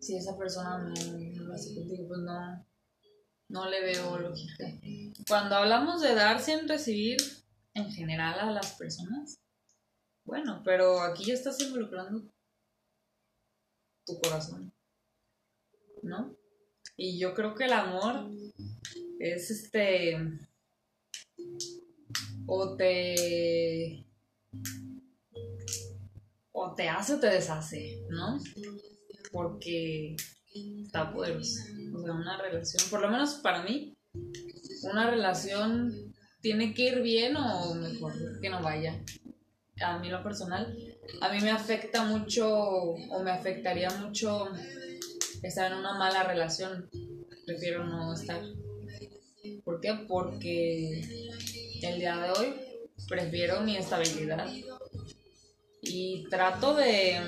si 0.00 0.16
esa 0.16 0.38
persona 0.38 0.78
no, 0.78 0.94
no 0.94 1.52
hace 1.52 1.74
contigo? 1.74 2.06
Pues 2.06 2.20
no, 2.20 2.64
no 3.48 3.68
le 3.68 3.80
veo 3.80 4.20
lógica. 4.20 4.66
Cuando 5.26 5.56
hablamos 5.56 6.00
de 6.00 6.14
dar 6.14 6.40
sin 6.40 6.68
recibir 6.68 7.16
en 7.74 7.90
general 7.90 8.38
a 8.38 8.52
las 8.52 8.76
personas, 8.76 9.40
bueno, 10.24 10.62
pero 10.64 11.00
aquí 11.00 11.24
ya 11.24 11.34
estás 11.34 11.60
involucrando 11.60 12.22
tu 14.06 14.20
corazón, 14.20 14.72
¿no? 16.04 16.36
Y 16.96 17.18
yo 17.18 17.34
creo 17.34 17.56
que 17.56 17.64
el 17.64 17.72
amor 17.72 18.30
es 19.18 19.50
este 19.50 20.16
o 22.46 22.76
te 22.76 24.08
te 26.78 26.88
hace 26.88 27.14
o 27.14 27.18
te 27.18 27.26
deshace, 27.26 28.06
¿no? 28.08 28.38
Porque 29.32 30.14
está 30.54 31.12
poderoso. 31.12 31.60
O 31.92 32.00
sea, 32.00 32.12
una 32.12 32.40
relación, 32.40 32.88
por 32.88 33.00
lo 33.00 33.10
menos 33.10 33.34
para 33.34 33.64
mí, 33.64 33.96
una 34.84 35.10
relación 35.10 36.14
tiene 36.40 36.72
que 36.74 36.82
ir 36.90 37.02
bien 37.02 37.36
o 37.36 37.74
mejor 37.74 38.12
que 38.40 38.48
no 38.48 38.62
vaya. 38.62 39.02
A 39.80 39.98
mí 39.98 40.08
lo 40.08 40.22
personal, 40.22 40.72
a 41.20 41.32
mí 41.32 41.40
me 41.40 41.50
afecta 41.50 42.04
mucho 42.04 42.48
o 42.48 43.22
me 43.24 43.32
afectaría 43.32 43.90
mucho 43.90 44.48
estar 45.42 45.72
en 45.72 45.78
una 45.78 45.98
mala 45.98 46.22
relación. 46.22 46.88
Prefiero 47.44 47.84
no 47.84 48.12
estar. 48.12 48.40
¿Por 49.64 49.80
qué? 49.80 49.94
Porque 50.08 51.02
el 51.82 51.98
día 51.98 52.16
de 52.16 52.30
hoy 52.30 52.54
prefiero 53.08 53.60
mi 53.60 53.76
estabilidad 53.76 54.48
y 55.82 56.24
trato 56.28 56.74
de 56.74 57.20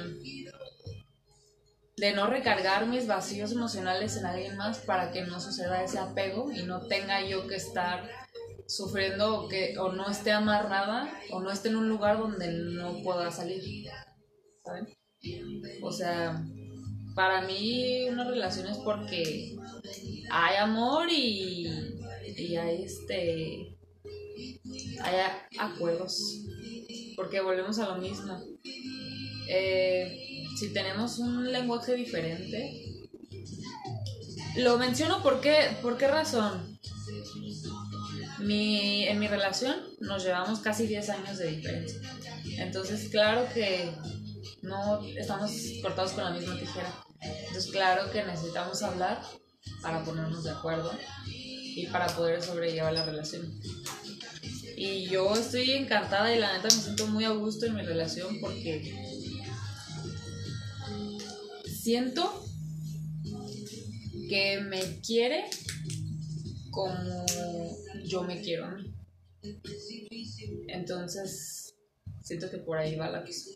de 2.00 2.14
no 2.14 2.26
recargar 2.26 2.86
mis 2.86 3.06
vacíos 3.06 3.52
emocionales 3.52 4.16
en 4.16 4.24
alguien 4.24 4.56
más 4.56 4.78
para 4.78 5.12
que 5.12 5.22
no 5.22 5.38
suceda 5.38 5.84
ese 5.84 5.98
apego 5.98 6.50
y 6.50 6.62
no 6.62 6.80
tenga 6.86 7.22
yo 7.22 7.46
que 7.46 7.56
estar 7.56 8.08
sufriendo 8.66 9.48
que 9.48 9.76
o 9.76 9.92
no 9.92 10.08
esté 10.08 10.32
amarrada 10.32 11.12
o 11.30 11.40
no 11.40 11.50
esté 11.50 11.68
en 11.68 11.76
un 11.76 11.90
lugar 11.90 12.18
donde 12.18 12.52
no 12.52 13.02
pueda 13.02 13.30
salir. 13.30 13.90
¿Saben? 14.64 14.88
O 15.82 15.92
sea, 15.92 16.42
para 17.14 17.42
mí 17.42 18.08
una 18.08 18.24
relación 18.24 18.68
es 18.68 18.78
porque 18.78 19.56
hay 20.30 20.56
amor 20.56 21.06
y, 21.10 21.66
y 22.36 22.56
hay 22.56 22.82
este 22.82 23.76
hay 25.02 25.16
acuerdos 25.58 26.44
porque 27.16 27.40
volvemos 27.40 27.78
a 27.78 27.88
lo 27.88 28.00
mismo. 28.00 28.40
Eh, 29.48 30.46
si 30.58 30.72
tenemos 30.72 31.18
un 31.18 31.50
lenguaje 31.50 31.94
diferente 31.94 32.90
lo 34.56 34.78
menciono 34.78 35.22
porque 35.22 35.76
por 35.82 35.96
qué 35.96 36.08
razón. 36.08 36.78
Mi, 38.38 39.04
en 39.04 39.18
mi 39.18 39.28
relación 39.28 39.76
nos 40.00 40.24
llevamos 40.24 40.60
casi 40.60 40.86
10 40.86 41.10
años 41.10 41.38
de 41.38 41.50
diferencia. 41.50 42.00
Entonces 42.58 43.08
claro 43.10 43.46
que 43.52 43.92
no 44.62 45.04
estamos 45.04 45.50
cortados 45.82 46.12
con 46.12 46.24
la 46.24 46.30
misma 46.30 46.58
tijera. 46.58 46.92
Entonces, 47.20 47.70
claro 47.70 48.10
que 48.10 48.24
necesitamos 48.24 48.82
hablar 48.82 49.20
para 49.82 50.02
ponernos 50.04 50.44
de 50.44 50.50
acuerdo 50.50 50.90
y 51.76 51.86
para 51.86 52.06
poder 52.08 52.42
sobrellevar 52.42 52.92
la 52.92 53.04
relación. 53.04 53.60
Y 54.76 55.08
yo 55.08 55.34
estoy 55.34 55.72
encantada 55.72 56.34
y 56.34 56.38
la 56.38 56.56
neta 56.56 56.74
me 56.74 56.82
siento 56.82 57.06
muy 57.06 57.24
a 57.24 57.30
gusto 57.30 57.66
en 57.66 57.74
mi 57.74 57.82
relación 57.82 58.40
porque 58.40 58.94
siento 61.66 62.44
que 64.28 64.60
me 64.60 65.00
quiere 65.00 65.44
como 66.70 67.26
yo 68.04 68.22
me 68.22 68.40
quiero 68.40 68.66
a 68.66 68.70
mí. 68.70 68.94
Entonces, 70.68 71.60
Siento 72.30 72.48
que 72.48 72.58
por 72.58 72.78
ahí 72.78 72.94
va 72.94 73.10
la 73.10 73.24
cosa. 73.24 73.50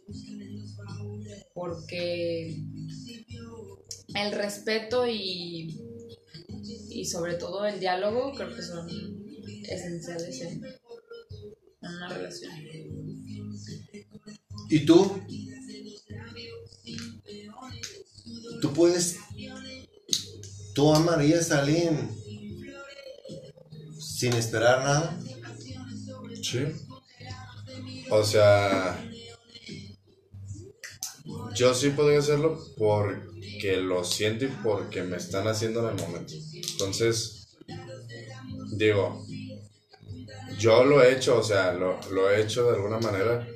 Porque 1.54 2.56
el 4.16 4.32
respeto 4.32 5.06
y, 5.06 5.80
y 6.94 7.04
sobre 7.04 7.34
todo 7.34 7.66
el 7.66 7.80
diálogo 7.80 8.32
creo 8.34 8.54
que 8.54 8.62
son 8.62 8.88
esenciales 9.64 10.40
en, 10.42 10.64
una 11.82 12.08
relación. 12.08 12.52
¿Y 14.70 14.86
tú? 14.86 15.20
¿Tú 18.62 18.72
puedes... 18.72 19.16
¿Tú 20.74 20.94
amarías 20.94 21.50
a 21.52 21.60
alguien 21.60 22.10
sin 23.98 24.32
esperar 24.32 24.82
nada? 24.82 25.20
Sí. 26.42 26.64
O 28.10 28.24
sea, 28.24 28.98
yo 31.54 31.74
sí 31.74 31.90
podría 31.90 32.18
hacerlo 32.18 32.58
porque 32.76 33.76
lo 33.76 34.04
siento 34.04 34.46
y 34.46 34.48
porque 34.62 35.02
me 35.02 35.16
están 35.16 35.46
haciendo 35.46 35.88
en 35.88 35.98
el 35.98 36.04
momento. 36.04 36.34
Entonces, 36.74 37.56
digo, 38.76 39.24
yo 40.58 40.84
lo 40.84 41.02
he 41.02 41.14
hecho, 41.14 41.38
o 41.38 41.42
sea, 41.42 41.72
lo, 41.72 41.98
lo 42.10 42.30
he 42.30 42.42
hecho 42.42 42.70
de 42.70 42.76
alguna 42.76 42.98
manera. 42.98 43.46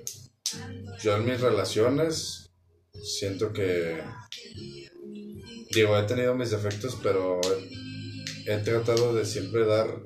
Yo 1.02 1.16
en 1.16 1.26
mis 1.26 1.40
relaciones 1.40 2.50
siento 3.02 3.52
que, 3.52 4.00
digo, 5.70 5.98
he 5.98 6.02
tenido 6.04 6.34
mis 6.34 6.50
defectos, 6.50 6.96
pero 7.02 7.40
he, 8.46 8.56
tratado 8.58 9.14
de 9.14 9.24
siempre 9.24 9.66
dar 9.66 10.02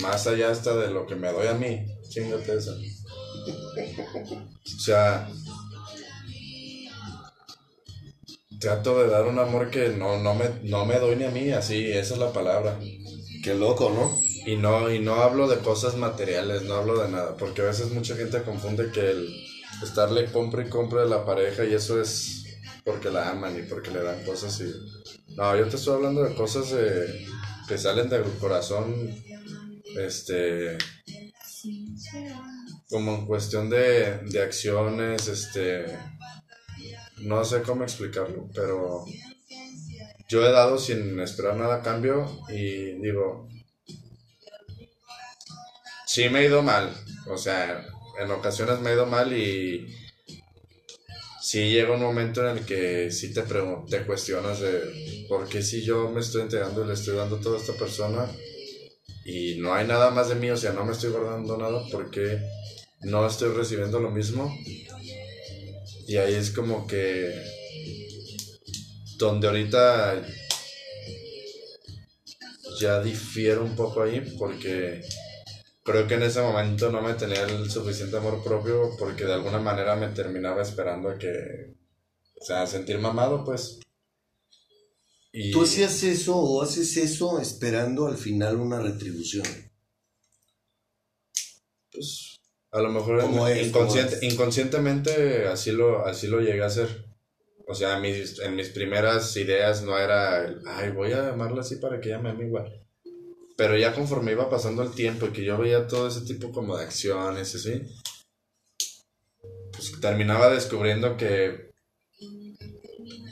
más 0.00 0.26
allá 0.26 0.50
hasta 0.50 0.76
de 0.76 0.90
lo 0.90 1.06
que 1.06 1.16
me 1.16 1.32
doy 1.32 1.48
a 1.48 1.54
mí. 1.54 1.86
Chingate 2.08 2.56
esa. 2.56 2.72
O 2.72 4.80
sea, 4.80 5.28
trato 8.62 9.02
de 9.02 9.10
dar 9.10 9.26
un 9.26 9.38
amor 9.40 9.70
que 9.70 9.88
no, 9.88 10.18
no, 10.18 10.34
me, 10.34 10.44
no 10.62 10.86
me 10.86 10.98
doy 10.98 11.16
ni 11.16 11.24
a 11.24 11.30
mí, 11.30 11.50
así, 11.50 11.90
esa 11.90 12.14
es 12.14 12.20
la 12.20 12.32
palabra. 12.32 12.78
Qué 13.42 13.54
loco, 13.54 13.90
¿no? 13.90 14.16
Y 14.46 14.56
no, 14.56 14.88
y 14.90 15.00
no 15.00 15.16
hablo 15.16 15.48
de 15.48 15.58
cosas 15.58 15.96
materiales, 15.96 16.62
no 16.62 16.74
hablo 16.74 17.02
de 17.02 17.08
nada, 17.10 17.36
porque 17.36 17.62
a 17.62 17.66
veces 17.66 17.90
mucha 17.90 18.14
gente 18.16 18.42
confunde 18.42 18.92
que 18.92 19.10
el 19.10 19.28
estarle 19.82 20.30
compra 20.30 20.64
y 20.64 20.70
compra 20.70 21.02
de 21.02 21.08
la 21.08 21.24
pareja 21.24 21.64
y 21.64 21.74
eso 21.74 22.00
es 22.00 22.44
porque 22.84 23.10
la 23.10 23.30
aman 23.30 23.58
y 23.58 23.62
porque 23.62 23.90
le 23.90 24.02
dan 24.02 24.24
cosas 24.24 24.60
y... 24.60 24.72
No, 25.34 25.56
yo 25.56 25.66
te 25.68 25.76
estoy 25.76 25.96
hablando 25.96 26.22
de 26.22 26.34
cosas 26.34 26.72
que 27.66 27.78
salen 27.78 28.08
del 28.08 28.22
corazón, 28.38 28.94
este 29.98 30.78
como 32.88 33.14
en 33.14 33.26
cuestión 33.26 33.70
de, 33.70 34.18
de 34.18 34.42
acciones, 34.42 35.26
este, 35.26 35.86
no 37.22 37.44
sé 37.44 37.62
cómo 37.62 37.84
explicarlo, 37.84 38.48
pero 38.54 39.04
yo 40.28 40.46
he 40.46 40.52
dado 40.52 40.78
sin 40.78 41.18
esperar 41.20 41.56
nada 41.56 41.76
a 41.76 41.82
cambio 41.82 42.40
y 42.48 42.92
digo, 43.00 43.48
sí 46.06 46.28
me 46.28 46.40
he 46.40 46.46
ido 46.46 46.62
mal, 46.62 46.90
o 47.28 47.36
sea, 47.36 47.86
en 48.20 48.30
ocasiones 48.30 48.80
me 48.80 48.90
he 48.90 48.94
ido 48.94 49.06
mal 49.06 49.32
y 49.32 49.86
sí 51.40 51.70
llega 51.70 51.94
un 51.94 52.02
momento 52.02 52.48
en 52.48 52.58
el 52.58 52.64
que 52.64 53.10
sí 53.10 53.32
te, 53.34 53.42
te 53.42 54.06
cuestionas 54.06 54.60
de 54.60 55.26
por 55.28 55.48
qué 55.48 55.62
si 55.62 55.82
yo 55.82 56.10
me 56.10 56.20
estoy 56.20 56.42
entregando 56.42 56.84
y 56.84 56.88
le 56.88 56.94
estoy 56.94 57.16
dando 57.16 57.38
todo 57.38 57.56
a 57.56 57.60
esta 57.60 57.74
persona 57.74 58.26
y 59.24 59.56
no 59.56 59.74
hay 59.74 59.86
nada 59.86 60.10
más 60.10 60.28
de 60.28 60.34
mí, 60.34 60.50
o 60.50 60.56
sea, 60.56 60.72
no 60.72 60.84
me 60.84 60.92
estoy 60.92 61.10
guardando 61.10 61.56
nada, 61.56 61.82
porque 61.90 62.40
no 63.02 63.26
estoy 63.26 63.50
recibiendo 63.50 64.00
lo 64.00 64.10
mismo. 64.10 64.52
Y 66.06 66.16
ahí 66.16 66.34
es 66.34 66.50
como 66.50 66.86
que 66.86 67.32
donde 69.18 69.46
ahorita 69.46 70.26
ya 72.80 73.00
difiero 73.00 73.64
un 73.64 73.76
poco 73.76 74.02
ahí 74.02 74.20
porque 74.38 75.02
creo 75.84 76.06
que 76.06 76.14
en 76.14 76.24
ese 76.24 76.40
momento 76.40 76.90
no 76.90 77.00
me 77.02 77.14
tenía 77.14 77.42
el 77.44 77.70
suficiente 77.70 78.16
amor 78.16 78.42
propio 78.42 78.96
porque 78.98 79.24
de 79.24 79.34
alguna 79.34 79.58
manera 79.58 79.94
me 79.96 80.08
terminaba 80.08 80.62
esperando 80.62 81.10
a 81.10 81.18
que, 81.18 81.74
o 82.40 82.44
sea, 82.44 82.66
sentir 82.66 82.98
mamado 82.98 83.44
pues. 83.44 83.78
Y... 85.32 85.50
¿Tú 85.50 85.62
hacías 85.62 86.02
eso 86.02 86.36
o 86.36 86.62
haces 86.62 86.96
eso 86.96 87.40
esperando 87.40 88.06
al 88.06 88.18
final 88.18 88.56
una 88.56 88.80
retribución? 88.80 89.46
Pues 91.90 92.31
a 92.72 92.80
lo 92.80 92.90
mejor 92.90 93.22
inconscientemente 94.22 95.46
así 95.46 95.72
lo, 95.72 96.06
así 96.06 96.26
lo 96.26 96.40
llegué 96.40 96.62
a 96.62 96.66
hacer. 96.66 97.04
O 97.68 97.74
sea, 97.74 97.98
mis, 98.00 98.40
en 98.40 98.56
mis 98.56 98.70
primeras 98.70 99.36
ideas 99.36 99.82
no 99.82 99.96
era, 99.98 100.54
ay, 100.66 100.90
voy 100.90 101.12
a 101.12 101.30
llamarla 101.30 101.60
así 101.60 101.76
para 101.76 102.00
que 102.00 102.08
ella 102.08 102.18
me 102.18 102.30
ame 102.30 102.46
igual. 102.46 102.82
Pero 103.56 103.76
ya 103.76 103.94
conforme 103.94 104.32
iba 104.32 104.48
pasando 104.48 104.82
el 104.82 104.92
tiempo 104.92 105.26
y 105.26 105.30
que 105.30 105.44
yo 105.44 105.58
veía 105.58 105.86
todo 105.86 106.08
ese 106.08 106.22
tipo 106.22 106.50
como 106.50 106.76
de 106.76 106.84
acciones, 106.84 107.54
así, 107.54 107.82
pues 109.72 110.00
terminaba 110.00 110.48
descubriendo 110.48 111.16
que 111.16 111.70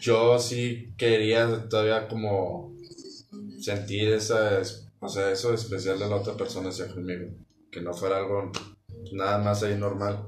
yo 0.01 0.39
sí 0.39 0.93
quería 0.97 1.69
todavía 1.69 2.09
como 2.09 2.77
sentir 3.61 4.11
esa, 4.11 4.63
o 5.01 5.09
sea, 5.09 5.31
eso 5.31 5.55
especial 5.55 5.99
de 5.99 6.09
la 6.09 6.17
otra 6.17 6.37
persona 6.37 6.69
hacia 6.69 6.89
conmigo. 6.89 7.31
Que 7.71 7.81
no 7.81 7.95
fuera 7.95 8.19
algo 8.19 8.53
nada 9.13 9.39
más 9.39 9.63
ahí 9.63 9.77
normal. 9.77 10.27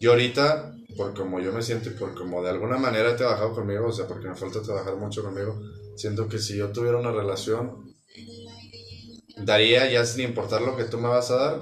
Y 0.00 0.06
ahorita, 0.06 0.74
por 0.96 1.14
como 1.14 1.40
yo 1.40 1.52
me 1.52 1.62
siento 1.62 1.90
y 1.90 1.92
por 1.92 2.14
como 2.14 2.42
de 2.42 2.50
alguna 2.50 2.76
manera 2.76 3.10
he 3.10 3.14
trabajado 3.14 3.54
conmigo, 3.54 3.86
o 3.86 3.92
sea, 3.92 4.06
porque 4.06 4.28
me 4.28 4.34
falta 4.34 4.62
trabajar 4.62 4.96
mucho 4.96 5.22
conmigo, 5.22 5.60
siento 5.96 6.28
que 6.28 6.38
si 6.38 6.56
yo 6.56 6.72
tuviera 6.72 6.98
una 6.98 7.12
relación, 7.12 7.94
daría 9.38 9.90
ya 9.90 10.04
sin 10.04 10.24
importar 10.24 10.62
lo 10.62 10.76
que 10.76 10.84
tú 10.84 10.98
me 10.98 11.08
vas 11.08 11.30
a 11.30 11.36
dar, 11.36 11.60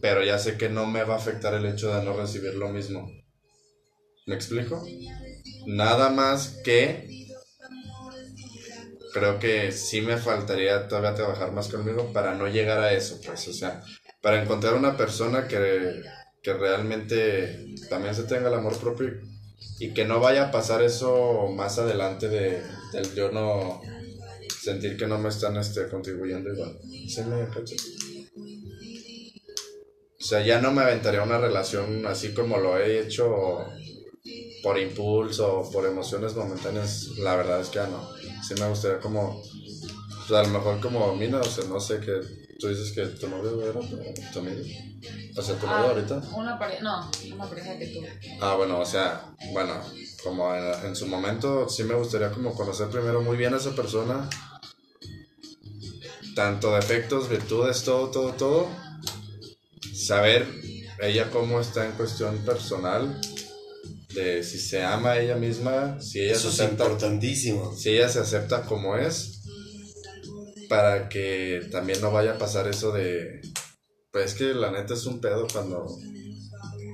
pero 0.00 0.24
ya 0.24 0.38
sé 0.38 0.56
que 0.56 0.68
no 0.68 0.86
me 0.86 1.04
va 1.04 1.14
a 1.14 1.18
afectar 1.18 1.54
el 1.54 1.66
hecho 1.66 1.94
de 1.94 2.04
no 2.04 2.16
recibir 2.16 2.54
lo 2.54 2.68
mismo. 2.68 3.10
¿Me 4.26 4.34
explico? 4.34 4.84
Nada 5.66 6.10
más 6.10 6.60
que 6.64 7.26
creo 9.12 9.38
que 9.38 9.72
sí 9.72 10.02
me 10.02 10.18
faltaría 10.18 10.88
todavía 10.88 11.14
trabajar 11.14 11.50
más 11.52 11.68
conmigo 11.68 12.12
para 12.12 12.34
no 12.34 12.48
llegar 12.48 12.80
a 12.80 12.92
eso, 12.92 13.18
pues, 13.24 13.48
o 13.48 13.52
sea, 13.52 13.82
para 14.26 14.42
encontrar 14.42 14.74
una 14.74 14.96
persona 14.96 15.46
que, 15.46 16.02
que 16.42 16.52
realmente 16.52 17.76
también 17.88 18.12
se 18.12 18.24
tenga 18.24 18.48
el 18.48 18.54
amor 18.54 18.76
propio 18.76 19.20
y 19.78 19.94
que 19.94 20.04
no 20.04 20.18
vaya 20.18 20.48
a 20.48 20.50
pasar 20.50 20.82
eso 20.82 21.46
más 21.54 21.78
adelante 21.78 22.28
de, 22.28 22.60
del 22.92 23.14
yo 23.14 23.30
no 23.30 23.80
sentir 24.60 24.96
que 24.96 25.06
no 25.06 25.16
me 25.18 25.28
están 25.28 25.56
este, 25.58 25.86
contribuyendo 25.86 26.52
igual. 26.52 26.76
O 30.20 30.24
sea, 30.24 30.44
ya 30.44 30.60
no 30.60 30.72
me 30.72 30.82
aventaría 30.82 31.22
una 31.22 31.38
relación 31.38 32.04
así 32.04 32.34
como 32.34 32.58
lo 32.58 32.80
he 32.80 32.98
hecho 32.98 33.64
por 34.64 34.76
impulso 34.76 35.60
o 35.60 35.70
por 35.70 35.86
emociones 35.86 36.34
momentáneas. 36.34 37.10
La 37.18 37.36
verdad 37.36 37.60
es 37.60 37.68
que 37.68 37.76
ya 37.76 37.86
no. 37.86 38.10
Sí 38.42 38.60
me 38.60 38.68
gustaría 38.68 38.98
como, 38.98 39.40
pues 40.26 40.32
a 40.32 40.42
lo 40.42 40.48
mejor 40.48 40.80
como 40.80 41.14
Mina, 41.14 41.38
o 41.38 41.44
sea, 41.44 41.62
no 41.66 41.78
sé 41.78 42.00
qué. 42.00 42.45
Tú 42.58 42.68
dices 42.68 42.92
que 42.92 43.04
tu 43.18 43.28
novio 43.28 43.60
era 43.62 43.72
tu- 44.32 44.38
amigo. 44.38 44.62
O 45.36 45.42
sea, 45.42 45.54
tu 45.58 45.66
novio 45.66 45.78
Ah, 45.84 45.88
ahorita. 45.90 46.22
Una 46.34 46.58
pareja, 46.58 46.82
no, 46.82 47.10
una 47.34 47.48
pareja 47.48 47.78
que 47.78 47.86
tuve. 47.88 48.08
Ah, 48.40 48.54
bueno, 48.56 48.78
o 48.80 48.86
sea, 48.86 49.34
bueno, 49.52 49.74
como 50.22 50.54
en, 50.54 50.86
en 50.86 50.96
su 50.96 51.06
momento 51.06 51.68
sí 51.68 51.84
me 51.84 51.94
gustaría 51.94 52.30
como 52.30 52.54
conocer 52.54 52.88
primero 52.88 53.20
muy 53.20 53.36
bien 53.36 53.52
a 53.52 53.58
esa 53.58 53.74
persona. 53.74 54.28
Tanto 56.34 56.74
defectos, 56.74 57.28
virtudes, 57.28 57.82
todo, 57.84 58.10
todo, 58.10 58.32
todo. 58.32 58.68
Saber 59.94 60.46
ella 61.00 61.30
cómo 61.30 61.60
está 61.60 61.84
en 61.86 61.92
cuestión 61.92 62.38
personal. 62.38 63.20
De 64.14 64.42
si 64.42 64.58
se 64.58 64.82
ama 64.82 65.10
a 65.12 65.20
ella 65.20 65.36
misma, 65.36 66.00
si 66.00 66.20
ella 66.22 66.32
Eso 66.32 66.50
se 66.50 66.54
es 66.56 66.60
acepta, 66.60 66.84
importantísimo. 66.84 67.74
si 67.76 67.90
ella 67.90 68.08
se 68.08 68.20
acepta 68.20 68.62
como 68.62 68.96
es. 68.96 69.35
Para 70.68 71.08
que 71.08 71.68
también 71.70 72.00
no 72.00 72.10
vaya 72.10 72.32
a 72.32 72.38
pasar 72.38 72.68
eso 72.68 72.92
de... 72.92 73.40
Pues 74.10 74.32
es 74.32 74.34
que 74.34 74.54
la 74.54 74.70
neta 74.70 74.94
es 74.94 75.04
un 75.06 75.20
pedo 75.20 75.46
cuando 75.52 75.86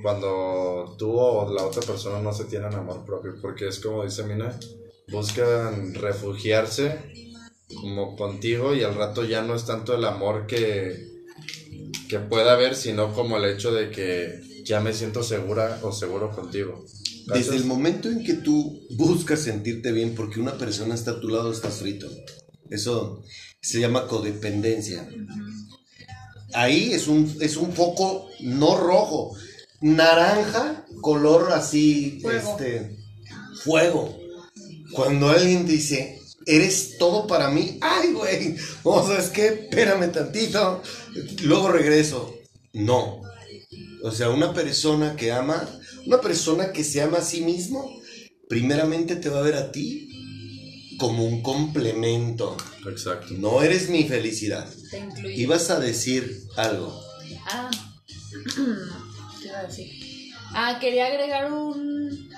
cuando 0.03 0.95
tú 0.99 1.13
o 1.17 1.51
la 1.51 1.63
otra 1.63 1.81
persona 1.81 2.21
no 2.21 2.33
se 2.33 2.43
tienen 2.43 2.73
amor 2.75 3.05
propio, 3.05 3.35
porque 3.41 3.69
es 3.69 3.79
como 3.79 4.03
dice 4.03 4.23
Mina, 4.23 4.59
buscan 5.09 5.93
refugiarse 5.93 6.99
como 7.73 8.17
contigo 8.17 8.75
y 8.75 8.83
al 8.83 8.95
rato 8.95 9.23
ya 9.23 9.41
no 9.41 9.55
es 9.55 9.65
tanto 9.65 9.95
el 9.95 10.03
amor 10.03 10.45
que, 10.45 11.07
que 12.09 12.19
pueda 12.19 12.53
haber, 12.53 12.75
sino 12.75 13.13
como 13.13 13.37
el 13.37 13.45
hecho 13.45 13.73
de 13.73 13.89
que 13.91 14.41
ya 14.65 14.81
me 14.81 14.93
siento 14.93 15.23
segura 15.23 15.79
o 15.81 15.93
seguro 15.93 16.31
contigo. 16.31 16.83
¿Cachas? 17.25 17.45
Desde 17.45 17.55
el 17.55 17.65
momento 17.65 18.09
en 18.09 18.25
que 18.25 18.33
tú 18.33 18.85
buscas 18.97 19.39
sentirte 19.39 19.93
bien 19.93 20.13
porque 20.13 20.41
una 20.41 20.57
persona 20.57 20.95
está 20.95 21.11
a 21.11 21.19
tu 21.21 21.29
lado, 21.29 21.49
estás 21.49 21.75
frito. 21.75 22.09
Eso 22.69 23.23
se 23.63 23.79
llama 23.79 24.07
codependencia. 24.07 25.07
Ahí 26.53 26.93
es 26.93 27.07
un, 27.07 27.35
es 27.39 27.55
un 27.57 27.73
foco 27.73 28.29
no 28.41 28.77
rojo, 28.77 29.35
naranja, 29.81 30.85
color 31.01 31.51
así, 31.53 32.19
Fuego. 32.21 32.51
este, 32.51 32.97
fuego. 33.63 34.19
Cuando 34.91 35.29
alguien 35.29 35.65
dice, 35.65 36.19
eres 36.45 36.97
todo 36.99 37.25
para 37.25 37.49
mí, 37.49 37.79
ay, 37.81 38.11
güey, 38.11 38.55
o 38.83 39.07
sea, 39.07 39.17
es 39.17 39.29
que 39.29 39.47
espérame 39.47 40.11
tantito, 40.11 40.83
luego 41.43 41.71
regreso. 41.71 42.35
No. 42.73 43.21
O 44.03 44.11
sea, 44.11 44.29
una 44.29 44.53
persona 44.53 45.15
que 45.15 45.31
ama, 45.31 45.67
una 46.05 46.19
persona 46.19 46.73
que 46.73 46.83
se 46.83 47.01
ama 47.01 47.19
a 47.19 47.23
sí 47.23 47.41
mismo, 47.41 47.89
primeramente 48.49 49.15
te 49.15 49.29
va 49.29 49.39
a 49.39 49.43
ver 49.43 49.55
a 49.55 49.71
ti 49.71 50.12
como 50.97 51.25
un 51.25 51.41
complemento. 51.41 52.57
Exacto. 52.87 53.33
No 53.37 53.61
eres 53.61 53.89
mi 53.89 54.03
felicidad. 54.07 54.67
Te. 54.91 55.33
Ibas 55.35 55.69
a 55.69 55.79
decir 55.79 56.43
algo. 56.55 57.01
Ah, 57.47 57.69
¿qué 59.41 59.47
iba 59.47 59.59
a 59.59 59.63
decir? 59.63 60.33
Ah, 60.53 60.77
quería 60.79 61.07
agregar 61.07 61.51
un. 61.51 62.29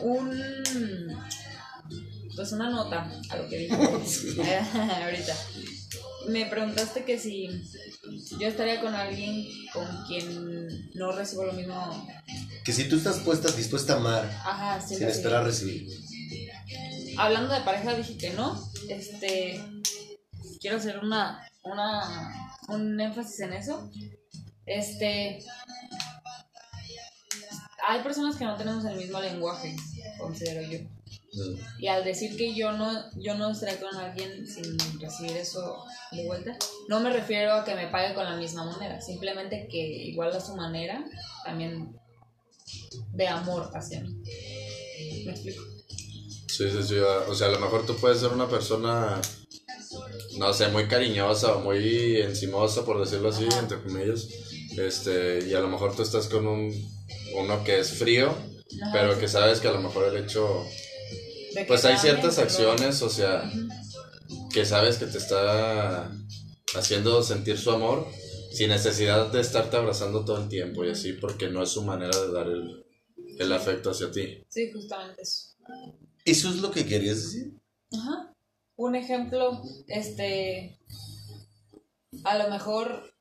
Un. 0.00 1.14
Pues 2.34 2.50
una 2.52 2.68
nota 2.70 3.10
a 3.30 3.36
lo 3.36 3.48
que 3.48 3.58
dije. 3.58 3.74
Ahorita. 5.02 5.36
Me 6.28 6.46
preguntaste 6.46 7.04
que 7.04 7.18
si 7.18 7.48
yo 8.40 8.48
estaría 8.48 8.80
con 8.80 8.94
alguien 8.94 9.46
con 9.72 9.86
quien 10.06 10.90
no 10.94 11.12
recibo 11.12 11.44
lo 11.44 11.52
mismo. 11.52 12.08
Que 12.64 12.72
si 12.72 12.88
tú 12.88 12.96
estás 12.96 13.16
puesta, 13.18 13.50
dispuesta 13.52 13.92
a 13.94 13.96
amar, 13.98 14.24
Ajá, 14.44 14.80
sí, 14.80 14.96
sin 14.96 14.98
sí. 14.98 15.04
esperar 15.04 15.44
recibir. 15.44 15.86
Hablando 17.16 17.54
de 17.54 17.60
pareja, 17.60 17.94
dije 17.94 18.16
que 18.16 18.30
no. 18.30 18.60
Este. 18.88 19.60
Quiero 20.60 20.76
hacer 20.76 20.98
una. 20.98 21.48
una 21.62 22.50
un 22.68 23.00
énfasis 23.00 23.40
en 23.40 23.52
eso. 23.52 23.90
Este. 24.66 25.44
Hay 27.86 28.02
personas 28.02 28.36
que 28.36 28.44
no 28.44 28.56
tenemos 28.56 28.84
el 28.86 28.96
mismo 28.96 29.20
lenguaje, 29.20 29.76
considero 30.18 30.62
yo. 30.62 30.78
Y 31.78 31.88
al 31.88 32.04
decir 32.04 32.36
que 32.36 32.54
yo 32.54 32.72
no, 32.72 33.10
yo 33.16 33.34
no 33.34 33.50
estaré 33.50 33.76
con 33.76 33.94
alguien 33.94 34.46
sin 34.46 34.78
recibir 35.00 35.36
eso 35.36 35.84
de 36.12 36.26
vuelta, 36.26 36.56
no 36.88 37.00
me 37.00 37.10
refiero 37.10 37.52
a 37.52 37.64
que 37.64 37.74
me 37.74 37.88
pague 37.88 38.14
con 38.14 38.24
la 38.24 38.36
misma 38.36 38.64
moneda, 38.64 39.00
simplemente 39.00 39.66
que 39.68 39.78
igual 39.78 40.32
a 40.32 40.40
su 40.40 40.54
manera, 40.54 41.04
también 41.44 41.98
de 43.12 43.28
amor 43.28 43.70
hacia 43.74 44.00
mí. 44.00 44.22
¿Me 45.26 45.32
explico? 45.32 45.73
Sí, 46.56 46.70
sí, 46.70 46.82
sí. 46.84 46.98
O 47.28 47.34
sea, 47.34 47.48
a 47.48 47.50
lo 47.50 47.58
mejor 47.58 47.84
tú 47.84 47.96
puedes 47.96 48.20
ser 48.20 48.30
una 48.30 48.48
persona, 48.48 49.20
no 50.38 50.54
sé, 50.54 50.68
muy 50.68 50.86
cariñosa 50.86 51.56
o 51.56 51.60
muy 51.60 52.20
encimosa, 52.20 52.84
por 52.84 53.00
decirlo 53.00 53.30
así, 53.30 53.46
Ajá. 53.50 53.60
entre 53.60 53.82
comillas. 53.82 54.28
Este, 54.76 55.46
y 55.48 55.54
a 55.54 55.60
lo 55.60 55.68
mejor 55.68 55.96
tú 55.96 56.02
estás 56.02 56.28
con 56.28 56.46
un, 56.46 56.72
uno 57.36 57.64
que 57.64 57.80
es 57.80 57.94
frío, 57.94 58.30
Ajá, 58.30 58.90
pero 58.92 59.14
sí. 59.14 59.20
que 59.20 59.28
sabes 59.28 59.58
que 59.58 59.68
a 59.68 59.72
lo 59.72 59.80
mejor 59.80 60.14
el 60.14 60.24
hecho... 60.24 60.64
Pues 61.66 61.84
hay 61.84 61.96
ciertas 61.96 62.38
acciones, 62.38 63.02
o 63.02 63.08
sea, 63.08 63.50
que 64.52 64.64
sabes 64.64 64.98
que 64.98 65.06
te 65.06 65.18
está 65.18 66.10
haciendo 66.76 67.22
sentir 67.22 67.58
su 67.58 67.70
amor 67.70 68.06
sin 68.52 68.68
necesidad 68.70 69.30
de 69.30 69.40
estarte 69.40 69.76
abrazando 69.76 70.24
todo 70.24 70.42
el 70.42 70.48
tiempo 70.48 70.84
y 70.84 70.90
así, 70.90 71.14
porque 71.14 71.48
no 71.48 71.62
es 71.62 71.70
su 71.70 71.82
manera 71.82 72.16
de 72.16 72.32
dar 72.32 72.46
el, 72.48 72.84
el 73.38 73.52
afecto 73.52 73.90
hacia 73.90 74.10
ti. 74.10 74.44
Sí, 74.48 74.70
justamente 74.72 75.22
eso. 75.22 75.54
¿Eso 76.24 76.48
es 76.48 76.56
lo 76.56 76.70
que 76.70 76.86
querías 76.86 77.16
decir? 77.16 77.60
Ajá. 77.92 78.32
Un 78.76 78.96
ejemplo, 78.96 79.62
este, 79.88 80.78
a 82.24 82.38
lo 82.38 82.50
mejor 82.50 83.14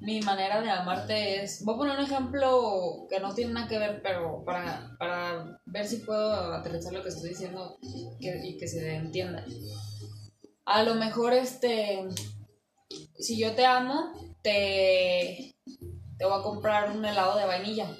mi 0.00 0.20
manera 0.20 0.60
de 0.60 0.70
amarte 0.70 1.42
es, 1.42 1.64
voy 1.64 1.74
a 1.74 1.78
poner 1.78 1.98
un 1.98 2.04
ejemplo 2.04 3.06
que 3.08 3.20
no 3.20 3.34
tiene 3.34 3.52
nada 3.52 3.68
que 3.68 3.78
ver, 3.78 4.02
pero 4.02 4.42
para, 4.44 4.96
para 4.98 5.60
ver 5.66 5.86
si 5.86 5.98
puedo 5.98 6.54
aterrizar 6.54 6.92
lo 6.92 7.02
que 7.02 7.10
estoy 7.10 7.30
diciendo 7.30 7.78
y 8.20 8.56
que 8.56 8.68
se 8.68 8.94
entienda. 8.94 9.44
A 10.64 10.82
lo 10.82 10.94
mejor, 10.94 11.32
este, 11.32 12.08
si 13.18 13.38
yo 13.38 13.54
te 13.54 13.64
amo, 13.64 14.12
te, 14.42 15.54
te 16.18 16.24
voy 16.24 16.38
a 16.38 16.42
comprar 16.42 16.90
un 16.90 17.04
helado 17.04 17.38
de 17.38 17.46
vainilla. 17.46 17.96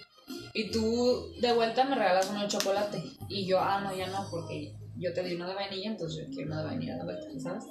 Y 0.55 0.71
tú 0.71 1.33
de 1.41 1.53
vuelta 1.53 1.85
me 1.85 1.95
regalas 1.95 2.31
uno 2.31 2.43
de 2.43 2.49
chocolate. 2.49 3.03
Y 3.29 3.47
yo, 3.47 3.61
ah, 3.61 3.81
no, 3.81 3.97
ya 3.97 4.09
no, 4.09 4.27
porque 4.31 4.75
yo 4.97 5.13
te 5.13 5.23
di 5.23 5.35
uno 5.35 5.49
de 5.49 5.55
vainilla, 5.55 5.91
entonces 5.91 6.27
yo 6.27 6.35
quiero 6.35 6.53
uno 6.53 6.61
de 6.61 6.67
vainilla 6.67 6.97
de 6.97 7.05
vuelta, 7.05 7.29
¿sabes? 7.39 7.65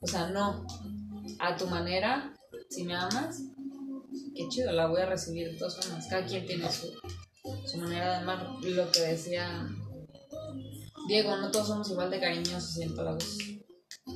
O 0.00 0.06
sea, 0.06 0.28
no. 0.28 0.66
A 1.38 1.56
tu 1.56 1.66
manera, 1.66 2.34
si 2.68 2.84
me 2.84 2.94
amas, 2.94 3.42
qué 4.34 4.48
chido, 4.48 4.72
la 4.72 4.86
voy 4.86 5.00
a 5.00 5.06
recibir 5.06 5.52
de 5.52 5.58
todas 5.58 5.76
formas. 5.76 6.06
Cada 6.08 6.26
quien 6.26 6.46
tiene 6.46 6.70
su, 6.70 6.88
su 7.64 7.78
manera 7.78 8.10
de 8.10 8.16
amar. 8.16 8.46
Lo 8.62 8.90
que 8.90 9.00
decía 9.00 9.68
Diego, 11.06 11.36
no 11.36 11.50
todos 11.50 11.66
somos 11.66 11.90
igual 11.90 12.10
de 12.10 12.20
cariñosos 12.20 12.76
y 12.78 12.84
empalagosos. 12.84 13.38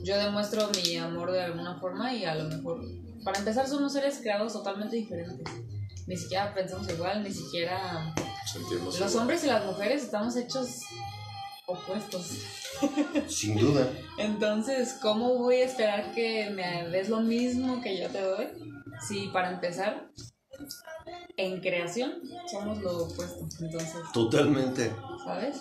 Yo 0.02 0.16
demuestro 0.18 0.68
mi 0.84 0.96
amor 0.96 1.32
de 1.32 1.42
alguna 1.42 1.78
forma 1.80 2.14
y 2.14 2.24
a 2.24 2.34
lo 2.34 2.44
mejor, 2.48 2.80
para 3.24 3.38
empezar, 3.38 3.66
somos 3.66 3.92
seres 3.92 4.18
creados 4.20 4.52
totalmente 4.52 4.96
diferentes. 4.96 5.48
Ni 6.06 6.16
siquiera 6.16 6.54
pensamos 6.54 6.88
igual, 6.88 7.22
ni 7.22 7.32
siquiera 7.32 8.14
Sentimos 8.52 8.98
los 9.00 9.10
igual. 9.10 9.22
hombres 9.22 9.44
y 9.44 9.46
las 9.48 9.64
mujeres 9.64 10.04
estamos 10.04 10.36
hechos 10.36 10.68
opuestos. 11.66 12.30
Sin 13.28 13.58
duda. 13.58 13.88
Entonces, 14.18 14.94
¿cómo 15.02 15.34
voy 15.38 15.56
a 15.56 15.64
esperar 15.64 16.14
que 16.14 16.50
me 16.50 16.88
des 16.90 17.08
lo 17.08 17.20
mismo 17.20 17.80
que 17.82 18.00
yo 18.00 18.08
te 18.08 18.20
doy? 18.20 18.46
Si 19.08 19.28
para 19.28 19.50
empezar, 19.50 20.08
en 21.36 21.60
creación 21.60 22.22
somos 22.50 22.78
lo 22.78 23.06
opuesto. 23.06 23.46
Entonces, 23.60 23.96
Totalmente. 24.12 24.92
¿sabes? 25.24 25.56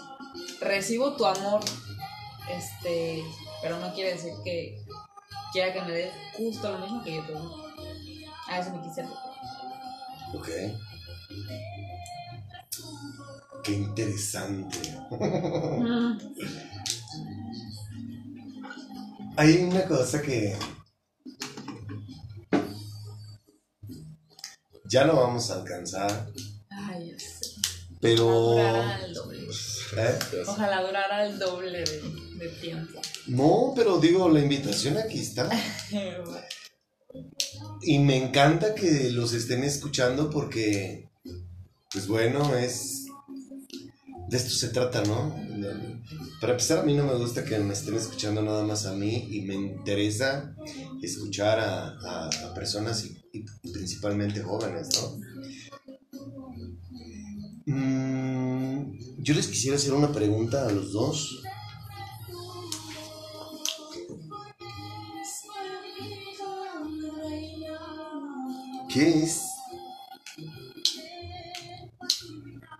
Recibo 0.61 1.15
tu 1.15 1.25
amor, 1.25 1.61
este, 2.51 3.23
pero 3.61 3.79
no 3.79 3.93
quiere 3.93 4.13
decir 4.13 4.33
que 4.43 4.77
quiera 5.51 5.73
que 5.73 5.81
me 5.81 5.91
des 5.91 6.13
justo 6.37 6.71
lo 6.71 6.77
mismo 6.79 7.03
que 7.03 7.15
yo 7.15 7.25
te 7.25 7.31
doy. 7.33 8.25
A 8.47 8.59
eso 8.59 8.71
me 8.71 8.81
quise 8.83 9.01
referir. 9.01 9.34
Ok. 10.33 10.49
Qué 13.63 13.71
interesante. 13.73 14.77
Mm, 15.11 16.17
Hay 19.37 19.57
una 19.63 19.83
cosa 19.85 20.21
que 20.21 20.55
ya 24.85 25.03
no 25.05 25.15
vamos 25.17 25.51
a 25.51 25.55
alcanzar, 25.55 26.31
Ay, 26.69 27.11
ya 27.11 27.19
sé. 27.19 27.45
pero... 27.99 28.27
Ojalá 28.27 28.77
durara 28.77 29.05
el 29.05 29.13
doble. 29.13 29.47
¿Eh? 29.97 30.19
Ojalá 30.47 30.81
durara 30.85 31.25
el 31.25 31.37
doble 31.39 31.83
de, 31.83 32.01
de 32.37 32.47
tiempo. 32.61 33.01
No, 33.27 33.73
pero 33.75 33.99
digo, 33.99 34.29
la 34.29 34.39
invitación 34.39 34.97
aquí 34.97 35.19
está. 35.19 35.49
Y 37.81 37.99
me 37.99 38.17
encanta 38.17 38.73
que 38.75 39.09
los 39.11 39.33
estén 39.33 39.63
escuchando 39.63 40.29
porque, 40.29 41.09
pues 41.91 42.07
bueno, 42.07 42.55
es... 42.55 43.05
De 44.29 44.37
esto 44.37 44.49
se 44.51 44.69
trata, 44.69 45.03
¿no? 45.03 45.35
Para 46.41 46.53
empezar, 46.53 46.79
a 46.79 46.83
mí 46.83 46.93
no 46.95 47.05
me 47.05 47.15
gusta 47.15 47.43
que 47.45 47.57
me 47.59 47.73
estén 47.73 47.95
escuchando 47.95 48.41
nada 48.41 48.63
más 48.63 48.85
a 48.85 48.93
mí 48.93 49.27
y 49.31 49.41
me 49.41 49.55
interesa 49.55 50.55
escuchar 51.01 51.59
a, 51.59 51.89
a- 51.89 52.53
personas 52.55 53.05
y, 53.05 53.17
y 53.33 53.45
principalmente 53.71 54.41
jóvenes, 54.41 54.89
¿no? 54.93 55.19
Mm, 57.65 58.93
yo 59.19 59.33
les 59.33 59.47
quisiera 59.47 59.77
hacer 59.77 59.93
una 59.93 60.11
pregunta 60.11 60.67
a 60.67 60.71
los 60.71 60.91
dos. 60.91 61.41
¿Qué 68.95 69.23
es? 69.23 69.41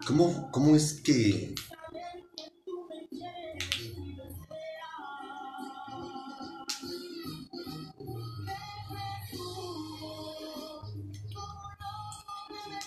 ¿Cómo, 0.08 0.50
cómo 0.50 0.74
es 0.74 1.02
que... 1.02 1.54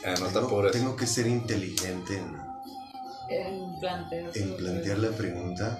Eh, 0.04 0.14
no 0.20 0.26
te 0.28 0.38
tengo, 0.38 0.70
tengo 0.70 0.96
que 0.96 1.06
ser 1.06 1.26
inteligente 1.26 2.16
en, 2.16 2.34
En 3.28 3.78
plantear. 3.78 4.30
en 4.38 4.56
plantear 4.56 4.98
la 5.00 5.10
pregunta 5.10 5.78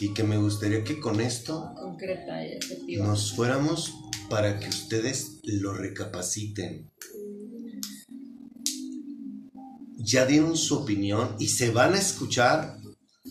y 0.00 0.12
que 0.12 0.22
me 0.22 0.36
gustaría 0.36 0.84
que 0.84 1.00
con 1.00 1.18
esto 1.22 1.72
Concreta 1.76 2.44
y 2.44 2.52
efectiva. 2.52 3.06
nos 3.06 3.32
fuéramos 3.32 4.01
para 4.32 4.58
que 4.58 4.66
ustedes 4.70 5.40
lo 5.42 5.74
recapaciten. 5.74 6.90
Ya 9.98 10.24
dieron 10.24 10.56
su 10.56 10.74
opinión 10.78 11.36
y 11.38 11.48
se 11.48 11.70
van 11.70 11.92
a 11.92 11.98
escuchar 11.98 12.78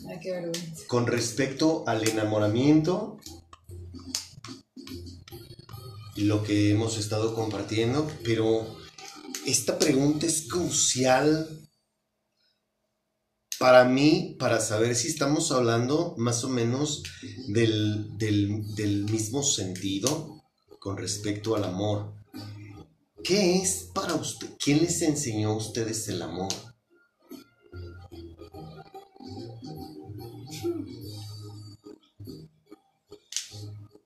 Ay, 0.08 0.20
qué 0.22 0.30
vergüenza. 0.32 0.84
con 0.86 1.08
respecto 1.08 1.84
al 1.88 2.08
enamoramiento 2.08 3.18
y 6.16 6.26
lo 6.26 6.43
que 6.43 6.70
hemos 6.70 6.99
estado 6.99 7.34
compartiendo, 7.34 8.08
pero 8.24 8.78
esta 9.47 9.80
pregunta 9.80 10.28
es 10.28 10.47
crucial 10.47 11.68
para 13.58 13.86
mí, 13.86 14.36
para 14.38 14.60
saber 14.60 14.95
si 14.95 15.08
estamos 15.08 15.52
hablando 15.52 16.14
más 16.18 16.43
o 16.43 16.49
menos 16.49 17.02
del, 17.47 18.16
del- 18.20 18.76
del 18.76 19.06
mismo 19.06 19.41
sentido 19.41 20.31
con 20.82 20.98
respecto 20.98 21.56
al 21.56 21.64
amor. 21.64 22.12
¿Qué 23.24 23.58
es 23.58 23.92
para 23.94 24.16
usted? 24.16 24.50
¿Quién 24.58 24.80
les 24.80 25.00
enseñó 25.04 25.52
a 25.52 25.58
ustedes 25.58 26.08
el 26.08 26.24
amor? 26.24 26.52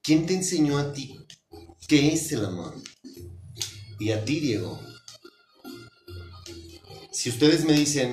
¿Quién 0.02 0.26
te 0.26 0.34
enseñó 0.34 0.76
a 0.76 0.92
ti 0.92 1.18
qué 1.88 2.12
es 2.12 2.30
el 2.32 2.44
amor? 2.44 2.74
Y 3.98 4.10
a 4.10 4.22
ti, 4.22 4.40
Diego. 4.40 4.78
Si 7.10 7.30
ustedes 7.30 7.64
me 7.64 7.72
dicen, 7.72 8.12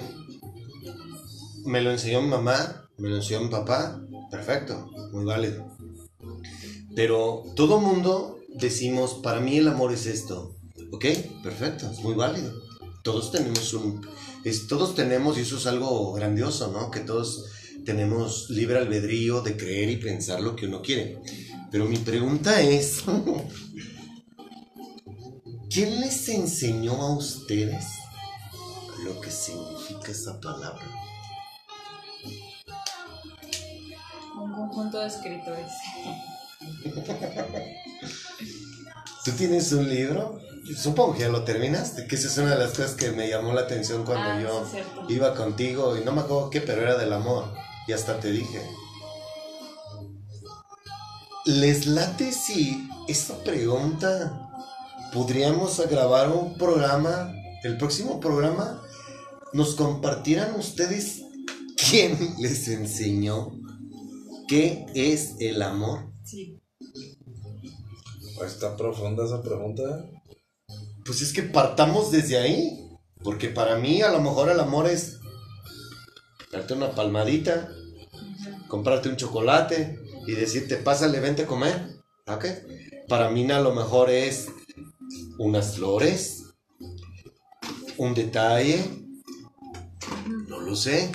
me 1.66 1.82
lo 1.82 1.92
enseñó 1.92 2.22
mi 2.22 2.30
mamá, 2.30 2.90
me 2.98 3.10
lo 3.10 3.18
enseñó 3.18 3.42
mi 3.42 3.50
papá, 3.50 4.02
perfecto, 4.32 4.90
muy 5.12 5.26
válido. 5.26 5.68
Pero 6.96 7.44
todo 7.58 7.82
mundo 7.82 8.40
decimos, 8.56 9.16
para 9.24 9.40
mí 9.40 9.58
el 9.58 9.68
amor 9.68 9.94
es 9.94 10.06
esto. 10.06 10.56
Ok, 10.92 11.06
perfecto, 11.44 11.90
es 11.92 12.00
muy 12.00 12.14
válido. 12.14 12.54
Todos 13.04 13.32
tenemos 13.32 13.74
un... 13.74 14.06
es- 14.44 14.68
todos 14.68 14.96
tenemos, 14.96 15.38
y 15.38 15.42
eso 15.42 15.58
es 15.58 15.66
algo 15.68 16.14
grandioso, 16.14 16.72
¿no? 16.72 16.92
Que 16.92 17.02
todos 17.02 17.46
tenemos 17.86 18.50
libre 18.50 18.78
albedrío 18.78 19.42
de 19.42 19.58
creer 19.58 19.90
y 19.90 19.98
pensar 19.98 20.42
lo 20.42 20.56
que 20.56 20.68
uno 20.68 20.82
quiere. 20.82 21.20
Pero 21.72 21.86
mi 21.86 21.98
pregunta 21.98 22.62
es, 22.62 23.04
¿quién 25.70 26.00
les 26.00 26.30
enseñó 26.30 26.94
a 27.02 27.18
ustedes 27.18 27.86
lo 29.04 29.20
que 29.20 29.32
significa 29.32 30.12
esa 30.12 30.40
palabra? 30.40 30.86
Un 34.40 34.52
conjunto 34.54 35.00
de 35.00 35.08
escritores. 35.08 35.72
¿Tú 39.24 39.32
tienes 39.32 39.72
un 39.72 39.90
libro? 39.90 40.40
Supongo 40.76 41.14
que 41.14 41.22
ya 41.22 41.30
lo 41.30 41.44
terminaste, 41.44 42.08
que 42.08 42.16
esa 42.16 42.28
es 42.28 42.38
una 42.38 42.52
de 42.56 42.60
las 42.64 42.72
cosas 42.72 42.96
que 42.96 43.12
me 43.12 43.30
llamó 43.30 43.54
la 43.54 43.62
atención 43.62 44.06
cuando 44.06 44.30
Ah, 44.30 44.42
yo 44.42 44.66
sí, 44.70 44.78
iba 45.14 45.34
contigo 45.36 45.98
y 45.98 46.04
no 46.04 46.12
me 46.12 46.22
acuerdo 46.22 46.50
qué, 46.50 46.62
pero 46.62 46.82
era 46.82 46.98
del 46.98 47.14
amor. 47.14 47.54
Y 47.88 47.94
hasta 47.94 48.20
te 48.20 48.32
dije. 48.32 48.62
¿Les 51.46 51.86
late 51.86 52.32
si 52.32 52.88
esta 53.08 53.36
pregunta 53.44 54.50
podríamos 55.14 55.80
grabar 55.90 56.30
un 56.30 56.58
programa, 56.58 57.34
el 57.64 57.78
próximo 57.78 58.20
programa, 58.20 58.82
nos 59.52 59.76
compartieran 59.76 60.56
ustedes 60.56 61.22
quién 61.90 62.18
les 62.40 62.68
enseñó 62.70 63.52
qué 64.48 64.86
es 64.96 65.36
el 65.40 65.62
amor? 65.62 66.10
Sí. 66.24 66.63
Está 68.46 68.76
profunda 68.76 69.26
esa 69.26 69.42
pregunta. 69.42 70.06
Pues 71.06 71.22
es 71.22 71.34
que 71.34 71.44
partamos 71.44 72.12
desde 72.12 72.38
ahí. 72.38 72.80
Porque 73.24 73.48
para 73.48 73.78
mí 73.78 74.02
a 74.02 74.12
lo 74.12 74.20
mejor 74.20 74.50
el 74.50 74.60
amor 74.60 74.88
es 74.88 75.20
darte 76.52 76.74
una 76.74 76.92
palmadita, 76.92 77.70
comprarte 78.68 79.08
un 79.08 79.16
chocolate 79.16 79.98
y 80.28 80.34
decirte, 80.34 80.76
pásale, 80.76 81.20
vente 81.20 81.44
a 81.44 81.48
comer. 81.48 81.96
¿Ok? 82.28 82.46
Para 83.08 83.30
mí 83.30 83.50
a 83.50 83.62
lo 83.62 83.74
mejor 83.74 84.10
es 84.10 84.50
unas 85.38 85.76
flores, 85.76 86.44
un 87.98 88.14
detalle, 88.14 88.84
no 90.48 90.60
lo 90.60 90.76
sé. 90.76 91.12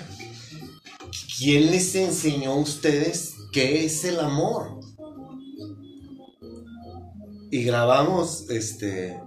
¿Quién 1.37 1.71
les 1.71 1.95
enseñó 1.95 2.53
a 2.53 2.59
ustedes 2.59 3.35
qué 3.51 3.85
es 3.85 4.03
el 4.03 4.19
amor? 4.19 4.78
Y 7.51 7.63
grabamos 7.63 8.49
este 8.49 9.19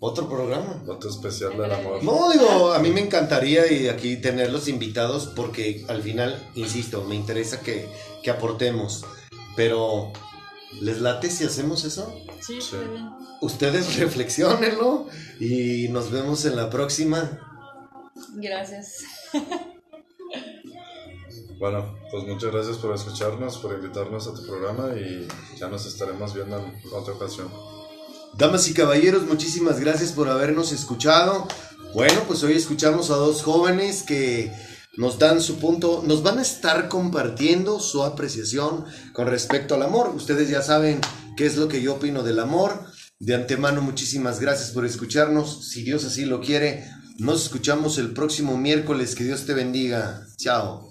otro 0.00 0.28
programa. 0.28 0.82
Otro 0.88 1.10
especial 1.10 1.56
del 1.56 1.72
amor. 1.72 2.02
No, 2.02 2.30
digo, 2.30 2.72
a 2.72 2.78
mí 2.78 2.90
me 2.90 3.00
encantaría 3.00 3.70
y 3.70 3.88
aquí 3.88 4.16
tenerlos 4.16 4.68
invitados 4.68 5.26
porque 5.36 5.84
al 5.88 6.02
final, 6.02 6.50
insisto, 6.54 7.04
me 7.04 7.14
interesa 7.14 7.60
que, 7.60 7.88
que 8.22 8.30
aportemos. 8.30 9.04
Pero, 9.56 10.12
¿les 10.80 11.00
late 11.00 11.30
si 11.30 11.44
hacemos 11.44 11.84
eso? 11.84 12.12
Sí, 12.40 12.58
bien. 12.72 13.10
Ustedes 13.42 13.96
reflexionenlo 13.98 15.06
y 15.38 15.88
nos 15.90 16.10
vemos 16.10 16.44
en 16.46 16.56
la 16.56 16.70
próxima. 16.70 17.38
Gracias. 18.34 19.04
Bueno, 21.60 21.94
pues 22.10 22.26
muchas 22.26 22.50
gracias 22.52 22.78
por 22.78 22.94
escucharnos, 22.94 23.58
por 23.58 23.74
invitarnos 23.74 24.26
a 24.26 24.32
tu 24.32 24.46
programa 24.46 24.94
y 24.98 25.28
ya 25.58 25.68
nos 25.68 25.84
estaremos 25.84 26.32
viendo 26.32 26.56
en 26.56 26.72
otra 26.90 27.12
ocasión. 27.12 27.48
Damas 28.38 28.66
y 28.68 28.72
caballeros, 28.72 29.24
muchísimas 29.24 29.78
gracias 29.78 30.12
por 30.12 30.30
habernos 30.30 30.72
escuchado. 30.72 31.46
Bueno, 31.92 32.22
pues 32.26 32.42
hoy 32.44 32.54
escuchamos 32.54 33.10
a 33.10 33.16
dos 33.16 33.42
jóvenes 33.42 34.02
que 34.02 34.50
nos 34.96 35.18
dan 35.18 35.42
su 35.42 35.58
punto, 35.58 36.02
nos 36.06 36.22
van 36.22 36.38
a 36.38 36.42
estar 36.42 36.88
compartiendo 36.88 37.78
su 37.78 38.04
apreciación 38.04 38.86
con 39.12 39.26
respecto 39.26 39.74
al 39.74 39.82
amor. 39.82 40.14
Ustedes 40.16 40.48
ya 40.48 40.62
saben 40.62 41.02
qué 41.36 41.44
es 41.44 41.58
lo 41.58 41.68
que 41.68 41.82
yo 41.82 41.96
opino 41.96 42.22
del 42.22 42.40
amor. 42.40 42.84
De 43.18 43.34
antemano, 43.34 43.82
muchísimas 43.82 44.40
gracias 44.40 44.70
por 44.70 44.86
escucharnos. 44.86 45.68
Si 45.68 45.82
Dios 45.82 46.06
así 46.06 46.24
lo 46.24 46.40
quiere, 46.40 46.90
nos 47.18 47.42
escuchamos 47.42 47.98
el 47.98 48.14
próximo 48.14 48.56
miércoles. 48.56 49.14
Que 49.14 49.24
Dios 49.24 49.44
te 49.44 49.52
bendiga. 49.52 50.26
Chao. 50.38 50.89